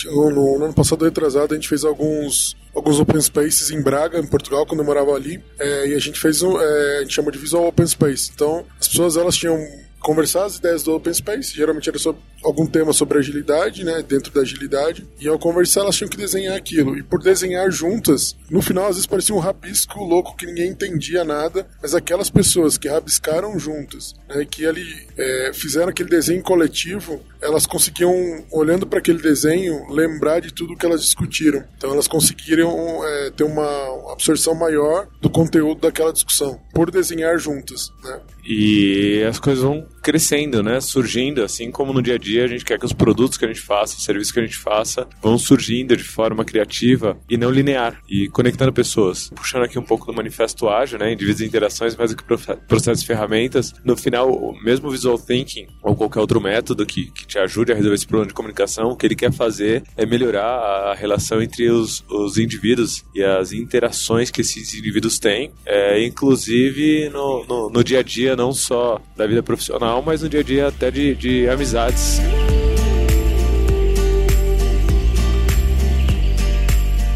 no, 0.06 0.30
no, 0.30 0.60
no, 0.60 0.65
ano 0.65 0.73
passado, 0.73 1.06
retrasado, 1.06 1.54
a 1.54 1.58
gente 1.58 1.67
fez 1.67 1.84
alguns, 1.84 2.56
alguns 2.73 2.99
open 2.99 3.21
spaces 3.21 3.69
em 3.71 3.82
Braga, 3.82 4.19
em 4.19 4.28
Portugal, 4.28 4.65
quando 4.65 4.80
eu 4.80 4.86
morava 4.86 5.12
ali. 5.12 5.43
É, 5.60 5.88
e 5.89 5.95
a 5.95 5.99
gente 5.99 6.19
fez 6.19 6.41
um, 6.41 6.60
é, 6.60 6.97
a 6.99 7.01
gente 7.01 7.13
chama 7.13 7.32
de 7.32 7.38
visual 7.38 7.67
open 7.67 7.86
space. 7.86 8.32
Então, 8.34 8.65
as 8.80 8.88
pessoas 8.88 9.17
elas 9.17 9.36
tinham 9.36 9.58
conversar 10.05 10.45
as 10.45 10.57
ideias 10.57 10.83
do 10.83 10.93
Open 10.93 11.11
Space, 11.11 11.55
geralmente 11.55 11.89
era 11.89 11.97
sobre 11.97 12.21
algum 12.43 12.67
tema 12.67 12.93
sobre 12.93 13.17
agilidade, 13.17 13.83
né, 13.83 14.03
dentro 14.07 14.31
da 14.31 14.41
agilidade, 14.41 15.07
e 15.19 15.27
ao 15.27 15.39
conversar 15.39 15.81
elas 15.81 15.95
tinham 15.95 16.07
que 16.07 16.15
desenhar 16.15 16.55
aquilo, 16.55 16.95
e 16.95 17.01
por 17.01 17.19
desenhar 17.19 17.71
juntas, 17.71 18.35
no 18.51 18.61
final 18.61 18.83
às 18.85 18.97
vezes 18.97 19.07
parecia 19.07 19.33
um 19.33 19.39
rabisco 19.39 20.03
louco 20.03 20.37
que 20.37 20.45
ninguém 20.45 20.69
entendia 20.69 21.23
nada, 21.23 21.67
mas 21.81 21.95
aquelas 21.95 22.29
pessoas 22.29 22.77
que 22.77 22.87
rabiscaram 22.87 23.57
juntas, 23.57 24.13
né, 24.29 24.45
que 24.45 24.67
ali 24.67 24.85
é, 25.17 25.51
fizeram 25.55 25.89
aquele 25.89 26.09
desenho 26.09 26.43
coletivo, 26.43 27.19
elas 27.41 27.65
conseguiam, 27.65 28.45
olhando 28.51 28.85
para 28.85 28.99
aquele 28.99 29.21
desenho, 29.21 29.91
lembrar 29.91 30.39
de 30.39 30.53
tudo 30.53 30.75
que 30.75 30.85
elas 30.85 31.01
discutiram. 31.01 31.63
Então 31.77 31.91
elas 31.91 32.07
conseguiram 32.07 33.03
é, 33.05 33.31
ter 33.31 33.43
uma 33.43 34.11
absorção 34.11 34.55
maior 34.55 35.07
do 35.21 35.29
conteúdo 35.29 35.81
daquela 35.81 36.11
discussão, 36.11 36.59
por 36.73 36.91
desenhar 36.91 37.37
juntas, 37.37 37.91
né. 38.03 38.19
E 38.47 39.23
as 39.27 39.39
coisas 39.39 39.63
vão 39.63 39.87
crescendo, 40.05 40.61
né? 40.61 40.79
Surgindo, 40.79 41.43
assim 41.43 41.71
como 41.71 41.91
no 41.91 41.99
dia 41.99 42.13
a 42.13 42.17
dia 42.19 42.43
a 42.43 42.47
gente 42.47 42.63
quer 42.63 42.77
que 42.77 42.85
os 42.85 42.93
produtos 42.93 43.39
que 43.39 43.45
a 43.45 43.47
gente 43.47 43.59
faça, 43.59 43.97
os 43.97 44.03
serviços 44.03 44.31
que 44.31 44.39
a 44.39 44.43
gente 44.43 44.55
faça, 44.55 45.07
vão 45.19 45.35
surgindo 45.35 45.97
de 45.97 46.03
forma 46.03 46.45
criativa 46.45 47.17
e 47.27 47.35
não 47.35 47.49
linear 47.49 47.99
e 48.07 48.29
conectando 48.29 48.71
pessoas. 48.71 49.31
Puxando 49.35 49.63
aqui 49.63 49.79
um 49.79 49.83
pouco 49.83 50.05
do 50.05 50.13
manifesto 50.13 50.69
ágil, 50.69 50.99
né? 50.99 51.11
Indivíduos 51.11 51.41
e 51.41 51.45
interações 51.45 51.95
mais 51.95 52.11
do 52.11 52.17
que 52.17 52.23
processos 52.23 53.01
e 53.01 53.07
ferramentas. 53.07 53.73
No 53.83 53.97
final, 53.97 54.53
mesmo 54.63 54.91
visual 54.91 55.17
thinking 55.17 55.65
ou 55.81 55.95
qualquer 55.95 56.19
outro 56.19 56.39
método 56.39 56.85
que, 56.85 57.09
que 57.09 57.25
te 57.25 57.39
ajude 57.39 57.71
a 57.71 57.75
resolver 57.75 57.95
esse 57.95 58.05
problema 58.05 58.27
de 58.27 58.35
comunicação, 58.35 58.91
o 58.91 58.95
que 58.95 59.07
ele 59.07 59.15
quer 59.15 59.33
fazer 59.33 59.81
é 59.97 60.05
melhorar 60.05 60.91
a 60.91 60.93
relação 60.93 61.41
entre 61.41 61.67
os, 61.67 62.05
os 62.07 62.37
indivíduos 62.37 63.03
e 63.15 63.23
as 63.23 63.51
interações 63.53 64.29
que 64.29 64.41
esses 64.41 64.75
indivíduos 64.75 65.17
têm, 65.17 65.51
é, 65.65 66.05
inclusive 66.05 67.09
no, 67.09 67.43
no, 67.45 67.69
no 67.71 67.83
dia 67.83 68.01
a 68.01 68.03
dia, 68.03 68.35
não 68.35 68.53
só 68.53 69.01
da 69.17 69.25
vida 69.25 69.41
profissional 69.41 69.94
profissional, 69.95 70.01
mas 70.01 70.21
no 70.21 70.29
dia 70.29 70.39
a 70.39 70.43
dia 70.43 70.67
até 70.67 70.91
de, 70.91 71.15
de 71.15 71.49
amizades. 71.49 72.19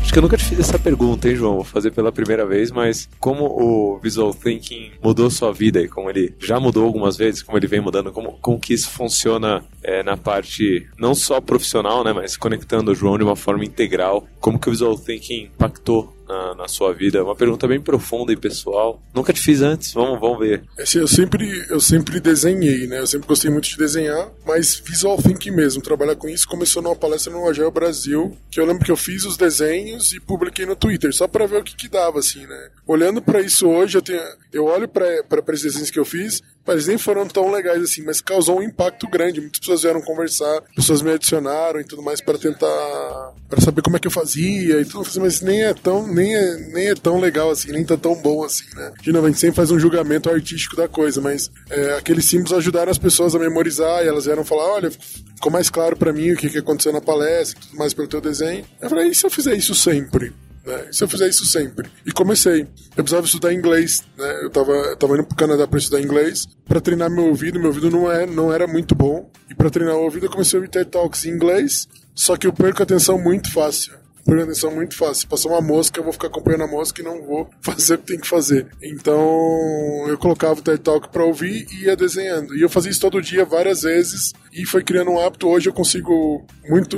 Acho 0.01 0.13
que 0.13 0.17
eu 0.17 0.23
nunca 0.23 0.37
te 0.37 0.45
fiz 0.45 0.59
essa 0.59 0.79
pergunta, 0.79 1.29
hein, 1.29 1.35
João? 1.35 1.53
Vou 1.55 1.63
fazer 1.63 1.91
pela 1.91 2.11
primeira 2.11 2.43
vez, 2.43 2.71
mas 2.71 3.07
como 3.19 3.45
o 3.45 3.99
Visual 3.99 4.33
Thinking 4.33 4.93
mudou 5.03 5.29
sua 5.29 5.53
vida 5.53 5.79
e 5.79 5.87
como 5.87 6.09
ele 6.09 6.33
já 6.39 6.59
mudou 6.59 6.83
algumas 6.83 7.15
vezes, 7.15 7.43
como 7.43 7.57
ele 7.57 7.67
vem 7.67 7.79
mudando, 7.79 8.11
como, 8.11 8.39
como 8.41 8.59
que 8.59 8.73
isso 8.73 8.89
funciona 8.89 9.63
é, 9.83 10.01
na 10.01 10.17
parte 10.17 10.87
não 10.97 11.13
só 11.13 11.39
profissional, 11.39 12.03
né, 12.03 12.11
mas 12.11 12.35
conectando 12.35 12.91
o 12.91 12.95
João 12.95 13.19
de 13.19 13.23
uma 13.23 13.35
forma 13.35 13.63
integral, 13.63 14.25
como 14.39 14.57
que 14.57 14.67
o 14.67 14.71
Visual 14.71 14.97
Thinking 14.97 15.43
impactou 15.43 16.11
na, 16.29 16.53
na, 16.53 16.67
sua 16.67 16.93
vida? 16.93 17.23
Uma 17.23 17.35
pergunta 17.35 17.67
bem 17.67 17.81
profunda 17.81 18.31
e 18.31 18.37
pessoal. 18.37 19.01
Nunca 19.13 19.33
te 19.33 19.41
fiz 19.41 19.61
antes, 19.61 19.91
vamos, 19.93 20.19
vamos 20.19 20.39
ver. 20.39 20.63
Assim, 20.77 20.99
eu, 20.99 21.07
sempre, 21.07 21.65
eu 21.69 21.79
sempre 21.79 22.19
desenhei, 22.19 22.85
né? 22.85 22.99
Eu 22.99 23.07
sempre 23.07 23.27
gostei 23.27 23.49
muito 23.49 23.67
de 23.67 23.77
desenhar, 23.77 24.29
mas 24.45 24.75
visual 24.75 25.17
thinking 25.17 25.51
mesmo. 25.51 25.81
Trabalhar 25.81 26.15
com 26.15 26.29
isso 26.29 26.47
começou 26.47 26.81
numa 26.81 26.95
palestra 26.95 27.33
no 27.33 27.49
Agile 27.49 27.71
Brasil, 27.71 28.37
que 28.51 28.59
eu 28.59 28.65
lembro 28.65 28.85
que 28.85 28.91
eu 28.91 28.97
fiz 28.97 29.25
os 29.25 29.35
desenhos 29.35 30.13
e 30.13 30.19
publiquei 30.19 30.65
no 30.65 30.75
Twitter, 30.75 31.11
só 31.13 31.27
para 31.27 31.47
ver 31.47 31.61
o 31.61 31.63
que, 31.63 31.75
que 31.75 31.89
dava, 31.89 32.19
assim, 32.19 32.45
né? 32.45 32.69
Olhando 32.85 33.21
para 33.21 33.41
isso 33.41 33.67
hoje, 33.67 33.97
eu, 33.97 34.01
tenho, 34.01 34.21
eu 34.53 34.65
olho 34.65 34.87
para 34.87 35.23
esses 35.49 35.63
desenhos 35.63 35.89
que 35.89 35.99
eu 35.99 36.05
fiz, 36.05 36.41
mas 36.69 36.87
nem 36.87 36.99
foram 36.99 37.27
tão 37.27 37.51
legais 37.51 37.81
assim, 37.81 38.03
mas 38.03 38.21
causou 38.21 38.59
um 38.59 38.63
impacto 38.63 39.07
grande. 39.09 39.41
Muitas 39.41 39.59
pessoas 39.59 39.81
vieram 39.81 40.01
conversar, 40.01 40.61
pessoas 40.75 41.01
me 41.01 41.11
adicionaram 41.11 41.79
e 41.79 41.83
tudo 41.83 42.03
mais 42.03 42.21
para 42.21 42.37
tentar 42.37 43.33
para 43.49 43.59
saber 43.59 43.81
como 43.81 43.97
é 43.97 43.99
que 43.99 44.05
eu 44.05 44.11
fazia 44.11 44.79
e 44.79 44.85
tudo, 44.85 45.09
mas 45.19 45.41
nem 45.41 45.63
é 45.63 45.73
tão 45.73 46.05
nem 46.19 46.35
é, 46.35 46.57
nem 46.73 46.87
é 46.89 46.95
tão 46.95 47.19
legal 47.19 47.49
assim, 47.49 47.71
nem 47.71 47.83
tá 47.83 47.95
tão 47.95 48.15
bom 48.15 48.43
assim, 48.43 48.65
né? 48.75 48.91
De 49.01 49.11
novo, 49.11 49.25
a 49.25 49.29
gente 49.29 49.39
sempre 49.39 49.55
faz 49.55 49.71
um 49.71 49.79
julgamento 49.79 50.29
artístico 50.29 50.75
da 50.75 50.87
coisa, 50.87 51.21
mas 51.21 51.49
é, 51.69 51.97
aqueles 51.97 52.25
símbolos 52.25 52.53
ajudaram 52.53 52.91
as 52.91 52.97
pessoas 52.97 53.33
a 53.33 53.39
memorizar 53.39 54.03
e 54.03 54.07
elas 54.07 54.25
vieram 54.25 54.43
falar, 54.43 54.73
olha, 54.73 54.91
ficou 54.91 55.51
mais 55.51 55.69
claro 55.69 55.95
para 55.95 56.11
mim 56.11 56.31
o 56.31 56.37
que, 56.37 56.49
que 56.49 56.57
aconteceu 56.57 56.91
na 56.91 57.01
palestra, 57.01 57.59
tudo 57.61 57.77
mais 57.77 57.93
pelo 57.93 58.07
teu 58.07 58.19
desenho. 58.19 58.65
Eu 58.81 58.89
falei, 58.89 59.07
e 59.07 59.15
se 59.15 59.25
eu 59.25 59.29
fizer 59.29 59.55
isso 59.55 59.73
sempre? 59.73 60.33
Né? 60.65 60.87
E 60.91 60.95
se 60.95 61.03
eu 61.03 61.07
fizer 61.07 61.29
isso 61.29 61.45
sempre? 61.45 61.89
E 62.05 62.11
comecei. 62.11 62.67
Eu 62.95 63.03
precisava 63.03 63.25
estudar 63.25 63.53
inglês, 63.53 64.03
né? 64.17 64.39
Eu 64.43 64.49
tava, 64.49 64.71
eu 64.71 64.97
tava 64.97 65.13
indo 65.13 65.23
pro 65.23 65.37
Canadá 65.37 65.65
para 65.65 65.79
estudar 65.79 66.01
inglês, 66.01 66.45
para 66.67 66.81
treinar 66.81 67.09
meu 67.09 67.27
ouvido. 67.27 67.59
Meu 67.59 67.69
ouvido 67.69 67.89
não, 67.89 68.11
é, 68.11 68.25
não 68.25 68.53
era 68.53 68.67
muito 68.67 68.93
bom. 68.93 69.31
E 69.49 69.55
para 69.55 69.69
treinar 69.69 69.95
o 69.95 70.03
ouvido, 70.03 70.25
eu 70.25 70.29
comecei 70.29 70.57
a 70.57 70.59
ouvir 70.59 70.69
TED 70.69 70.89
Talks 70.89 71.25
em 71.25 71.29
inglês, 71.29 71.87
só 72.13 72.35
que 72.35 72.45
eu 72.45 72.51
perco 72.53 72.81
a 72.81 72.83
atenção 72.83 73.17
muito 73.17 73.51
fácil 73.51 73.98
por 74.25 74.39
atenção 74.39 74.73
muito 74.73 74.95
fácil. 74.95 75.15
Se 75.15 75.27
passar 75.27 75.49
uma 75.49 75.61
mosca, 75.61 75.99
eu 75.99 76.03
vou 76.03 76.13
ficar 76.13 76.27
acompanhando 76.27 76.63
a 76.63 76.67
mosca 76.67 77.01
e 77.01 77.03
não 77.05 77.21
vou 77.21 77.49
fazer 77.61 77.95
o 77.95 77.97
que 77.97 78.05
tem 78.05 78.19
que 78.19 78.27
fazer. 78.27 78.67
Então 78.81 80.05
eu 80.07 80.17
colocava 80.17 80.59
o 80.59 80.63
TED 80.63 80.79
Talk 80.79 81.09
para 81.09 81.23
ouvir 81.23 81.67
e 81.71 81.85
ia 81.85 81.95
desenhando. 81.95 82.55
E 82.55 82.61
eu 82.61 82.69
fazia 82.69 82.91
isso 82.91 83.01
todo 83.01 83.21
dia, 83.21 83.45
várias 83.45 83.81
vezes, 83.81 84.33
e 84.51 84.65
foi 84.65 84.83
criando 84.83 85.11
um 85.11 85.19
hábito. 85.19 85.47
Hoje 85.47 85.69
eu 85.69 85.73
consigo 85.73 86.45
muito, 86.67 86.97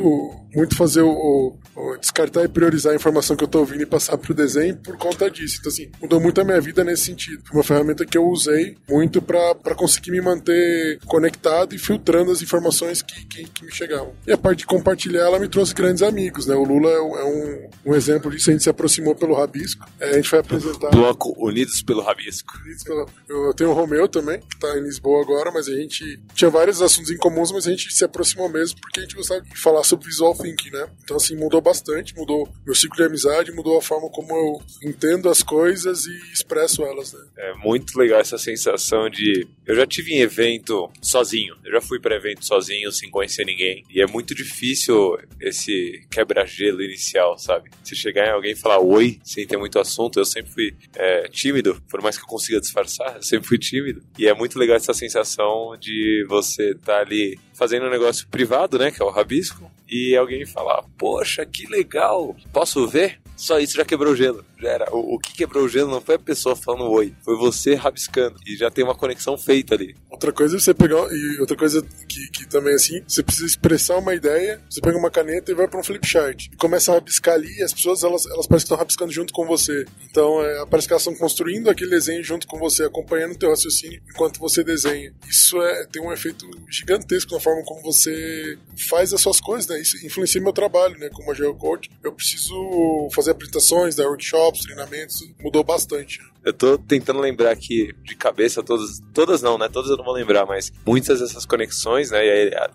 muito 0.53 0.75
fazer 0.75 1.01
o, 1.01 1.55
o 1.75 1.97
descartar 1.97 2.43
e 2.43 2.47
priorizar 2.47 2.93
a 2.93 2.95
informação 2.95 3.35
que 3.35 3.43
eu 3.43 3.47
estou 3.47 3.61
ouvindo 3.61 3.81
e 3.81 3.85
passar 3.85 4.17
para 4.17 4.31
o 4.31 4.35
desenho 4.35 4.75
por 4.77 4.97
conta 4.97 5.29
disso. 5.29 5.57
Então, 5.59 5.71
assim, 5.71 5.89
mudou 6.01 6.19
muito 6.19 6.39
a 6.41 6.43
minha 6.43 6.59
vida 6.59 6.83
nesse 6.83 7.05
sentido. 7.05 7.41
Foi 7.45 7.57
uma 7.57 7.63
ferramenta 7.63 8.05
que 8.05 8.17
eu 8.17 8.25
usei 8.25 8.77
muito 8.89 9.21
para 9.21 9.75
conseguir 9.75 10.11
me 10.11 10.21
manter 10.21 10.99
conectado 11.05 11.73
e 11.73 11.77
filtrando 11.77 12.31
as 12.31 12.41
informações 12.41 13.01
que, 13.01 13.25
que, 13.25 13.43
que, 13.45 13.65
me 13.65 13.71
chegavam. 13.71 14.13
E 14.27 14.31
a 14.31 14.37
parte 14.37 14.59
de 14.59 14.65
compartilhar, 14.65 15.21
ela 15.21 15.39
me 15.39 15.47
trouxe 15.47 15.73
grandes 15.73 16.03
amigos, 16.03 16.45
né? 16.45 16.55
O 16.55 16.63
Lula 16.63 16.89
é, 16.89 16.95
é 16.95 17.23
um, 17.23 17.91
um 17.91 17.95
exemplo 17.95 18.29
disso. 18.29 18.49
A 18.49 18.53
gente 18.53 18.63
se 18.63 18.69
aproximou 18.69 19.15
pelo 19.15 19.33
Rabisco. 19.33 19.85
É, 19.99 20.11
a 20.11 20.13
gente 20.13 20.29
foi 20.29 20.39
apresentar. 20.39 20.89
Bloco 20.89 21.33
Unidos 21.37 21.81
pelo 21.81 22.01
Rabisco. 22.01 22.53
Unidos 22.65 22.83
pelo... 22.83 23.07
Eu 23.29 23.53
tenho 23.53 23.69
o 23.69 23.73
Romeu 23.73 24.07
também, 24.07 24.39
que 24.39 24.55
está 24.55 24.77
em 24.77 24.83
Lisboa 24.83 25.21
agora, 25.21 25.51
mas 25.51 25.67
a 25.67 25.73
gente 25.73 26.19
tinha 26.33 26.49
vários 26.49 26.81
assuntos 26.81 27.11
em 27.11 27.17
mas 27.49 27.65
a 27.65 27.71
gente 27.71 27.93
se 27.93 28.03
aproximou 28.03 28.49
mesmo 28.49 28.79
porque 28.81 28.99
a 28.99 29.03
gente 29.03 29.15
gostava 29.15 29.41
de 29.41 29.57
falar 29.57 29.83
sobre 29.83 30.05
visual 30.05 30.35
thinking, 30.35 30.71
né? 30.71 30.89
Então, 31.03 31.15
assim, 31.15 31.35
mudou 31.35 31.61
bastante, 31.61 32.15
mudou 32.15 32.47
meu 32.65 32.75
ciclo 32.75 32.97
de 32.97 33.03
amizade, 33.03 33.51
mudou 33.51 33.77
a 33.77 33.81
forma 33.81 34.09
como 34.09 34.31
eu 34.35 34.61
entendo 34.83 35.29
as 35.29 35.41
coisas 35.41 36.05
e 36.05 36.31
expresso 36.33 36.83
elas, 36.83 37.13
né? 37.13 37.19
É 37.37 37.53
muito 37.53 37.97
legal 37.97 38.19
essa 38.19 38.37
sensação 38.37 39.09
de. 39.09 39.47
Eu 39.65 39.75
já 39.75 39.85
tive 39.85 40.13
em 40.13 40.19
evento 40.19 40.91
sozinho, 41.01 41.55
eu 41.63 41.71
já 41.71 41.81
fui 41.81 41.99
para 41.99 42.15
evento 42.15 42.45
sozinho, 42.45 42.91
sem 42.91 43.09
conhecer 43.09 43.45
ninguém, 43.45 43.83
e 43.89 44.01
é 44.01 44.07
muito 44.07 44.35
difícil 44.35 45.17
esse 45.39 46.05
quebra-gelo 46.09 46.81
inicial, 46.81 47.37
sabe? 47.37 47.69
Você 47.83 47.95
chegar 47.95 48.27
em 48.27 48.31
alguém 48.31 48.51
e 48.51 48.55
falar 48.55 48.79
oi, 48.79 49.19
sem 49.23 49.47
ter 49.47 49.57
muito 49.57 49.79
assunto, 49.79 50.19
eu 50.19 50.25
sempre 50.25 50.51
fui 50.51 50.73
é, 50.95 51.27
tímido, 51.29 51.81
por 51.89 52.01
mais 52.01 52.17
que 52.17 52.23
eu 52.23 52.27
consiga 52.27 52.59
disfarçar, 52.59 53.15
eu 53.15 53.23
sempre 53.23 53.47
fui 53.47 53.57
tímido, 53.57 54.03
e 54.17 54.27
é 54.27 54.33
muito 54.33 54.59
legal 54.59 54.75
essa 54.75 54.93
sensação 54.93 55.77
de 55.79 56.25
você 56.27 56.71
estar 56.71 56.97
tá 56.97 56.99
ali 56.99 57.30
fazendo 57.53 57.85
um 57.85 57.89
negócio 57.89 58.27
privado, 58.27 58.77
né, 58.77 58.91
que 58.91 59.01
é 59.01 59.05
o 59.05 59.09
rabisco, 59.09 59.69
e 59.89 60.15
alguém 60.15 60.45
falar, 60.45 60.83
poxa, 60.97 61.45
que 61.45 61.67
legal, 61.67 62.35
posso 62.53 62.87
ver? 62.87 63.19
Só 63.35 63.59
isso 63.59 63.75
já 63.75 63.83
quebrou 63.83 64.13
o 64.13 64.15
gelo. 64.15 64.45
Era. 64.67 64.93
O, 64.93 65.15
o, 65.15 65.19
que 65.19 65.33
quebrou 65.33 65.65
o 65.65 65.69
gelo 65.69 65.89
não 65.89 66.01
foi 66.01 66.15
a 66.15 66.19
pessoa 66.19 66.55
falando 66.55 66.89
oi, 66.89 67.13
foi 67.23 67.37
você 67.37 67.75
rabiscando. 67.75 68.37
E 68.45 68.55
já 68.55 68.69
tem 68.69 68.83
uma 68.83 68.95
conexão 68.95 69.37
feita 69.37 69.75
ali. 69.75 69.95
Outra 70.09 70.31
coisa 70.31 70.55
é 70.55 70.59
você 70.59 70.73
pegar. 70.73 71.07
E 71.11 71.39
outra 71.39 71.57
coisa 71.57 71.81
que, 72.07 72.29
que 72.29 72.47
também 72.47 72.73
é 72.73 72.75
assim, 72.75 73.01
você 73.07 73.23
precisa 73.23 73.47
expressar 73.47 73.97
uma 73.97 74.13
ideia, 74.13 74.61
você 74.69 74.81
pega 74.81 74.97
uma 74.97 75.11
caneta 75.11 75.51
e 75.51 75.55
vai 75.55 75.67
para 75.67 75.79
um 75.79 75.83
flip 75.83 76.05
chart. 76.05 76.47
E 76.47 76.55
começa 76.55 76.91
a 76.91 76.95
rabiscar 76.95 77.35
ali 77.35 77.51
e 77.57 77.63
as 77.63 77.73
pessoas 77.73 78.03
elas, 78.03 78.25
elas 78.25 78.47
parecem 78.47 78.57
que 78.61 78.63
estão 78.63 78.77
rabiscando 78.77 79.11
junto 79.11 79.33
com 79.33 79.45
você. 79.45 79.85
Então 80.09 80.41
é, 80.43 80.65
parece 80.65 80.87
que 80.87 80.93
elas 80.93 81.01
estão 81.01 81.15
construindo 81.15 81.69
aquele 81.69 81.89
desenho 81.89 82.23
junto 82.23 82.47
com 82.47 82.59
você, 82.59 82.83
acompanhando 82.83 83.33
o 83.33 83.37
teu 83.37 83.49
raciocínio 83.49 84.01
enquanto 84.09 84.39
você 84.39 84.63
desenha. 84.63 85.13
Isso 85.27 85.61
é, 85.61 85.85
tem 85.87 86.01
um 86.01 86.11
efeito 86.11 86.49
gigantesco 86.69 87.33
na 87.33 87.39
forma 87.39 87.63
como 87.63 87.81
você 87.81 88.57
faz 88.89 89.13
as 89.13 89.21
suas 89.21 89.39
coisas, 89.39 89.67
né? 89.67 89.79
Isso 89.79 90.05
influencia 90.05 90.41
meu 90.41 90.53
trabalho, 90.53 90.97
né? 90.97 91.09
Como 91.09 91.31
agile 91.31 91.53
coach, 91.55 91.89
eu 92.03 92.11
preciso 92.11 93.09
fazer 93.13 93.31
apresentações, 93.31 93.95
dar 93.95 94.09
workshops, 94.51 94.61
treinamentos, 94.61 95.33
mudou 95.39 95.63
bastante. 95.63 96.19
Eu 96.43 96.53
tô 96.53 96.77
tentando 96.77 97.19
lembrar 97.19 97.51
aqui 97.51 97.93
de 98.03 98.15
cabeça 98.15 98.63
todas, 98.63 99.01
todas 99.13 99.41
não, 99.41 99.57
né? 99.57 99.69
Todas 99.69 99.89
eu 99.89 99.97
não 99.97 100.03
vou 100.03 100.13
lembrar, 100.13 100.45
mas 100.45 100.71
muitas 100.85 101.19
dessas 101.19 101.45
conexões, 101.45 102.11
né? 102.11 102.19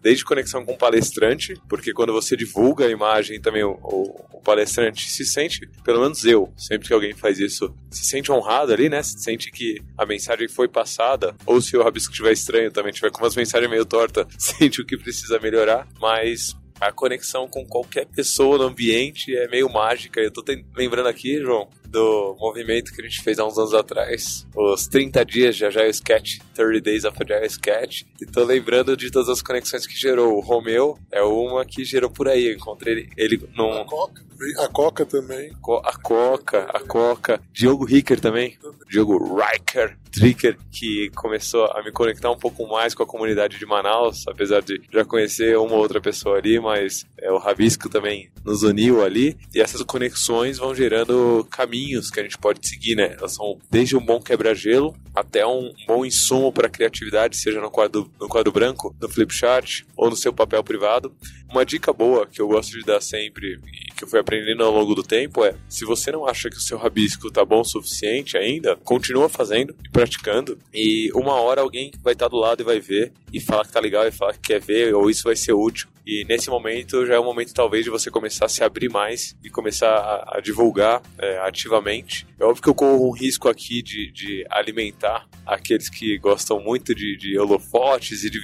Desde 0.01 0.25
conexão 0.25 0.65
com 0.65 0.73
o 0.73 0.79
palestrante, 0.79 1.55
porque 1.69 1.93
quando 1.93 2.13
você 2.13 2.37
divulga 2.37 2.87
a 2.87 2.91
imagem 2.91 3.41
também 3.41 3.65
o, 3.65 3.73
o, 3.83 4.27
o, 4.33 4.41
palestrante 4.41 5.11
se 5.11 5.25
sente, 5.25 5.69
pelo 5.85 6.01
menos 6.01 6.25
eu, 6.25 6.53
sempre 6.57 6.87
que 6.87 6.95
alguém 6.95 7.13
faz 7.13 7.41
isso, 7.41 7.75
se 7.91 8.05
sente 8.05 8.31
honrado 8.31 8.73
ali, 8.73 8.89
né? 8.89 9.03
Se 9.03 9.19
sente 9.19 9.51
que 9.51 9.83
a 9.99 10.07
mensagem 10.07 10.49
foi 10.49 10.69
passada, 10.69 11.35
ou 11.45 11.61
se 11.61 11.77
o 11.77 11.83
rabisco 11.83 12.13
estiver 12.13 12.33
estranho 12.33 12.71
também, 12.71 12.93
tiver 12.93 13.11
com 13.11 13.23
umas 13.23 13.35
mensagens 13.35 13.71
meio 13.71 13.85
torta, 13.85 14.27
sente 14.39 14.81
o 14.81 14.87
que 14.87 14.97
precisa 14.97 15.41
melhorar, 15.41 15.89
mas 16.01 16.55
a 16.81 16.93
conexão 16.93 17.49
com 17.49 17.65
qualquer 17.65 18.07
pessoa 18.07 18.59
no 18.59 18.65
ambiente 18.65 19.35
é 19.37 19.49
meio 19.49 19.69
mágica. 19.69 20.21
Eu 20.21 20.31
tô 20.31 20.45
lembrando 20.75 21.09
aqui, 21.09 21.41
João, 21.41 21.69
do 21.87 22.37
movimento 22.39 22.93
que 22.93 23.01
a 23.01 23.05
gente 23.05 23.23
fez 23.23 23.39
há 23.39 23.47
uns 23.47 23.59
anos 23.59 23.75
atrás, 23.75 24.47
os 24.55 24.87
30 24.87 25.25
dias 25.25 25.57
de 25.57 25.65
Agile 25.65 25.91
Sketch, 25.91 26.39
30 26.55 26.81
Days 26.81 27.05
of 27.05 27.17
Agile 27.21 27.47
Sketch, 27.47 28.03
e 28.21 28.27
tô 28.27 28.45
lembrando 28.45 28.97
de 28.97 29.11
todas 29.11 29.29
as 29.29 29.43
conexões 29.43 29.87
que 29.87 29.97
gerou. 29.97 30.37
O 30.37 30.41
Romeu 30.41 30.99
é 31.11 31.23
uma 31.23 31.65
que 31.65 31.85
gerou 31.85 32.11
por 32.11 32.29
aí, 32.29 32.47
eu 32.47 32.55
encontrei 32.55 32.93
ele, 32.93 33.11
ele 33.17 33.49
num... 33.55 33.73
A 33.73 33.85
Coca, 33.85 34.27
a 34.59 34.69
Coca 34.69 35.07
também. 35.07 35.51
A 35.85 35.99
Coca, 35.99 36.63
a 36.73 36.81
Coca. 36.81 37.41
Diogo 37.53 37.85
Ricker 37.85 38.21
também. 38.21 38.57
Diogo 38.89 39.19
Riker, 39.35 39.97
Dricker, 40.11 40.57
que 40.71 41.11
começou 41.15 41.67
a 41.67 41.83
me 41.83 41.91
conectar 41.91 42.31
um 42.31 42.39
pouco 42.39 42.67
mais 42.67 42.95
com 42.95 43.03
a 43.03 43.07
comunidade 43.07 43.59
de 43.59 43.67
Manaus, 43.67 44.27
apesar 44.29 44.63
de 44.63 44.81
já 44.93 45.05
conhecer 45.05 45.57
uma 45.59 45.75
ou 45.75 45.81
outra 45.81 46.01
pessoa 46.01 46.39
ali, 46.39 46.61
mas 46.61 47.05
é, 47.19 47.31
o 47.31 47.39
Rabisco 47.39 47.89
também 47.89 48.31
nos 48.45 48.63
uniu 48.63 49.03
ali, 49.03 49.37
e 49.55 49.61
essas 49.61 49.83
conexões 49.83 50.59
vão 50.59 50.75
gerando 50.75 51.47
caminhos 51.51 51.86
caminhos 51.87 52.11
que 52.11 52.21
a 52.21 52.23
gente 52.23 52.39
pode 52.39 52.67
seguir, 52.67 52.97
né? 52.97 53.15
Elas 53.19 53.35
são 53.35 53.59
desde 53.71 53.97
um 53.97 54.05
bom 54.05 54.21
quebra-gelo 54.21 54.95
até 55.15 55.47
um 55.47 55.73
bom 55.87 56.05
insumo 56.05 56.53
para 56.53 56.69
criatividade, 56.69 57.37
seja 57.37 57.61
no 57.61 57.71
quadro, 57.71 58.11
no 58.21 58.29
quadro 58.29 58.53
branco, 58.53 58.95
no 59.01 59.09
flipchart 59.09 59.83
ou 59.97 60.11
no 60.11 60.17
seu 60.17 60.33
papel 60.33 60.63
privado. 60.63 61.15
Uma 61.49 61.65
dica 61.65 61.93
boa 61.93 62.27
que 62.27 62.41
eu 62.41 62.49
gosto 62.49 62.79
de 62.79 62.85
dar 62.85 63.01
sempre 63.01 63.59
que 63.97 64.05
eu 64.05 64.09
fui 64.09 64.21
aprendendo 64.21 64.63
ao 64.63 64.73
longo 64.73 64.95
do 64.95 65.03
tempo 65.03 65.45
é: 65.45 65.55
se 65.69 65.85
você 65.85 66.13
não 66.13 66.27
acha 66.27 66.51
que 66.51 66.57
o 66.57 66.61
seu 66.61 66.77
rabisco 66.77 67.31
tá 67.31 67.45
bom 67.45 67.61
o 67.61 67.65
suficiente 67.65 68.37
ainda, 68.37 68.77
continua 68.77 69.29
fazendo 69.29 69.75
e 69.85 69.89
praticando. 69.89 70.59
E 70.73 71.11
uma 71.15 71.41
hora 71.41 71.63
alguém 71.63 71.91
vai 72.03 72.13
estar 72.13 72.27
tá 72.27 72.31
do 72.31 72.37
lado 72.37 72.61
e 72.63 72.65
vai 72.65 72.79
ver 72.79 73.13
e 73.33 73.41
falar 73.41 73.65
que 73.65 73.73
tá 73.73 73.81
legal 73.81 74.07
e 74.07 74.13
falar 74.13 74.35
que 74.35 74.41
quer 74.41 74.61
ver 74.61 74.95
ou 74.95 75.11
isso 75.11 75.25
vai 75.25 75.37
ser 75.37 75.53
útil. 75.53 75.89
E 76.07 76.25
nesse 76.25 76.49
momento 76.49 77.05
já 77.05 77.15
é 77.15 77.19
o 77.19 77.25
momento 77.25 77.53
talvez 77.53 77.85
de 77.85 77.91
você 77.91 78.13
começar 78.13 78.47
a 78.47 78.49
se 78.49 78.63
abrir 78.63 78.89
mais 78.89 79.37
e 79.43 79.51
começar 79.51 79.89
a, 79.89 80.39
a 80.39 80.41
divulgar 80.41 81.03
é, 81.19 81.39
ativamente. 81.39 82.25
É 82.39 82.45
óbvio 82.45 82.63
que 82.63 82.69
eu 82.69 82.75
corro 82.75 83.09
um 83.09 83.13
risco 83.13 83.49
aqui 83.49 83.83
de, 83.83 84.13
de 84.13 84.47
alimentar 84.49 85.27
aqueles 85.45 85.89
que 85.89 86.17
gostam 86.19 86.61
muito 86.61 86.95
de, 86.95 87.17
de 87.17 87.37
holofotes 87.37 88.23
e 88.23 88.31
de, 88.31 88.39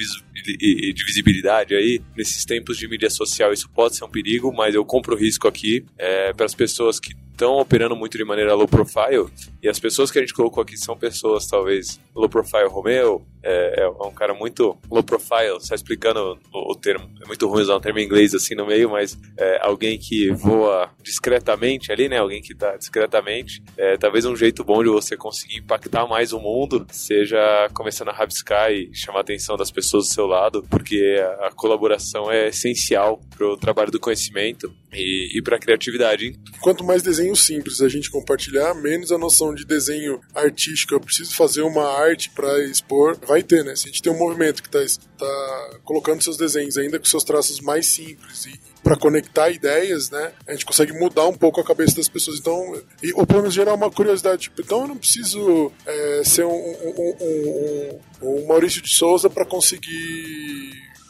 e, 0.60 0.88
e 0.88 0.92
de, 0.92 1.04
visibilidade 1.04 1.76
aí. 1.76 2.02
Nesses 2.16 2.44
tempos 2.44 2.76
de 2.76 2.88
mídia 2.88 3.08
social 3.08 3.52
isso 3.52 3.70
pode 3.70 3.94
ser 3.94 4.04
um 4.04 4.10
perigo, 4.10 4.52
mas 4.52 4.74
eu 4.74 4.84
compro 4.84 5.14
o 5.14 5.18
risco 5.18 5.41
aqui 5.48 5.84
é, 5.98 6.32
para 6.32 6.46
as 6.46 6.54
pessoas 6.54 6.98
que 6.98 7.14
estão 7.32 7.58
operando 7.58 7.96
muito 7.96 8.16
de 8.16 8.24
maneira 8.24 8.54
low 8.54 8.68
profile, 8.68 9.26
e 9.62 9.68
as 9.68 9.78
pessoas 9.78 10.10
que 10.10 10.18
a 10.18 10.20
gente 10.20 10.34
colocou 10.34 10.62
aqui 10.62 10.76
são 10.76 10.96
pessoas, 10.96 11.46
talvez, 11.46 11.98
low 12.14 12.28
profile 12.28 12.68
Romeu, 12.68 13.24
é, 13.42 13.82
é 13.82 13.88
um 13.88 14.12
cara 14.12 14.32
muito 14.32 14.76
low 14.90 15.02
profile, 15.02 15.58
só 15.60 15.74
explicando 15.74 16.38
o, 16.52 16.72
o, 16.72 16.76
termo, 16.76 17.10
é 17.22 17.26
muito 17.26 17.48
ruim 17.48 17.62
usar 17.62 17.76
um 17.76 17.80
termo 17.80 17.98
em 17.98 18.04
inglês 18.04 18.34
assim 18.34 18.54
no 18.54 18.66
meio, 18.66 18.88
mas 18.88 19.18
é, 19.36 19.58
alguém 19.60 19.98
que 19.98 20.30
voa 20.30 20.90
discretamente 21.02 21.90
ali, 21.90 22.08
né, 22.08 22.18
alguém 22.18 22.40
que 22.40 22.52
está 22.52 22.76
discretamente, 22.76 23.62
é, 23.76 23.96
talvez 23.96 24.24
um 24.24 24.36
jeito 24.36 24.62
bom 24.62 24.82
de 24.82 24.88
você 24.88 25.16
conseguir 25.16 25.58
impactar 25.58 26.06
mais 26.06 26.32
o 26.32 26.38
mundo 26.38 26.86
seja 26.90 27.68
começando 27.74 28.10
a 28.10 28.12
rabiscar 28.12 28.70
e 28.70 28.94
chamar 28.94 29.18
a 29.18 29.22
atenção 29.22 29.56
das 29.56 29.70
pessoas 29.70 30.06
do 30.06 30.14
seu 30.14 30.26
lado, 30.26 30.64
porque 30.70 31.20
a, 31.40 31.48
a 31.48 31.50
colaboração 31.50 32.30
é 32.30 32.48
essencial 32.48 33.20
para 33.36 33.46
o 33.46 33.56
trabalho 33.56 33.90
do 33.90 33.98
conhecimento 33.98 34.72
e, 34.92 35.38
e 35.38 35.42
para 35.42 35.56
a 35.56 35.58
criatividade. 35.58 36.38
Quanto 36.60 36.84
mais 36.84 37.02
desenho 37.02 37.21
simples 37.34 37.80
a 37.80 37.88
gente 37.88 38.10
compartilhar, 38.10 38.74
menos 38.74 39.12
a 39.12 39.18
noção 39.18 39.54
de 39.54 39.64
desenho 39.64 40.20
artístico. 40.34 40.94
Eu 40.94 41.00
preciso 41.00 41.34
fazer 41.34 41.62
uma 41.62 41.84
arte 41.84 42.30
para 42.30 42.64
expor. 42.64 43.16
Vai 43.26 43.42
ter, 43.42 43.64
né? 43.64 43.76
Se 43.76 43.84
a 43.84 43.90
gente 43.90 44.02
tem 44.02 44.12
um 44.12 44.18
movimento 44.18 44.62
que 44.62 44.76
está 44.76 45.00
tá 45.18 45.78
colocando 45.84 46.22
seus 46.22 46.36
desenhos 46.36 46.76
ainda 46.76 46.98
com 46.98 47.04
seus 47.04 47.24
traços 47.24 47.60
mais 47.60 47.86
simples 47.86 48.46
e 48.46 48.72
para 48.82 48.96
conectar 48.96 49.50
ideias, 49.50 50.10
né? 50.10 50.32
A 50.46 50.52
gente 50.52 50.66
consegue 50.66 50.92
mudar 50.92 51.26
um 51.26 51.34
pouco 51.34 51.60
a 51.60 51.64
cabeça 51.64 51.96
das 51.96 52.08
pessoas. 52.08 52.38
Então, 52.38 52.80
e, 53.02 53.12
ou 53.14 53.26
pelo 53.26 53.40
menos 53.40 53.54
gerar 53.54 53.74
uma 53.74 53.90
curiosidade. 53.90 54.42
Tipo, 54.42 54.60
então 54.60 54.82
eu 54.82 54.88
não 54.88 54.96
preciso 54.96 55.70
é, 55.86 56.22
ser 56.24 56.44
um, 56.44 56.50
um, 56.50 57.16
um, 57.20 58.00
um 58.22 58.46
Maurício 58.46 58.82
de 58.82 58.92
Souza 58.92 59.30
para 59.30 59.46
conseguir 59.46 60.61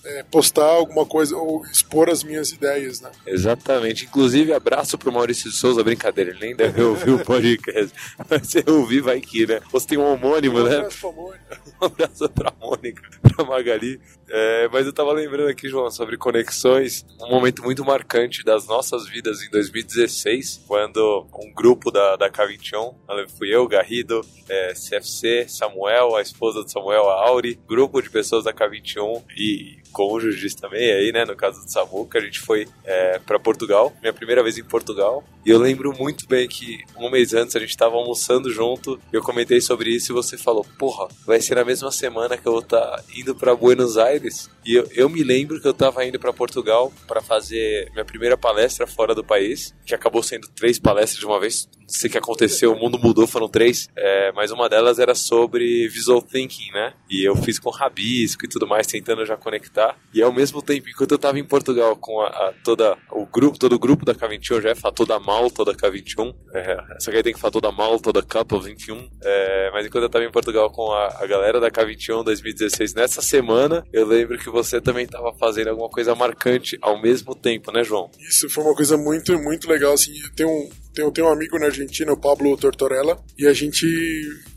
é, 0.05 0.23
postar 0.25 0.65
alguma 0.65 1.07
coisa 1.07 1.37
ou 1.37 1.65
expor 1.67 2.11
as 2.11 2.23
minhas 2.25 2.51
ideias, 2.51 3.01
né? 3.01 3.11
Exatamente. 3.27 4.05
Inclusive, 4.05 4.53
abraço 4.53 4.99
pro 4.99 5.13
Maurício 5.13 5.51
de 5.51 5.57
Souza, 5.57 5.83
brincadeira, 5.85 6.31
ele 6.31 6.41
nem 6.41 6.57
deve 6.57 6.83
ouvir 6.83 7.11
o 7.11 7.25
podcast. 7.25 7.93
Mas 8.29 8.49
se 8.49 8.65
ouvir, 8.67 9.01
vai 9.01 9.21
que, 9.21 9.47
né? 9.47 9.61
Você 9.71 9.89
tem 9.89 9.99
um 9.99 10.13
homônimo, 10.13 10.59
um 10.59 10.65
né? 10.65 10.77
Abraço. 10.77 11.13
Um 11.81 11.87
abraço 11.87 12.29
pra 12.29 12.53
Mônica, 12.61 13.03
pra 13.23 13.45
Magali. 13.45 14.01
É, 14.31 14.69
mas 14.69 14.87
eu 14.87 14.93
tava 14.93 15.13
lembrando 15.13 15.51
aqui, 15.51 15.69
João, 15.69 15.91
sobre 15.91 16.17
conexões, 16.17 17.05
um 17.21 17.29
momento 17.29 17.63
muito 17.63 17.85
marcante 17.85 18.45
das 18.45 18.67
nossas 18.67 19.07
vidas 19.09 19.43
em 19.43 19.51
2016, 19.51 20.63
quando 20.67 21.27
um 21.35 21.53
grupo 21.53 21.91
da, 21.91 22.17
da 22.17 22.31
K21, 22.31 22.95
fui 23.37 23.55
eu, 23.55 23.67
Garrido, 23.67 24.25
é, 24.49 24.73
CFC, 24.75 25.47
Samuel, 25.49 26.17
a 26.17 26.23
esposa 26.23 26.65
de 26.65 26.71
Samuel, 26.71 27.11
a 27.11 27.27
Auri, 27.27 27.61
grupo 27.69 28.01
de 28.01 28.09
pessoas 28.09 28.45
da 28.45 28.55
K21 28.55 29.23
e 29.37 29.82
cônjuges 29.93 30.55
também 30.55 30.91
aí, 30.93 31.13
né? 31.13 31.25
No 31.25 31.37
caso 31.37 31.63
do 31.65 31.71
Samuca, 31.71 32.19
a 32.19 32.23
gente 32.23 32.41
foi 32.41 32.67
é, 32.85 33.19
para 33.21 33.39
Portugal, 33.39 33.93
minha 34.01 34.13
primeira 34.13 34.43
vez 34.43 34.59
em 34.59 34.65
Portugal. 34.65 35.23
E 35.45 35.51
eu 35.51 35.59
lembro 35.59 35.93
muito 35.93 36.27
bem 36.27 36.47
que 36.47 36.85
um 36.97 37.11
mês 37.11 37.35
antes 37.35 37.57
a 37.57 37.61
gente 37.61 37.77
tava 37.77 37.97
almoçando 37.97 38.53
junto, 38.53 39.01
eu 39.13 39.21
comentei 39.23 39.61
sobre 39.61 39.91
isso 39.91 40.13
e 40.13 40.15
você 40.15 40.39
falou: 40.39 40.65
Porra, 40.79 41.09
vai 41.27 41.41
ser 41.41 41.57
na 41.57 41.65
mesma 41.65 41.91
semana 41.91 42.37
que 42.37 42.47
eu 42.47 42.53
vou 42.53 42.61
estar 42.61 42.81
tá 42.81 43.05
indo 43.17 43.35
para 43.35 43.55
Buenos 43.55 43.99
Aires. 43.99 44.49
E 44.65 44.75
eu, 44.75 44.89
eu, 44.93 45.09
me 45.09 45.25
lembro 45.25 45.61
que 45.61 45.67
eu 45.67 45.75
tava 45.75 46.05
indo 46.05 46.21
para 46.21 46.33
Portugal 46.33 46.93
para 47.09 47.21
fazer 47.21 47.91
minha 47.93 48.05
primeira 48.05 48.37
palestra 48.37 48.87
fora 48.87 49.15
do 49.15 49.25
país, 49.25 49.75
que 49.85 49.95
acabou 49.95 50.23
sendo 50.23 50.49
três 50.49 50.79
palestras 50.79 51.19
de 51.19 51.27
uma 51.27 51.41
vez. 51.41 51.69
Não 51.81 51.89
sei 51.89 52.09
o 52.09 52.13
que 52.13 52.19
aconteceu, 52.19 52.73
o 52.73 52.79
mundo 52.79 52.99
mudou, 52.99 53.27
foram 53.27 53.49
três. 53.49 53.89
É, 53.97 54.31
mas 54.33 54.53
uma 54.53 54.69
delas 54.69 55.01
era 55.01 55.15
sobre 55.17 55.89
visual 55.89 56.23
thinking, 56.23 56.71
né? 56.71 56.95
E 57.11 57.27
eu 57.27 57.35
fiz 57.35 57.59
com 57.59 57.71
rabisco 57.71 58.45
e 58.45 58.49
tudo 58.49 58.67
mais, 58.67 58.87
tentando 58.87 59.27
já 59.27 59.37
conectar. 59.37 59.99
E 60.15 60.23
ao 60.23 60.33
mesmo 60.33 60.63
tempo, 60.63 60.89
enquanto 60.89 61.13
eu 61.13 61.19
tava 61.19 61.41
em 61.41 61.45
Portugal 61.45 61.97
com 61.97 62.21
a, 62.21 62.29
a 62.29 62.55
toda 62.65 62.97
o 63.11 63.27
grupo, 63.27 63.59
todo 63.59 63.73
o 63.75 63.79
grupo 63.79 64.05
da 64.05 64.15
K21, 64.15 64.51
eu 64.53 64.63
já 64.63 64.69
ia 64.71 64.77
falar 64.77 64.95
toda 64.95 65.17
a 65.17 65.21
malta 65.33 65.65
da 65.65 65.75
K21. 65.75 66.35
É, 66.53 66.77
que 67.11 67.17
aí 67.17 67.23
tem 67.23 67.33
que 67.33 67.41
falar 67.41 67.53
toda 67.53 67.73
malta 67.73 68.13
da 68.13 68.23
Capa 68.23 68.59
21. 68.59 69.09
É, 69.23 69.71
mas 69.73 69.87
enquanto 69.87 70.05
eu 70.05 70.11
tava 70.11 70.25
em 70.25 70.31
Portugal 70.31 70.71
com 70.71 70.93
a, 70.93 71.07
a 71.21 71.27
galera 71.27 71.59
da 71.59 71.71
K21 71.71 72.23
2016, 72.23 72.95
nessa 72.95 73.23
semana, 73.23 73.83
eu 73.93 74.07
lembro 74.07 74.39
que 74.39 74.51
você 74.51 74.81
também 74.81 75.05
estava 75.05 75.33
fazendo 75.35 75.69
alguma 75.69 75.89
coisa 75.89 76.15
marcante 76.15 76.79
ao 76.83 77.01
mesmo 77.01 77.35
tempo, 77.35 77.73
né, 77.73 77.83
João? 77.83 78.11
Isso 78.21 78.49
foi 78.51 78.63
uma 78.63 78.75
coisa 78.75 78.97
muito, 78.99 79.39
muito 79.39 79.69
legal. 79.69 79.95
Assim, 79.95 80.13
tem 80.37 80.45
um, 80.45 80.69
tem, 80.95 81.11
tem 81.11 81.25
um 81.25 81.33
amigo 81.33 81.59
na 81.59 81.67
Argentina, 81.67 82.13
o 82.13 82.21
Pablo 82.21 82.55
Tortorella, 82.59 83.19
e 83.39 83.47
a 83.47 83.55
gente 83.55 83.87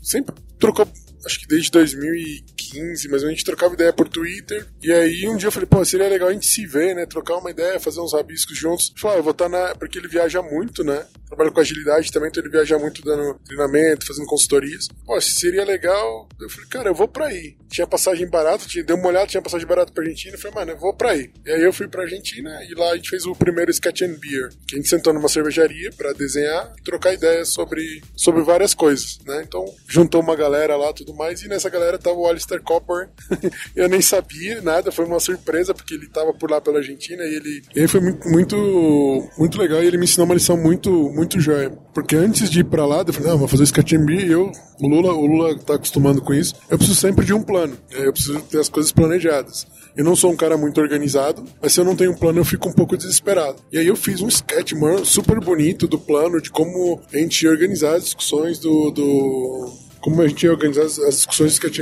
sempre 0.02 0.34
trocou, 0.58 0.86
acho 1.26 1.40
que 1.40 1.46
desde 1.46 1.70
2015, 1.70 3.08
mas 3.08 3.24
a 3.24 3.28
gente 3.28 3.44
trocava 3.44 3.74
ideia 3.74 3.92
por 3.92 4.08
Twitter. 4.08 4.66
E 4.82 4.92
aí 4.92 5.28
um 5.28 5.36
dia 5.36 5.48
eu 5.48 5.52
falei, 5.52 5.66
pô, 5.66 5.84
seria 5.84 6.08
legal 6.08 6.28
a 6.28 6.32
gente 6.32 6.46
se 6.46 6.64
ver, 6.66 6.94
né? 6.94 7.04
Trocar 7.04 7.36
uma 7.36 7.50
ideia, 7.50 7.80
fazer 7.80 8.00
uns 8.00 8.12
rabiscos 8.12 8.56
juntos. 8.56 8.90
Ele 8.90 9.00
falou, 9.00 9.16
ah, 9.16 9.18
eu 9.18 9.22
vou 9.22 9.32
estar 9.32 9.48
na. 9.48 9.74
Porque 9.74 9.98
ele 9.98 10.08
viaja 10.08 10.40
muito, 10.40 10.82
né? 10.82 11.06
trabalha 11.26 11.50
com 11.50 11.60
agilidade 11.60 12.10
também, 12.10 12.28
então 12.28 12.42
ele 12.42 12.50
viaja 12.50 12.78
muito 12.78 13.02
dando 13.02 13.38
treinamento, 13.44 14.06
fazendo 14.06 14.26
consultorias. 14.26 14.88
Pô, 15.04 15.20
seria 15.20 15.64
legal. 15.64 16.28
Eu 16.40 16.48
falei, 16.48 16.66
cara, 16.68 16.88
eu 16.90 16.94
vou 16.94 17.08
pra 17.08 17.26
aí. 17.26 17.56
Tinha 17.68 17.86
passagem 17.86 18.28
barata, 18.28 18.66
tinha, 18.66 18.84
dei 18.84 18.94
uma 18.94 19.08
olhada, 19.08 19.26
tinha 19.26 19.42
passagem 19.42 19.66
barata 19.66 19.92
pra 19.92 20.02
Argentina. 20.02 20.34
Eu 20.34 20.38
falei, 20.38 20.54
mano, 20.54 20.72
eu 20.72 20.78
vou 20.78 20.94
pra 20.94 21.10
aí. 21.10 21.30
E 21.44 21.50
aí 21.50 21.62
eu 21.62 21.72
fui 21.72 21.88
pra 21.88 22.02
Argentina 22.02 22.50
e 22.64 22.74
lá 22.74 22.92
a 22.92 22.96
gente 22.96 23.10
fez 23.10 23.26
o 23.26 23.34
primeiro 23.34 23.70
Sketch 23.70 24.02
and 24.02 24.14
Beer, 24.14 24.50
que 24.66 24.76
a 24.76 24.78
gente 24.78 24.88
sentou 24.88 25.12
numa 25.12 25.28
cervejaria 25.28 25.90
pra 25.96 26.12
desenhar 26.12 26.72
e 26.78 26.82
trocar 26.82 27.12
ideias 27.12 27.48
sobre, 27.48 28.02
sobre 28.16 28.42
várias 28.42 28.74
coisas, 28.74 29.18
né? 29.26 29.42
Então 29.46 29.64
juntou 29.88 30.20
uma 30.20 30.36
galera 30.36 30.76
lá 30.76 30.92
tudo 30.92 31.14
mais, 31.16 31.42
e 31.42 31.48
nessa 31.48 31.68
galera 31.68 31.98
tava 31.98 32.16
o 32.16 32.26
Alistair 32.26 32.62
Copper. 32.62 33.08
eu 33.74 33.88
nem 33.88 34.00
sabia 34.00 34.60
nada, 34.60 34.92
foi 34.92 35.04
uma 35.04 35.18
surpresa, 35.18 35.74
porque 35.74 35.94
ele 35.94 36.08
tava 36.08 36.32
por 36.32 36.50
lá 36.50 36.60
pela 36.60 36.78
Argentina 36.78 37.24
e 37.24 37.34
ele, 37.34 37.62
ele 37.74 37.88
foi 37.88 38.00
muito, 38.00 38.28
muito, 38.28 39.28
muito 39.38 39.58
legal 39.58 39.82
e 39.82 39.86
ele 39.86 39.98
me 39.98 40.04
ensinou 40.04 40.26
uma 40.26 40.34
lição 40.34 40.56
muito 40.56 40.90
muito 41.10 41.40
joia. 41.40 41.70
Porque 41.94 42.14
antes 42.14 42.50
de 42.50 42.60
ir 42.60 42.64
pra 42.64 42.86
lá, 42.86 43.02
eu 43.06 43.12
falei, 43.12 43.30
não, 43.30 43.38
vou 43.38 43.48
fazer 43.48 43.64
Sketchmb 43.64 44.14
e 44.14 44.30
eu, 44.30 44.52
o 44.80 44.88
Lula, 44.88 45.12
o 45.12 45.26
Lula 45.26 45.58
tá 45.58 45.74
acostumando 45.74 46.20
com 46.20 46.34
isso, 46.34 46.54
eu 46.68 46.76
preciso 46.76 47.00
sempre 47.00 47.24
de 47.24 47.32
um 47.32 47.42
plano. 47.42 47.76
Eu 47.90 48.12
preciso 48.12 48.40
ter 48.42 48.60
as 48.60 48.68
coisas 48.68 48.92
planejadas. 48.92 49.66
Eu 49.96 50.04
não 50.04 50.14
sou 50.14 50.30
um 50.30 50.36
cara 50.36 50.58
muito 50.58 50.78
organizado, 50.78 51.42
mas 51.60 51.72
se 51.72 51.80
eu 51.80 51.84
não 51.84 51.96
tenho 51.96 52.12
um 52.12 52.16
plano, 52.16 52.38
eu 52.38 52.44
fico 52.44 52.68
um 52.68 52.72
pouco 52.72 52.96
desesperado. 52.96 53.56
E 53.72 53.78
aí 53.78 53.86
eu 53.86 53.96
fiz 53.96 54.20
um 54.20 54.28
sketch, 54.28 54.72
mano, 54.72 55.06
super 55.06 55.40
bonito 55.40 55.88
do 55.88 55.98
plano, 55.98 56.40
de 56.40 56.50
como 56.50 57.00
a 57.12 57.16
gente 57.16 57.48
organizar 57.48 57.94
as 57.94 58.04
discussões 58.04 58.58
do, 58.58 58.90
do 58.90 59.72
como 60.00 60.22
a 60.22 60.28
gente 60.28 60.44
ia 60.44 60.52
organizar 60.52 60.82
as, 60.82 61.16
discussões 61.16 61.52
de 61.52 61.54
Sketch 61.54 61.78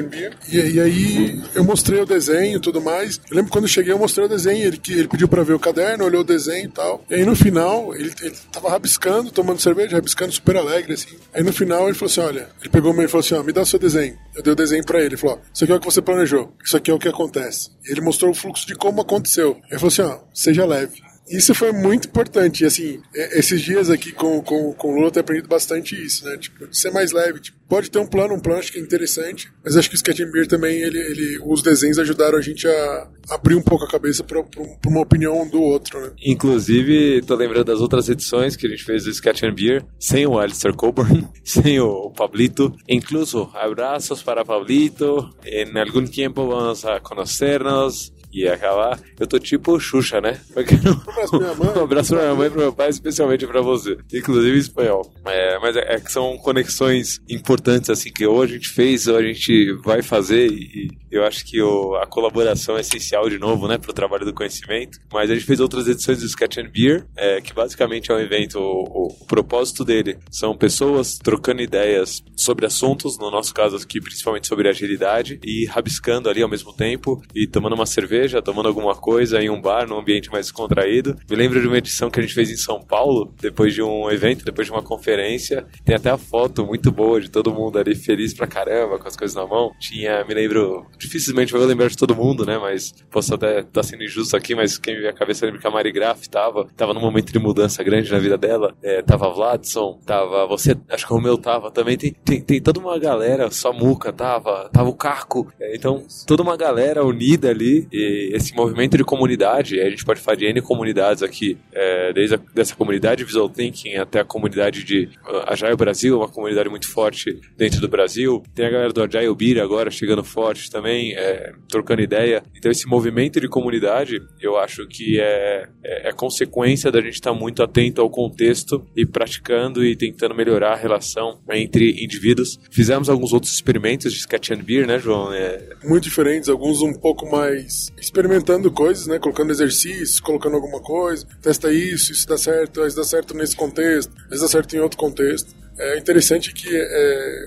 e, 0.48 0.56
e 0.56 0.80
aí 0.80 1.42
eu 1.54 1.64
mostrei 1.64 2.00
o 2.00 2.06
desenho 2.06 2.56
e 2.56 2.60
tudo 2.60 2.80
mais. 2.80 3.20
Eu 3.30 3.36
lembro 3.36 3.52
quando 3.52 3.64
eu 3.64 3.68
cheguei, 3.68 3.92
eu 3.92 3.98
mostrei 3.98 4.26
o 4.26 4.28
desenho, 4.28 4.66
ele, 4.66 4.80
ele 4.88 5.08
pediu 5.08 5.28
para 5.28 5.42
ver 5.42 5.54
o 5.54 5.58
caderno, 5.58 6.04
olhou 6.04 6.22
o 6.22 6.24
desenho 6.24 6.66
e 6.66 6.70
tal. 6.70 7.04
E 7.08 7.14
aí 7.14 7.24
no 7.24 7.36
final, 7.36 7.94
ele, 7.94 8.12
ele 8.22 8.36
tava 8.50 8.70
rabiscando, 8.70 9.30
tomando 9.30 9.60
cerveja, 9.60 9.96
rabiscando 9.96 10.32
super 10.32 10.56
alegre, 10.56 10.94
assim. 10.94 11.16
Aí 11.32 11.42
no 11.42 11.52
final 11.52 11.86
ele 11.86 11.94
falou 11.94 12.10
assim: 12.10 12.20
olha, 12.20 12.48
ele 12.60 12.70
pegou 12.70 12.92
e 13.02 13.08
falou 13.08 13.20
assim: 13.20 13.34
ó, 13.34 13.42
me 13.42 13.52
dá 13.52 13.62
o 13.62 13.66
seu 13.66 13.78
desenho. 13.78 14.16
Eu 14.34 14.42
dei 14.42 14.52
o 14.52 14.56
desenho 14.56 14.84
para 14.84 14.98
ele, 14.98 15.08
ele 15.08 15.16
falou: 15.16 15.36
ó, 15.36 15.46
isso 15.52 15.64
aqui 15.64 15.72
é 15.72 15.76
o 15.76 15.80
que 15.80 15.86
você 15.86 16.02
planejou, 16.02 16.52
isso 16.64 16.76
aqui 16.76 16.90
é 16.90 16.94
o 16.94 16.98
que 16.98 17.08
acontece. 17.08 17.70
E 17.86 17.92
ele 17.92 18.00
mostrou 18.00 18.30
o 18.30 18.34
fluxo 18.34 18.66
de 18.66 18.74
como 18.74 19.00
aconteceu. 19.00 19.60
Ele 19.70 19.78
falou 19.78 19.88
assim: 19.88 20.02
ó, 20.02 20.18
seja 20.32 20.64
leve. 20.64 21.03
Isso 21.28 21.54
foi 21.54 21.72
muito 21.72 22.08
importante. 22.08 22.62
E, 22.62 22.66
assim, 22.66 23.00
esses 23.14 23.60
dias 23.60 23.90
aqui 23.90 24.12
com, 24.12 24.42
com, 24.42 24.72
com 24.74 24.88
o 24.88 24.94
Lula 24.94 25.06
eu 25.06 25.10
tenho 25.10 25.22
aprendido 25.22 25.48
bastante 25.48 25.94
isso, 25.94 26.24
né? 26.24 26.36
Tipo, 26.36 26.66
ser 26.74 26.90
mais 26.90 27.12
leve. 27.12 27.40
Tipo, 27.40 27.58
pode 27.68 27.90
ter 27.90 27.98
um 27.98 28.06
plano, 28.06 28.34
um 28.34 28.40
plano 28.40 28.60
acho 28.60 28.72
que 28.72 28.78
é 28.78 28.82
interessante, 28.82 29.50
mas 29.64 29.76
acho 29.76 29.88
que 29.88 29.94
o 29.94 29.96
Sketch 29.96 30.20
Beer 30.30 30.46
também, 30.46 30.82
ele, 30.82 30.98
ele, 30.98 31.38
os 31.44 31.62
desenhos 31.62 31.98
ajudaram 31.98 32.38
a 32.38 32.40
gente 32.40 32.68
a 32.68 33.08
abrir 33.30 33.54
um 33.54 33.62
pouco 33.62 33.84
a 33.84 33.88
cabeça 33.88 34.22
para 34.22 34.42
uma 34.86 35.00
opinião 35.00 35.48
do 35.48 35.60
outro, 35.60 36.00
né? 36.00 36.12
Inclusive, 36.24 37.22
tô 37.22 37.34
lembrando 37.34 37.64
das 37.64 37.80
outras 37.80 38.08
edições 38.08 38.54
que 38.54 38.66
a 38.66 38.70
gente 38.70 38.84
fez 38.84 39.04
do 39.04 39.10
Sketch 39.10 39.42
Beer, 39.54 39.84
sem 39.98 40.26
o 40.26 40.38
Alistair 40.38 40.74
Coburn, 40.74 41.26
sem 41.42 41.80
o 41.80 42.10
Pablito. 42.10 42.74
Incluso, 42.88 43.50
abraços 43.54 44.22
para 44.22 44.44
Pablito. 44.44 45.30
Em 45.44 45.78
algum 45.78 46.06
tempo 46.06 46.46
vamos 46.46 46.84
a 46.84 47.00
conhecernos 47.00 48.12
e 48.34 48.48
acabar. 48.48 49.00
Eu 49.18 49.26
tô 49.26 49.38
tipo 49.38 49.78
Xuxa, 49.78 50.20
né? 50.20 50.40
Um 50.54 51.10
abraço 51.10 51.30
pra 51.30 51.38
minha 51.38 51.54
mãe. 51.54 51.82
abraço 51.82 52.08
pra 52.14 52.22
minha 52.22 52.34
mãe 52.34 52.50
pro 52.50 52.60
meu 52.60 52.72
pai, 52.72 52.88
especialmente 52.88 53.46
pra 53.46 53.60
você. 53.60 53.96
Inclusive 54.12 54.56
em 54.56 54.60
espanhol. 54.60 55.12
É, 55.24 55.58
mas 55.58 55.76
é, 55.76 55.94
é, 55.94 56.00
que 56.00 56.10
são 56.10 56.36
conexões 56.38 57.20
importantes, 57.28 57.90
assim, 57.90 58.10
que 58.12 58.26
ou 58.26 58.42
a 58.42 58.46
gente 58.46 58.68
fez 58.68 59.06
ou 59.06 59.16
a 59.16 59.22
gente 59.22 59.72
vai 59.84 60.02
fazer. 60.02 60.50
E, 60.50 60.88
e 61.10 61.16
eu 61.16 61.24
acho 61.24 61.44
que 61.44 61.60
o, 61.62 61.94
a 61.96 62.06
colaboração 62.06 62.76
é 62.76 62.80
essencial, 62.80 63.28
de 63.28 63.38
novo, 63.38 63.68
né, 63.68 63.78
pro 63.78 63.92
trabalho 63.92 64.24
do 64.24 64.34
conhecimento. 64.34 64.98
Mas 65.12 65.30
a 65.30 65.34
gente 65.34 65.46
fez 65.46 65.60
outras 65.60 65.86
edições 65.86 66.18
do 66.20 66.26
Sketch 66.26 66.58
and 66.58 66.70
Beer, 66.70 67.06
é, 67.16 67.40
que 67.40 67.52
basicamente 67.54 68.10
é 68.10 68.14
um 68.14 68.20
evento. 68.20 68.58
O, 68.58 68.82
o, 68.82 69.16
o 69.20 69.26
propósito 69.26 69.84
dele 69.84 70.18
são 70.30 70.56
pessoas 70.56 71.18
trocando 71.18 71.62
ideias 71.62 72.22
sobre 72.36 72.66
assuntos, 72.66 73.18
no 73.18 73.30
nosso 73.30 73.54
caso 73.54 73.76
aqui, 73.76 74.00
principalmente 74.00 74.48
sobre 74.48 74.68
agilidade, 74.68 75.38
e 75.44 75.66
rabiscando 75.66 76.28
ali 76.28 76.42
ao 76.42 76.48
mesmo 76.48 76.72
tempo 76.72 77.22
e 77.34 77.46
tomando 77.46 77.74
uma 77.74 77.86
cerveja 77.86 78.23
cerveja, 78.24 78.42
tomando 78.42 78.68
alguma 78.68 78.94
coisa 78.94 79.42
em 79.42 79.50
um 79.50 79.60
bar, 79.60 79.86
num 79.86 79.98
ambiente 79.98 80.30
mais 80.30 80.46
descontraído. 80.46 81.16
Me 81.28 81.36
lembro 81.36 81.60
de 81.60 81.66
uma 81.66 81.78
edição 81.78 82.10
que 82.10 82.18
a 82.18 82.22
gente 82.22 82.34
fez 82.34 82.50
em 82.50 82.56
São 82.56 82.82
Paulo, 82.82 83.32
depois 83.40 83.74
de 83.74 83.82
um 83.82 84.10
evento, 84.10 84.44
depois 84.44 84.66
de 84.66 84.72
uma 84.72 84.82
conferência. 84.82 85.66
Tem 85.84 85.94
até 85.94 86.10
a 86.10 86.18
foto 86.18 86.64
muito 86.66 86.90
boa 86.90 87.20
de 87.20 87.30
todo 87.30 87.52
mundo 87.52 87.78
ali 87.78 87.94
feliz 87.94 88.34
pra 88.34 88.46
caramba, 88.46 88.98
com 88.98 89.06
as 89.06 89.16
coisas 89.16 89.34
na 89.34 89.46
mão. 89.46 89.72
Tinha, 89.78 90.24
me 90.24 90.34
lembro, 90.34 90.86
dificilmente 90.98 91.52
vou 91.52 91.64
lembrar 91.64 91.88
de 91.88 91.96
todo 91.96 92.14
mundo, 92.14 92.44
né? 92.44 92.58
Mas 92.58 92.92
posso 93.10 93.34
até 93.34 93.60
estar 93.60 93.70
tá 93.70 93.82
sendo 93.82 94.04
injusto 94.04 94.36
aqui, 94.36 94.54
mas 94.54 94.78
quem 94.78 94.94
me 94.94 95.02
vê 95.02 95.08
a 95.08 95.12
cabeça 95.12 95.44
lembra 95.44 95.60
que 95.60 95.66
a 95.66 95.70
Mari 95.70 95.92
Graf 95.92 96.26
tava, 96.28 96.66
tava 96.76 96.94
num 96.94 97.00
momento 97.00 97.32
de 97.32 97.38
mudança 97.38 97.82
grande 97.82 98.10
na 98.10 98.18
vida 98.18 98.38
dela. 98.38 98.74
É, 98.82 99.02
tava 99.02 99.30
Vladson, 99.30 99.98
tava 100.04 100.46
você, 100.46 100.76
acho 100.88 101.06
que 101.06 101.12
o 101.12 101.16
Romeu 101.16 101.36
tava 101.36 101.70
também. 101.70 101.96
Tem, 101.96 102.12
tem, 102.12 102.40
tem 102.40 102.60
toda 102.60 102.80
uma 102.80 102.98
galera, 102.98 103.50
só 103.50 103.72
Muca 103.72 104.12
tava, 104.12 104.68
tava 104.72 104.88
o 104.88 104.94
Carco. 104.94 105.52
É, 105.60 105.76
então, 105.76 106.04
toda 106.26 106.42
uma 106.42 106.56
galera 106.56 107.04
unida 107.04 107.50
ali, 107.50 107.86
e 107.92 108.13
esse 108.32 108.54
movimento 108.54 108.96
de 108.96 109.04
comunidade, 109.04 109.80
a 109.80 109.90
gente 109.90 110.04
pode 110.04 110.20
falar 110.20 110.36
de 110.36 110.46
N 110.46 110.60
comunidades 110.60 111.22
aqui, 111.22 111.56
é, 111.72 112.12
desde 112.12 112.34
a, 112.34 112.40
dessa 112.54 112.74
comunidade 112.74 113.24
Visual 113.24 113.48
Thinking 113.48 113.96
até 113.96 114.20
a 114.20 114.24
comunidade 114.24 114.84
de 114.84 115.08
uh, 115.26 115.44
Agile 115.46 115.76
Brasil, 115.76 116.18
uma 116.18 116.28
comunidade 116.28 116.68
muito 116.68 116.88
forte 116.88 117.40
dentro 117.56 117.80
do 117.80 117.88
Brasil. 117.88 118.42
Tem 118.54 118.66
a 118.66 118.70
galera 118.70 118.92
do 118.92 119.02
Agile 119.02 119.34
Beer 119.34 119.62
agora 119.62 119.90
chegando 119.90 120.24
forte 120.24 120.70
também, 120.70 121.14
é, 121.14 121.52
trocando 121.68 122.02
ideia. 122.02 122.42
Então, 122.56 122.70
esse 122.70 122.86
movimento 122.86 123.40
de 123.40 123.48
comunidade, 123.48 124.20
eu 124.40 124.56
acho 124.56 124.86
que 124.86 125.20
é, 125.20 125.68
é, 125.82 126.08
é 126.08 126.12
consequência 126.12 126.90
da 126.90 127.00
gente 127.00 127.14
estar 127.14 127.32
tá 127.32 127.38
muito 127.38 127.62
atento 127.62 128.00
ao 128.00 128.10
contexto 128.10 128.84
e 128.96 129.04
praticando 129.06 129.84
e 129.84 129.96
tentando 129.96 130.34
melhorar 130.34 130.72
a 130.72 130.76
relação 130.76 131.40
entre 131.50 132.02
indivíduos. 132.02 132.58
Fizemos 132.70 133.08
alguns 133.08 133.32
outros 133.32 133.52
experimentos 133.52 134.12
de 134.12 134.18
Sketch 134.18 134.50
and 134.50 134.62
Beer, 134.62 134.86
né, 134.86 134.98
João? 134.98 135.32
É... 135.32 135.60
Muito 135.84 136.04
diferentes, 136.04 136.48
alguns 136.48 136.80
um 136.82 136.92
pouco 136.92 137.30
mais 137.30 137.92
experimentando 138.04 138.70
coisas, 138.70 139.06
né? 139.06 139.18
Colocando 139.18 139.50
exercícios, 139.50 140.20
colocando 140.20 140.54
alguma 140.56 140.80
coisa, 140.80 141.26
testa 141.40 141.72
isso, 141.72 142.12
isso 142.12 142.26
dá 142.26 142.36
certo, 142.36 142.86
isso 142.86 142.96
dá 142.96 143.04
certo 143.04 143.34
nesse 143.34 143.56
contexto, 143.56 144.12
isso 144.30 144.42
dá 144.42 144.48
certo 144.48 144.76
em 144.76 144.80
outro 144.80 144.98
contexto. 144.98 145.54
É 145.78 145.98
interessante 145.98 146.52
que 146.52 146.68
é, 146.70 147.46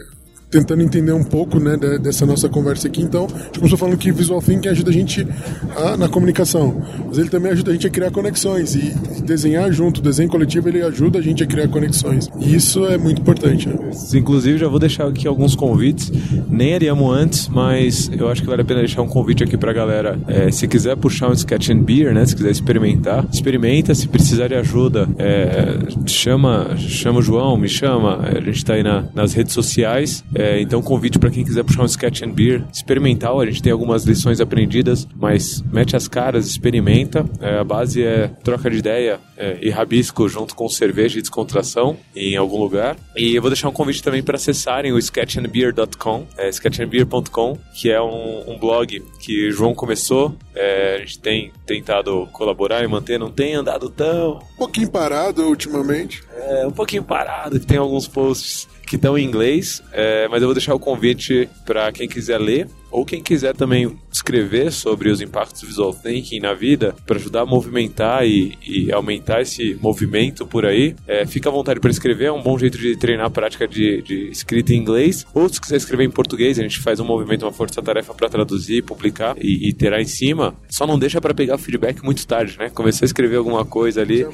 tentando 0.50 0.82
entender 0.82 1.12
um 1.12 1.24
pouco 1.24 1.60
né, 1.60 1.78
dessa 2.02 2.26
nossa 2.26 2.48
conversa 2.48 2.88
aqui. 2.88 3.02
Então, 3.02 3.28
a 3.28 3.58
começou 3.58 3.78
falando 3.78 3.98
que 3.98 4.12
Visual 4.12 4.42
Thinking 4.42 4.70
ajuda 4.70 4.90
a 4.90 4.94
gente 4.94 5.28
a, 5.76 5.98
na 5.98 6.08
comunicação, 6.08 6.82
mas 7.06 7.18
ele 7.18 7.30
também 7.30 7.52
ajuda 7.52 7.72
a 7.72 7.74
gente 7.74 7.88
a 7.88 7.90
criar 7.90 8.12
conexões 8.12 8.76
e 8.76 8.94
desenhar 9.24 9.72
junto. 9.72 10.02
Desenho 10.02 10.30
coletivo 10.30 10.70
ele 10.70 10.82
ajuda 10.82 11.20
a 11.20 11.22
gente 11.22 11.44
a 11.44 11.48
criar 11.48 11.68
conexões. 11.68 12.30
E 12.40 12.56
isso 12.56 12.86
é 12.86 12.98
muito 12.98 13.22
importante. 13.22 13.68
Né? 13.68 13.76
Inclusive, 14.14 14.58
já 14.58 14.68
vou 14.68 14.80
deixar 14.80 15.08
aqui 15.08 15.28
alguns 15.28 15.56
convites. 15.56 16.12
Nem 16.48 16.76
haríamos 16.76 17.16
antes, 17.16 17.50
mas 17.50 18.10
eu 18.18 18.30
acho 18.30 18.42
que 18.42 18.48
vale 18.48 18.62
a 18.62 18.66
pena 18.66 18.80
deixar 18.80 19.02
um 19.02 19.08
convite 19.08 19.44
aqui 19.44 19.58
pra 19.58 19.74
galera. 19.74 20.20
É, 20.28 20.50
se 20.52 20.68
quiser 20.68 20.96
puxar 20.96 21.30
um 21.30 21.34
Sketch 21.34 21.70
and 21.70 21.82
Beer, 21.84 22.14
né? 22.14 22.26
Se 22.26 22.36
quiser 22.36 22.52
experimentar, 22.52 23.26
experimenta. 23.32 23.94
Se 23.94 24.08
precisar 24.08 24.48
de 24.48 24.56
ajuda, 24.56 25.08
é, 25.18 25.78
chama, 26.06 26.76
chama 26.78 27.20
o 27.20 27.22
João, 27.22 27.58
me 27.58 27.68
chama. 27.68 28.20
A 28.22 28.40
gente 28.40 28.64
tá 28.64 28.74
aí 28.74 28.84
na, 28.84 29.06
nas 29.14 29.34
redes 29.34 29.54
sociais. 29.54 30.24
É, 30.38 30.62
então, 30.62 30.84
convite 30.84 31.18
para 31.18 31.32
quem 31.32 31.44
quiser 31.44 31.64
puxar 31.64 31.82
um 31.82 31.86
Sketch 31.86 32.22
and 32.22 32.30
Beer 32.30 32.64
experimental. 32.72 33.42
A 33.42 33.46
gente 33.48 33.64
tem 33.64 33.72
algumas 33.72 34.04
lições 34.04 34.40
aprendidas, 34.40 35.08
mas 35.16 35.64
mete 35.64 35.96
as 35.96 36.08
caras, 36.08 36.46
experimenta. 36.46 37.26
É, 37.42 37.58
a 37.58 37.64
base 37.64 38.04
é 38.04 38.28
troca 38.44 38.70
de 38.70 38.78
ideia 38.78 39.20
é, 39.36 39.58
e 39.60 39.72
rabisco 39.72 40.30
junto 40.30 40.54
com 40.54 40.70
cerveja 40.70 41.18
e 41.18 41.22
descontração 41.22 41.98
em 42.16 42.36
algum 42.36 42.60
lugar. 42.60 42.96
E 43.16 43.36
eu 43.36 43.42
vou 43.42 43.50
deixar 43.50 43.68
um 43.68 43.74
convite 43.74 44.04
também 44.04 44.22
para 44.22 44.36
acessarem 44.36 44.92
o 44.92 45.00
sketchandbeer.com, 45.00 46.28
é, 46.38 46.50
sketchandbeer.com, 46.50 47.58
que 47.74 47.90
é 47.90 48.00
um, 48.00 48.52
um, 48.52 48.60
blog 48.60 49.04
que 49.20 49.48
o 49.48 49.52
João 49.52 49.74
começou. 49.74 50.36
É, 50.54 50.98
a 50.98 51.00
gente 51.00 51.20
tem 51.20 51.52
tentado 51.66 52.28
colaborar 52.32 52.84
e 52.84 52.88
manter, 52.88 53.20
não 53.20 53.32
tem 53.32 53.56
andado 53.56 53.90
tão. 53.90 54.38
Um 54.54 54.58
pouquinho 54.58 54.92
parado 54.92 55.48
ultimamente. 55.48 56.27
É, 56.50 56.66
um 56.66 56.72
pouquinho 56.72 57.04
parado, 57.04 57.60
tem 57.60 57.78
alguns 57.78 58.08
posts 58.08 58.70
que 58.86 58.96
estão 58.96 59.18
em 59.18 59.26
inglês, 59.26 59.84
é, 59.92 60.30
mas 60.30 60.42
eu 60.42 60.48
vou 60.48 60.54
deixar 60.54 60.74
o 60.74 60.80
convite 60.80 61.50
para 61.66 61.92
quem 61.92 62.08
quiser 62.08 62.38
ler 62.38 62.70
ou 62.92 63.06
quem 63.06 63.22
quiser 63.22 63.56
também 63.56 63.98
escrever 64.12 64.72
sobre 64.72 65.10
os 65.10 65.22
impactos 65.22 65.62
do 65.62 65.68
visual 65.68 65.94
thinking 65.94 66.40
na 66.40 66.54
vida 66.54 66.96
para 67.06 67.18
ajudar 67.18 67.42
a 67.42 67.46
movimentar 67.46 68.26
e, 68.26 68.58
e, 68.66 68.92
aumentar 68.92 69.42
esse 69.42 69.78
movimento 69.82 70.46
por 70.46 70.66
aí, 70.66 70.96
é, 71.08 71.26
fica 71.26 71.50
à 71.50 71.52
vontade 71.52 71.80
para 71.80 71.92
escrever, 71.92 72.26
é 72.26 72.32
um 72.32 72.42
bom 72.42 72.58
jeito 72.58 72.78
de 72.78 72.96
treinar 72.96 73.28
a 73.28 73.30
prática 73.30 73.68
de, 73.68 74.02
de, 74.02 74.30
escrita 74.30 74.74
em 74.74 74.78
inglês. 74.78 75.26
Ou 75.34 75.48
se 75.50 75.60
quiser 75.60 75.78
escrever 75.78 76.06
em 76.06 76.10
português, 76.12 76.60
a 76.60 76.64
gente 76.64 76.80
faz 76.80 77.00
um 77.00 77.06
movimento, 77.06 77.44
uma 77.44 77.52
força-tarefa 77.52 78.14
para 78.14 78.30
traduzir, 78.30 78.84
publicar 78.84 79.36
e, 79.40 79.70
e 79.70 79.74
terá 79.74 80.02
em 80.02 80.06
cima. 80.06 80.56
Só 80.70 80.88
não 80.88 80.98
deixa 80.98 81.22
para 81.22 81.34
pegar 81.34 81.58
feedback 81.58 82.04
muito 82.04 82.26
tarde, 82.26 82.58
né? 82.58 82.70
Começou 82.70 83.06
a 83.06 83.08
escrever 83.08 83.38
alguma 83.38 83.66
coisa 83.66 84.02
ali, 84.02 84.26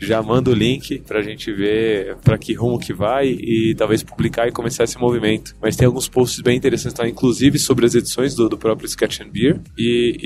já 0.00 0.20
manda 0.20 0.50
o 0.50 0.54
link 0.54 1.00
para 1.00 1.20
a 1.20 1.22
gente 1.22 1.52
ver 1.52 2.16
para 2.24 2.36
que 2.36 2.52
rumo 2.54 2.78
que 2.78 2.92
vai 2.92 3.28
e 3.28 3.74
talvez 3.76 4.02
publicar 4.02 4.48
e 4.48 4.52
começar 4.52 4.84
esse 4.84 4.98
movimento. 4.98 5.54
Mas 5.60 5.76
tem 5.76 5.86
alguns 5.86 6.08
posts 6.08 6.40
bem 6.40 6.56
interessantes, 6.56 6.98
tá? 6.98 7.08
inclusive 7.08 7.58
sobre 7.58 7.86
as 7.86 7.94
edições 8.02 8.34
do, 8.34 8.48
do 8.48 8.58
próprio 8.58 8.86
Sketch 8.86 9.20
and 9.20 9.30
Beer 9.30 9.60
e, 9.78 10.16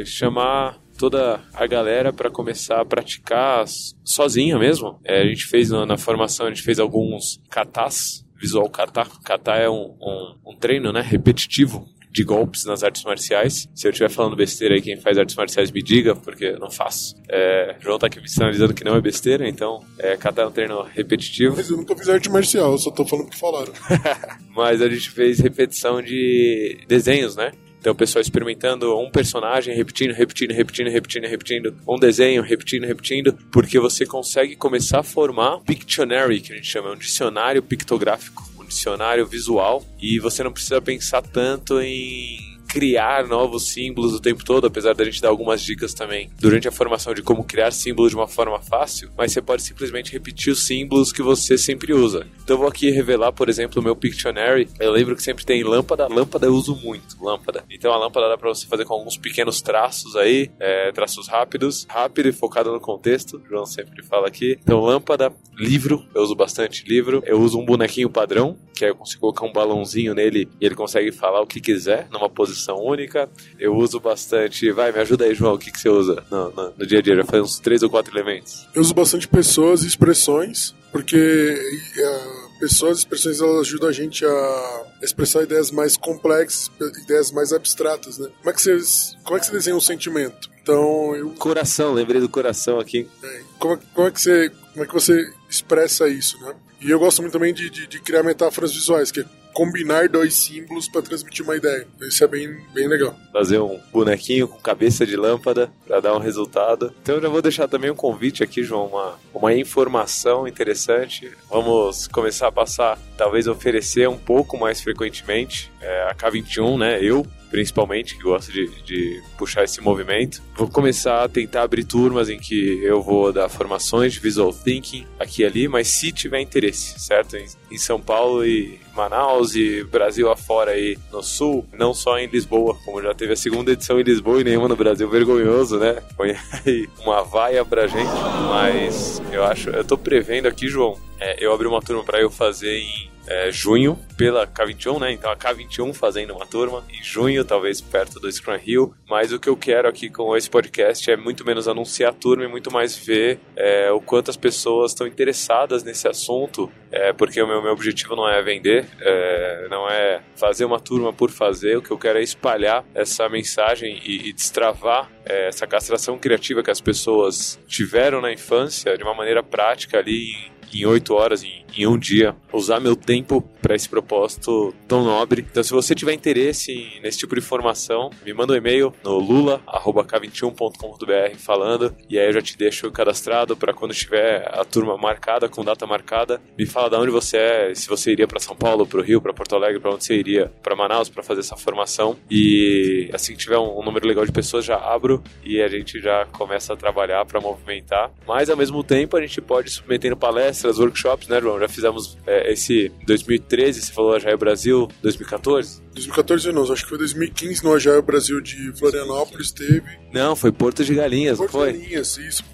e 0.00 0.06
chamar 0.06 0.80
toda 0.96 1.40
a 1.52 1.66
galera 1.66 2.12
para 2.12 2.30
começar 2.30 2.80
a 2.80 2.84
praticar 2.84 3.64
sozinha 4.04 4.58
mesmo. 4.58 5.00
É, 5.04 5.22
a 5.22 5.26
gente 5.26 5.46
fez 5.46 5.70
na, 5.70 5.84
na, 5.84 5.96
formação, 5.96 6.46
a 6.46 6.50
gente 6.50 6.62
fez 6.62 6.78
alguns 6.78 7.40
katas, 7.50 8.24
visual 8.40 8.68
kata. 8.70 9.06
Kata 9.24 9.52
é 9.52 9.68
um, 9.68 9.96
um, 10.00 10.34
um 10.46 10.56
treino 10.56 10.92
né, 10.92 11.00
repetitivo 11.00 11.88
de 12.12 12.22
golpes 12.22 12.64
nas 12.64 12.84
artes 12.84 13.02
marciais. 13.04 13.68
Se 13.74 13.86
eu 13.86 13.90
estiver 13.90 14.10
falando 14.10 14.36
besteira 14.36 14.74
aí, 14.74 14.82
quem 14.82 14.96
faz 14.96 15.16
artes 15.18 15.34
marciais 15.34 15.70
me 15.70 15.82
diga, 15.82 16.14
porque 16.14 16.44
eu 16.44 16.58
não 16.58 16.70
faço. 16.70 17.16
É, 17.28 17.76
João 17.80 17.98
tá 17.98 18.06
aqui 18.06 18.20
me 18.20 18.28
sinalizando 18.28 18.74
que 18.74 18.84
não 18.84 18.94
é 18.94 19.00
besteira, 19.00 19.48
então 19.48 19.82
é, 19.98 20.16
cada 20.16 20.46
um 20.46 20.52
treino 20.52 20.82
repetitivo. 20.82 21.56
Mas 21.56 21.70
eu 21.70 21.76
nunca 21.76 21.96
fiz 21.96 22.08
arte 22.08 22.30
marcial, 22.30 22.72
eu 22.72 22.78
só 22.78 22.90
tô 22.90 23.04
falando 23.06 23.26
o 23.26 23.30
que 23.30 23.38
falaram. 23.38 23.72
Mas 24.54 24.82
a 24.82 24.88
gente 24.88 25.10
fez 25.10 25.40
repetição 25.40 26.02
de 26.02 26.84
desenhos, 26.86 27.34
né? 27.34 27.52
Então, 27.82 27.92
o 27.92 27.96
pessoal 27.96 28.22
experimentando 28.22 28.96
um 28.96 29.10
personagem, 29.10 29.74
repetindo, 29.74 30.12
repetindo, 30.12 30.52
repetindo, 30.52 30.88
repetindo, 30.88 31.26
repetindo, 31.26 31.76
um 31.88 31.98
desenho, 31.98 32.40
repetindo, 32.40 32.86
repetindo, 32.86 33.36
porque 33.50 33.76
você 33.80 34.06
consegue 34.06 34.54
começar 34.54 35.00
a 35.00 35.02
formar 35.02 35.58
Pictionary, 35.62 36.40
que 36.40 36.52
a 36.52 36.54
gente 36.54 36.68
chama, 36.68 36.92
um 36.92 36.96
dicionário 36.96 37.60
pictográfico, 37.60 38.48
um 38.51 38.51
dicionário 38.72 39.26
visual, 39.26 39.84
e 40.00 40.18
você 40.18 40.42
não 40.42 40.52
precisa 40.52 40.80
pensar 40.80 41.22
tanto 41.22 41.80
em 41.80 42.51
criar 42.72 43.28
novos 43.28 43.68
símbolos 43.68 44.14
o 44.14 44.20
tempo 44.20 44.42
todo, 44.42 44.66
apesar 44.66 44.94
da 44.94 45.04
gente 45.04 45.20
dar 45.20 45.28
algumas 45.28 45.60
dicas 45.60 45.92
também 45.92 46.30
durante 46.40 46.66
a 46.66 46.72
formação 46.72 47.12
de 47.12 47.20
como 47.20 47.44
criar 47.44 47.70
símbolos 47.70 48.12
de 48.12 48.16
uma 48.16 48.26
forma 48.26 48.58
fácil, 48.62 49.10
mas 49.14 49.30
você 49.30 49.42
pode 49.42 49.62
simplesmente 49.62 50.10
repetir 50.10 50.50
os 50.50 50.66
símbolos 50.66 51.12
que 51.12 51.20
você 51.20 51.58
sempre 51.58 51.92
usa. 51.92 52.26
Então 52.42 52.54
eu 52.54 52.60
vou 52.60 52.68
aqui 52.68 52.88
revelar, 52.88 53.30
por 53.30 53.50
exemplo, 53.50 53.78
o 53.78 53.84
meu 53.84 53.94
Pictionary. 53.94 54.68
Eu 54.80 54.90
lembro 54.90 55.14
que 55.14 55.22
sempre 55.22 55.44
tem 55.44 55.62
lâmpada, 55.62 56.08
lâmpada 56.08 56.46
eu 56.46 56.54
uso 56.54 56.74
muito, 56.74 57.22
lâmpada. 57.22 57.62
Então 57.70 57.92
a 57.92 57.98
lâmpada 57.98 58.30
dá 58.30 58.38
para 58.38 58.48
você 58.48 58.66
fazer 58.66 58.86
com 58.86 58.94
alguns 58.94 59.18
pequenos 59.18 59.60
traços 59.60 60.16
aí, 60.16 60.50
é, 60.58 60.90
traços 60.92 61.28
rápidos, 61.28 61.86
rápido 61.90 62.30
e 62.30 62.32
focado 62.32 62.72
no 62.72 62.80
contexto. 62.80 63.36
O 63.36 63.46
João 63.46 63.66
sempre 63.66 64.02
fala 64.02 64.28
aqui. 64.28 64.58
Então 64.62 64.80
lâmpada, 64.80 65.30
livro, 65.58 66.06
eu 66.14 66.22
uso 66.22 66.34
bastante 66.34 66.88
livro. 66.88 67.22
Eu 67.26 67.38
uso 67.38 67.58
um 67.58 67.66
bonequinho 67.66 68.08
padrão, 68.08 68.56
que 68.74 68.82
aí 68.82 68.90
eu 68.90 68.96
consigo 68.96 69.20
colocar 69.20 69.44
um 69.44 69.52
balãozinho 69.52 70.14
nele 70.14 70.48
e 70.58 70.64
ele 70.64 70.74
consegue 70.74 71.12
falar 71.12 71.42
o 71.42 71.46
que 71.46 71.60
quiser 71.60 72.08
numa 72.10 72.30
posição 72.30 72.61
única. 72.70 73.28
Eu 73.58 73.74
uso 73.74 73.98
bastante. 73.98 74.70
Vai, 74.70 74.92
me 74.92 74.98
ajuda 74.98 75.24
aí, 75.24 75.34
João. 75.34 75.54
O 75.54 75.58
que, 75.58 75.72
que 75.72 75.80
você 75.80 75.88
usa 75.88 76.22
no, 76.30 76.50
no, 76.50 76.74
no 76.78 76.86
dia 76.86 76.98
a 76.98 77.02
dia? 77.02 77.16
Já 77.16 77.24
faz 77.24 77.42
uns 77.42 77.58
três 77.58 77.82
ou 77.82 77.90
quatro 77.90 78.14
elementos. 78.14 78.66
Eu 78.74 78.82
uso 78.82 78.94
bastante 78.94 79.26
pessoas 79.26 79.82
e 79.82 79.86
expressões, 79.86 80.74
porque 80.90 81.16
uh, 81.16 82.58
pessoas 82.60 82.98
e 82.98 83.00
expressões 83.00 83.40
elas 83.40 83.60
ajudam 83.60 83.88
a 83.88 83.92
gente 83.92 84.24
a 84.24 84.86
expressar 85.02 85.42
ideias 85.42 85.70
mais 85.70 85.96
complexas, 85.96 86.70
ideias 87.02 87.32
mais 87.32 87.52
abstratas, 87.52 88.18
né? 88.18 88.28
Como 88.38 88.50
é 88.50 88.52
que 88.52 88.62
você, 88.62 89.16
como 89.24 89.36
é 89.36 89.40
que 89.40 89.46
você 89.46 89.52
desenha 89.52 89.76
um 89.76 89.80
sentimento? 89.80 90.50
Então, 90.62 91.16
eu... 91.16 91.30
Coração, 91.30 91.92
lembrei 91.92 92.20
do 92.20 92.28
coração 92.28 92.78
aqui. 92.78 93.08
É, 93.22 93.40
como, 93.58 93.78
como, 93.92 94.06
é 94.06 94.10
que 94.12 94.20
você, 94.20 94.50
como 94.72 94.84
é 94.84 94.86
que 94.86 94.94
você 94.94 95.32
expressa 95.50 96.08
isso, 96.08 96.40
né? 96.40 96.54
E 96.80 96.90
eu 96.90 96.98
gosto 96.98 97.20
muito 97.20 97.32
também 97.32 97.52
de, 97.52 97.68
de, 97.68 97.86
de 97.86 98.00
criar 98.00 98.22
metáforas 98.22 98.72
visuais, 98.72 99.10
que 99.10 99.20
é 99.20 99.24
combinar 99.52 100.08
dois 100.08 100.34
símbolos 100.34 100.88
para 100.88 101.02
transmitir 101.02 101.44
uma 101.44 101.56
ideia. 101.56 101.86
Isso 102.00 102.24
é 102.24 102.26
bem, 102.26 102.56
bem 102.74 102.88
legal. 102.88 103.16
Fazer 103.32 103.58
um 103.58 103.80
bonequinho 103.92 104.48
com 104.48 104.58
cabeça 104.58 105.06
de 105.06 105.16
lâmpada 105.16 105.72
para 105.86 106.00
dar 106.00 106.14
um 106.14 106.18
resultado. 106.18 106.92
Então 107.02 107.16
eu 107.16 107.22
já 107.22 107.28
vou 107.28 107.42
deixar 107.42 107.68
também 107.68 107.90
um 107.90 107.96
convite 107.96 108.42
aqui, 108.42 108.62
João, 108.62 108.86
uma, 108.86 109.18
uma 109.34 109.54
informação 109.54 110.46
interessante. 110.46 111.30
Vamos 111.48 112.06
começar 112.08 112.48
a 112.48 112.52
passar, 112.52 112.98
talvez 113.16 113.46
oferecer 113.46 114.08
um 114.08 114.18
pouco 114.18 114.58
mais 114.58 114.80
frequentemente. 114.80 115.70
É, 115.80 116.02
a 116.10 116.14
K21, 116.14 116.78
né? 116.78 116.98
Eu 117.02 117.26
principalmente, 117.52 118.16
que 118.16 118.22
gosta 118.22 118.50
de, 118.50 118.66
de 118.82 119.22
puxar 119.36 119.62
esse 119.62 119.78
movimento. 119.82 120.42
Vou 120.56 120.66
começar 120.66 121.22
a 121.22 121.28
tentar 121.28 121.64
abrir 121.64 121.84
turmas 121.84 122.30
em 122.30 122.38
que 122.38 122.82
eu 122.82 123.02
vou 123.02 123.30
dar 123.30 123.46
formações 123.50 124.14
de 124.14 124.20
visual 124.20 124.54
thinking 124.54 125.06
aqui 125.20 125.42
e 125.42 125.44
ali, 125.44 125.68
mas 125.68 125.88
se 125.88 126.10
tiver 126.10 126.40
interesse, 126.40 126.98
certo? 126.98 127.36
Em, 127.36 127.44
em 127.70 127.76
São 127.76 128.00
Paulo 128.00 128.42
e 128.42 128.80
Manaus 128.94 129.54
e 129.54 129.84
Brasil 129.84 130.30
afora 130.30 130.72
aí 130.72 130.98
no 131.10 131.22
sul, 131.22 131.66
não 131.72 131.94
só 131.94 132.18
em 132.18 132.26
Lisboa, 132.26 132.76
como 132.84 133.02
já 133.02 133.14
teve 133.14 133.32
a 133.32 133.36
segunda 133.36 133.72
edição 133.72 133.98
em 133.98 134.02
Lisboa 134.02 134.40
e 134.40 134.44
nenhuma 134.44 134.68
no 134.68 134.76
Brasil, 134.76 135.08
vergonhoso, 135.08 135.78
né? 135.78 136.02
Põe 136.16 136.36
aí 136.64 136.88
uma 137.00 137.22
vaia 137.22 137.64
pra 137.64 137.86
gente, 137.86 138.10
mas 138.48 139.22
eu 139.30 139.44
acho, 139.44 139.70
eu 139.70 139.84
tô 139.84 139.96
prevendo 139.96 140.46
aqui, 140.46 140.68
João, 140.68 140.98
é, 141.18 141.44
eu 141.44 141.52
abri 141.52 141.66
uma 141.66 141.80
turma 141.80 142.04
para 142.04 142.20
eu 142.20 142.30
fazer 142.30 142.78
em 142.78 143.11
é, 143.26 143.50
junho 143.50 143.98
pela 144.16 144.46
K21, 144.46 145.00
né? 145.00 145.12
Então 145.12 145.30
a 145.30 145.36
K21 145.36 145.94
fazendo 145.94 146.34
uma 146.34 146.46
turma 146.46 146.84
em 146.90 147.02
junho, 147.02 147.44
talvez 147.44 147.80
perto 147.80 148.20
do 148.20 148.30
Scrum 148.30 148.58
Hill. 148.64 148.94
Mas 149.08 149.32
o 149.32 149.38
que 149.38 149.48
eu 149.48 149.56
quero 149.56 149.88
aqui 149.88 150.08
com 150.08 150.36
esse 150.36 150.48
podcast 150.48 151.10
é 151.10 151.16
muito 151.16 151.44
menos 151.44 151.68
anunciar 151.68 152.10
a 152.10 152.14
turma 152.14 152.44
e 152.44 152.48
muito 152.48 152.72
mais 152.72 152.96
ver 152.96 153.40
é, 153.56 153.90
o 153.90 154.00
quanto 154.00 154.30
as 154.30 154.36
pessoas 154.36 154.92
estão 154.92 155.06
interessadas 155.06 155.82
nesse 155.82 156.08
assunto, 156.08 156.70
é, 156.90 157.12
porque 157.12 157.40
o 157.40 157.46
meu, 157.46 157.62
meu 157.62 157.72
objetivo 157.72 158.16
não 158.16 158.28
é 158.28 158.40
vender, 158.42 158.86
é, 159.00 159.66
não 159.68 159.88
é 159.88 160.22
fazer 160.36 160.64
uma 160.64 160.80
turma 160.80 161.12
por 161.12 161.30
fazer. 161.30 161.76
O 161.76 161.82
que 161.82 161.90
eu 161.90 161.98
quero 161.98 162.18
é 162.18 162.22
espalhar 162.22 162.84
essa 162.94 163.28
mensagem 163.28 164.00
e, 164.04 164.28
e 164.28 164.32
destravar 164.32 165.10
é, 165.24 165.48
essa 165.48 165.66
castração 165.66 166.18
criativa 166.18 166.62
que 166.62 166.70
as 166.70 166.80
pessoas 166.80 167.58
tiveram 167.66 168.20
na 168.20 168.32
infância 168.32 168.96
de 168.96 169.02
uma 169.02 169.14
maneira 169.14 169.42
prática 169.42 169.98
ali 169.98 170.51
em 170.80 170.86
oito 170.86 171.14
horas, 171.14 171.42
em, 171.42 171.64
em, 171.76 171.86
um 171.86 171.98
dia, 171.98 172.36
usar 172.52 172.80
meu 172.80 172.96
tempo 172.96 173.42
para 173.60 173.74
esse 173.74 173.88
propósito 173.88 174.74
tão 174.88 175.04
nobre. 175.04 175.44
Então, 175.50 175.62
se 175.62 175.70
você 175.70 175.94
tiver 175.94 176.12
interesse 176.12 177.00
nesse 177.02 177.18
tipo 177.18 177.34
de 177.34 177.40
informação, 177.40 178.10
me 178.24 178.32
manda 178.32 178.52
um 178.52 178.56
e-mail 178.56 178.92
no 179.04 179.18
lula@k21.com.br 179.18 181.36
falando 181.38 181.94
e 182.08 182.18
aí 182.18 182.26
eu 182.26 182.32
já 182.32 182.42
te 182.42 182.56
deixo 182.56 182.90
cadastrado 182.90 183.56
para 183.56 183.72
quando 183.72 183.94
tiver 183.94 184.48
a 184.52 184.64
turma 184.64 184.96
marcada 184.96 185.48
com 185.48 185.64
data 185.64 185.86
marcada, 185.86 186.40
me 186.58 186.66
fala 186.66 186.90
de 186.90 186.96
onde 186.96 187.10
você 187.10 187.36
é, 187.36 187.74
se 187.74 187.88
você 187.88 188.12
iria 188.12 188.26
para 188.26 188.40
São 188.40 188.56
Paulo, 188.56 188.86
para 188.86 189.00
o 189.00 189.02
Rio, 189.02 189.20
para 189.20 189.32
Porto 189.32 189.54
Alegre, 189.54 189.80
para 189.80 189.92
onde 189.92 190.04
você 190.04 190.14
iria, 190.14 190.52
para 190.62 190.76
Manaus 190.76 191.08
para 191.08 191.22
fazer 191.22 191.40
essa 191.40 191.56
formação 191.56 192.16
e 192.30 193.10
assim 193.12 193.32
que 193.32 193.38
tiver 193.38 193.58
um, 193.58 193.78
um 193.78 193.84
número 193.84 194.06
legal 194.06 194.24
de 194.24 194.32
pessoas 194.32 194.64
já 194.64 194.76
abro 194.76 195.22
e 195.44 195.60
a 195.60 195.68
gente 195.68 196.00
já 196.00 196.24
começa 196.26 196.72
a 196.72 196.76
trabalhar 196.76 197.24
para 197.24 197.40
movimentar. 197.40 198.10
Mas 198.26 198.50
ao 198.50 198.56
mesmo 198.56 198.82
tempo 198.82 199.16
a 199.16 199.20
gente 199.20 199.40
pode 199.40 199.70
submetendo 199.70 200.16
palestras, 200.16 200.61
workshops, 200.64 201.28
né, 201.28 201.40
João? 201.40 201.58
Já 201.58 201.68
fizemos 201.68 202.18
é, 202.26 202.52
esse 202.52 202.90
2013, 203.06 203.82
você 203.82 203.92
falou 203.92 204.14
Agile 204.14 204.36
Brasil, 204.36 204.88
2014? 205.02 205.82
2014 205.94 206.52
não, 206.52 206.72
acho 206.72 206.82
que 206.82 206.88
foi 206.88 206.98
2015 206.98 207.64
no 207.64 207.74
Agile 207.74 208.02
Brasil 208.02 208.40
de 208.40 208.72
Florianópolis 208.78 209.52
teve. 209.52 209.82
Não, 210.12 210.34
foi 210.34 210.50
Porto 210.52 210.84
de 210.84 210.94
Galinhas, 210.94 211.38
Porto 211.38 211.52
não 211.52 211.60
foi? 211.60 211.70
Porto 211.72 211.80
de 211.80 211.88
Galinhas, 211.88 212.16
isso. 212.16 212.44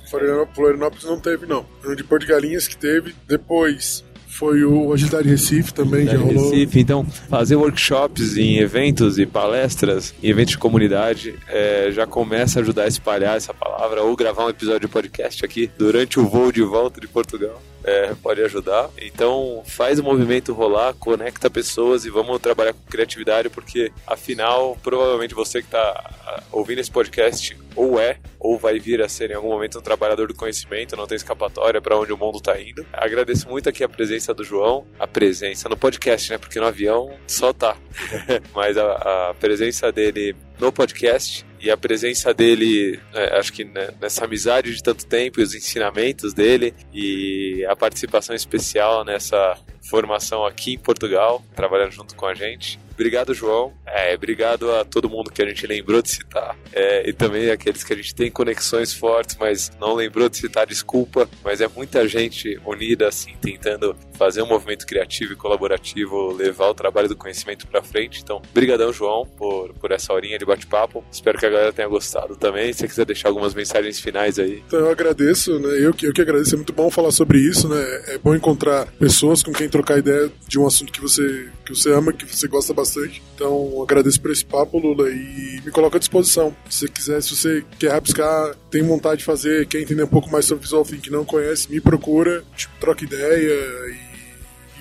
Florianópolis 0.54 1.04
não 1.04 1.20
teve, 1.20 1.46
não. 1.46 1.66
De 1.94 2.04
Porto 2.04 2.22
de 2.22 2.28
Galinhas 2.28 2.66
que 2.66 2.76
teve. 2.76 3.14
Depois, 3.26 4.04
foi 4.38 4.62
o 4.62 4.92
Agilidade 4.92 5.28
Recife 5.28 5.74
também, 5.74 6.02
Agilidade 6.02 6.34
já 6.34 6.38
rolou. 6.40 6.50
Recife, 6.52 6.80
então, 6.80 7.04
fazer 7.04 7.56
workshops 7.56 8.36
em 8.36 8.58
eventos 8.58 9.18
e 9.18 9.26
palestras, 9.26 10.14
em 10.22 10.28
eventos 10.28 10.52
de 10.52 10.58
comunidade, 10.58 11.34
é, 11.48 11.90
já 11.90 12.06
começa 12.06 12.60
a 12.60 12.62
ajudar 12.62 12.84
a 12.84 12.88
espalhar 12.88 13.36
essa 13.36 13.52
palavra, 13.52 14.02
ou 14.02 14.14
gravar 14.14 14.46
um 14.46 14.50
episódio 14.50 14.80
de 14.80 14.88
podcast 14.88 15.44
aqui 15.44 15.70
durante 15.76 16.20
o 16.20 16.28
voo 16.28 16.52
de 16.52 16.62
volta 16.62 17.00
de 17.00 17.08
Portugal 17.08 17.60
é, 17.84 18.14
pode 18.22 18.42
ajudar. 18.42 18.90
Então 19.00 19.62
faz 19.66 19.98
o 19.98 20.04
movimento 20.04 20.52
rolar, 20.52 20.94
conecta 20.94 21.50
pessoas 21.50 22.04
e 22.04 22.10
vamos 22.10 22.38
trabalhar 22.40 22.72
com 22.72 22.80
criatividade, 22.90 23.48
porque 23.48 23.92
afinal, 24.06 24.76
provavelmente 24.82 25.34
você 25.34 25.60
que 25.60 25.68
está 25.68 26.14
ah, 26.26 26.42
ouvindo 26.52 26.80
esse 26.80 26.90
podcast 26.90 27.56
ou 27.74 28.00
é, 28.00 28.18
ou 28.38 28.58
vai 28.58 28.78
vir 28.78 29.00
a 29.02 29.08
ser 29.08 29.30
em 29.30 29.34
algum 29.34 29.48
momento 29.48 29.78
um 29.78 29.82
trabalhador 29.82 30.28
do 30.28 30.34
conhecimento, 30.34 30.96
não 30.96 31.06
tem 31.06 31.16
escapatória 31.16 31.80
para 31.80 31.96
onde 31.96 32.12
o 32.12 32.18
mundo 32.18 32.38
está 32.38 32.60
indo. 32.60 32.84
Agradeço 32.92 33.48
muito 33.48 33.68
aqui 33.68 33.84
a 33.84 33.88
presença 33.88 34.34
do 34.34 34.42
João, 34.42 34.86
a 34.98 35.06
presença 35.06 35.68
no 35.68 35.76
podcast, 35.76 36.30
né? 36.30 36.38
Porque 36.38 36.58
no 36.58 36.66
avião 36.66 37.10
só 37.26 37.52
tá. 37.52 37.76
Mas 38.54 38.76
a, 38.76 39.30
a 39.30 39.34
presença 39.34 39.92
dele 39.92 40.34
no 40.58 40.72
podcast 40.72 41.47
e 41.60 41.70
a 41.70 41.76
presença 41.76 42.32
dele, 42.32 42.98
é, 43.12 43.38
acho 43.38 43.52
que 43.52 43.64
né, 43.64 43.90
nessa 44.00 44.24
amizade 44.24 44.74
de 44.74 44.82
tanto 44.82 45.06
tempo 45.06 45.40
e 45.40 45.42
os 45.42 45.54
ensinamentos 45.54 46.32
dele 46.32 46.74
e 46.92 47.64
a 47.68 47.74
participação 47.74 48.34
especial 48.34 49.04
nessa 49.04 49.58
formação 49.88 50.44
aqui 50.44 50.74
em 50.74 50.78
Portugal, 50.78 51.42
trabalhando 51.54 51.92
junto 51.92 52.14
com 52.14 52.26
a 52.26 52.34
gente. 52.34 52.78
Obrigado, 52.98 53.32
João. 53.32 53.72
É, 53.86 54.12
obrigado 54.12 54.72
a 54.72 54.84
todo 54.84 55.08
mundo 55.08 55.30
que 55.30 55.40
a 55.40 55.46
gente 55.46 55.64
lembrou 55.68 56.02
de 56.02 56.10
citar. 56.10 56.58
É, 56.72 57.08
e 57.08 57.12
também 57.12 57.48
aqueles 57.48 57.84
que 57.84 57.92
a 57.92 57.96
gente 57.96 58.12
tem 58.12 58.28
conexões 58.28 58.92
fortes, 58.92 59.36
mas 59.38 59.70
não 59.80 59.94
lembrou 59.94 60.28
de 60.28 60.36
citar, 60.36 60.66
desculpa. 60.66 61.28
Mas 61.44 61.60
é 61.60 61.68
muita 61.68 62.08
gente 62.08 62.60
unida, 62.66 63.06
assim, 63.06 63.36
tentando 63.40 63.94
fazer 64.14 64.42
um 64.42 64.46
movimento 64.46 64.84
criativo 64.84 65.32
e 65.32 65.36
colaborativo, 65.36 66.32
levar 66.32 66.70
o 66.70 66.74
trabalho 66.74 67.08
do 67.08 67.14
conhecimento 67.14 67.68
para 67.68 67.80
frente. 67.84 68.20
Então, 68.20 68.42
brigadão, 68.52 68.92
João, 68.92 69.24
por, 69.24 69.72
por 69.74 69.92
essa 69.92 70.12
horinha 70.12 70.36
de 70.36 70.44
bate-papo. 70.44 71.04
Espero 71.12 71.38
que 71.38 71.46
a 71.46 71.50
galera 71.50 71.72
tenha 71.72 71.86
gostado 71.86 72.34
também. 72.34 72.72
Se 72.72 72.80
você 72.80 72.88
quiser 72.88 73.04
deixar 73.04 73.28
algumas 73.28 73.54
mensagens 73.54 74.00
finais 74.00 74.40
aí. 74.40 74.60
Então, 74.66 74.80
eu 74.80 74.90
agradeço, 74.90 75.56
né? 75.60 75.68
Eu, 75.78 75.94
eu 76.02 76.12
que 76.12 76.20
agradeço. 76.20 76.54
É 76.54 76.56
muito 76.56 76.72
bom 76.72 76.90
falar 76.90 77.12
sobre 77.12 77.38
isso, 77.38 77.68
né? 77.68 77.80
É 78.08 78.18
bom 78.18 78.34
encontrar 78.34 78.86
pessoas 78.98 79.40
com 79.40 79.52
quem 79.52 79.68
trocar 79.68 79.98
ideia 79.98 80.28
de 80.48 80.58
um 80.58 80.66
assunto 80.66 80.92
que 80.92 81.00
você, 81.00 81.48
que 81.68 81.78
você 81.78 81.92
ama, 81.92 82.12
que 82.12 82.24
você 82.24 82.48
gosta 82.48 82.72
bastante. 82.72 83.22
Então, 83.34 83.82
agradeço 83.82 84.20
por 84.20 84.30
esse 84.30 84.44
papo, 84.44 84.78
Lula, 84.78 85.10
e 85.10 85.60
me 85.64 85.70
coloco 85.70 85.96
à 85.96 85.98
disposição. 85.98 86.56
Se 86.68 86.80
você 86.80 86.88
quiser, 86.88 87.22
se 87.22 87.36
você 87.36 87.64
quer 87.78 87.92
rabiscar, 87.92 88.54
tem 88.70 88.82
vontade 88.82 89.18
de 89.18 89.24
fazer, 89.24 89.66
quer 89.66 89.80
entender 89.80 90.02
um 90.02 90.08
pouco 90.08 90.30
mais 90.30 90.46
sobre 90.46 90.64
Visual 90.64 90.84
Thinking, 90.84 91.10
não 91.10 91.24
conhece, 91.24 91.70
me 91.70 91.80
procura, 91.80 92.42
tipo, 92.56 92.72
troca 92.80 93.04
ideia 93.04 93.52
e 93.92 94.08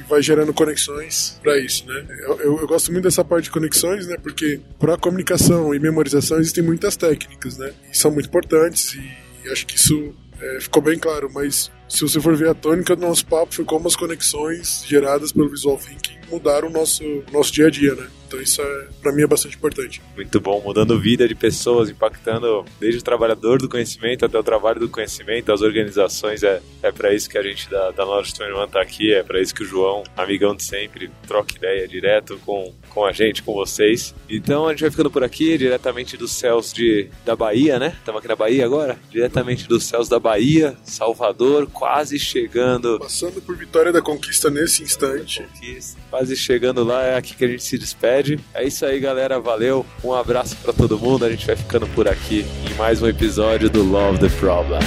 vai 0.07 0.21
gerando 0.21 0.53
conexões 0.53 1.37
para 1.43 1.59
isso, 1.59 1.85
né? 1.85 2.05
Eu, 2.21 2.39
eu, 2.39 2.59
eu, 2.59 2.67
gosto 2.67 2.91
muito 2.91 3.03
dessa 3.03 3.25
parte 3.25 3.45
de 3.45 3.51
conexões, 3.51 4.07
né? 4.07 4.15
Porque 4.21 4.61
para 4.79 4.97
comunicação 4.97 5.73
e 5.73 5.79
memorização 5.79 6.39
existem 6.39 6.63
muitas 6.63 6.95
técnicas, 6.95 7.57
né? 7.57 7.73
E 7.91 7.97
são 7.97 8.11
muito 8.11 8.27
importantes 8.27 8.93
e, 8.93 9.11
e 9.45 9.49
acho 9.51 9.65
que 9.65 9.75
isso 9.75 10.15
é, 10.39 10.59
ficou 10.61 10.81
bem 10.81 10.97
claro. 10.97 11.29
Mas 11.33 11.69
se 11.87 12.01
você 12.01 12.19
for 12.19 12.35
ver 12.35 12.49
a 12.49 12.53
tônica 12.53 12.95
do 12.95 13.01
nosso 13.01 13.25
papo, 13.25 13.53
foi 13.53 13.65
como 13.65 13.87
as 13.87 13.95
conexões 13.95 14.83
geradas 14.85 15.31
pelo 15.31 15.49
Visual 15.49 15.77
Thinking 15.77 16.17
mudar 16.29 16.63
o 16.63 16.69
nosso, 16.69 17.03
nosso 17.31 17.51
dia 17.51 17.67
a 17.67 17.69
dia, 17.69 17.95
né? 17.95 18.07
Então 18.27 18.41
isso 18.41 18.61
é, 18.61 18.87
para 19.01 19.13
mim 19.13 19.21
é 19.21 19.27
bastante 19.27 19.55
importante. 19.55 20.01
Muito 20.13 20.41
bom, 20.41 20.61
mudando 20.61 20.99
vida 20.99 21.25
de 21.25 21.33
pessoas, 21.33 21.89
impactando 21.89 22.65
desde 22.77 22.99
o 22.99 23.03
trabalhador 23.03 23.57
do 23.57 23.69
conhecimento 23.69 24.25
até 24.25 24.37
o 24.37 24.43
trabalho 24.43 24.81
do 24.81 24.89
conhecimento, 24.89 25.51
as 25.51 25.61
organizações, 25.61 26.43
é, 26.43 26.61
é 26.83 26.91
para 26.91 27.13
isso 27.13 27.29
que 27.29 27.37
a 27.37 27.41
gente 27.41 27.69
da, 27.69 27.91
da 27.91 28.03
Knowledge 28.03 28.33
21 28.37 28.67
tá 28.67 28.81
aqui, 28.81 29.13
é 29.13 29.23
para 29.23 29.41
isso 29.41 29.55
que 29.55 29.63
o 29.63 29.65
João, 29.65 30.03
amigão 30.17 30.53
de 30.53 30.65
sempre, 30.65 31.09
troca 31.25 31.55
ideia 31.55 31.87
direto 31.87 32.37
com, 32.45 32.73
com 32.89 33.05
a 33.05 33.13
gente, 33.13 33.41
com 33.41 33.53
vocês. 33.53 34.13
Então 34.29 34.67
a 34.67 34.71
gente 34.71 34.81
vai 34.81 34.91
ficando 34.91 35.09
por 35.09 35.23
aqui, 35.23 35.57
diretamente 35.57 36.17
dos 36.17 36.33
céus 36.33 36.73
de, 36.73 37.09
da 37.23 37.33
Bahia, 37.33 37.79
né? 37.79 37.95
Estamos 37.97 38.19
aqui 38.19 38.27
na 38.27 38.35
Bahia 38.35 38.65
agora? 38.65 38.99
Diretamente 39.09 39.69
dos 39.69 39.85
céus 39.85 40.09
da 40.09 40.19
Bahia, 40.19 40.75
Salvador, 40.83 41.67
quase 41.77 42.17
chegando. 42.17 42.97
Passando 42.99 43.41
por 43.41 43.55
Vitória 43.55 43.91
da 43.91 44.01
Conquista 44.01 44.49
nesse 44.49 44.83
instante. 44.83 45.43
Conquista 45.43 45.97
quase 46.09 46.35
chegando 46.35 46.83
lá, 46.83 47.03
é 47.03 47.17
aqui 47.17 47.35
que 47.35 47.45
a 47.45 47.47
gente 47.47 47.63
se 47.63 47.77
despede. 47.77 48.39
É 48.53 48.63
isso 48.63 48.85
aí, 48.85 48.99
galera. 48.99 49.39
Valeu. 49.39 49.85
Um 50.03 50.13
abraço 50.13 50.55
para 50.57 50.73
todo 50.73 50.97
mundo. 50.97 51.25
A 51.25 51.29
gente 51.29 51.45
vai 51.45 51.55
ficando 51.55 51.87
por 51.87 52.07
aqui 52.07 52.45
em 52.69 52.73
mais 52.75 53.01
um 53.01 53.07
episódio 53.07 53.69
do 53.69 53.83
Love 53.83 54.19
the 54.19 54.29
Problem. 54.39 54.79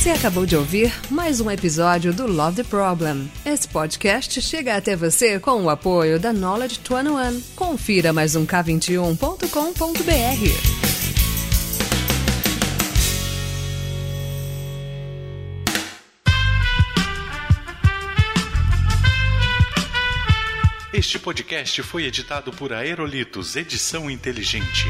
Você 0.00 0.08
acabou 0.08 0.46
de 0.46 0.56
ouvir 0.56 0.90
mais 1.10 1.42
um 1.42 1.50
episódio 1.50 2.10
do 2.14 2.26
Love 2.26 2.62
the 2.62 2.64
Problem. 2.64 3.30
Esse 3.44 3.68
podcast 3.68 4.40
chega 4.40 4.74
até 4.74 4.96
você 4.96 5.38
com 5.38 5.62
o 5.62 5.68
apoio 5.68 6.18
da 6.18 6.32
Knowledge 6.32 6.80
21. 6.80 7.42
Confira 7.54 8.10
mais 8.10 8.34
um 8.34 8.46
K21.com.br. 8.46 9.44
Este 20.94 21.18
podcast 21.18 21.82
foi 21.82 22.06
editado 22.06 22.50
por 22.52 22.72
Aerolitos 22.72 23.54
Edição 23.54 24.10
Inteligente. 24.10 24.86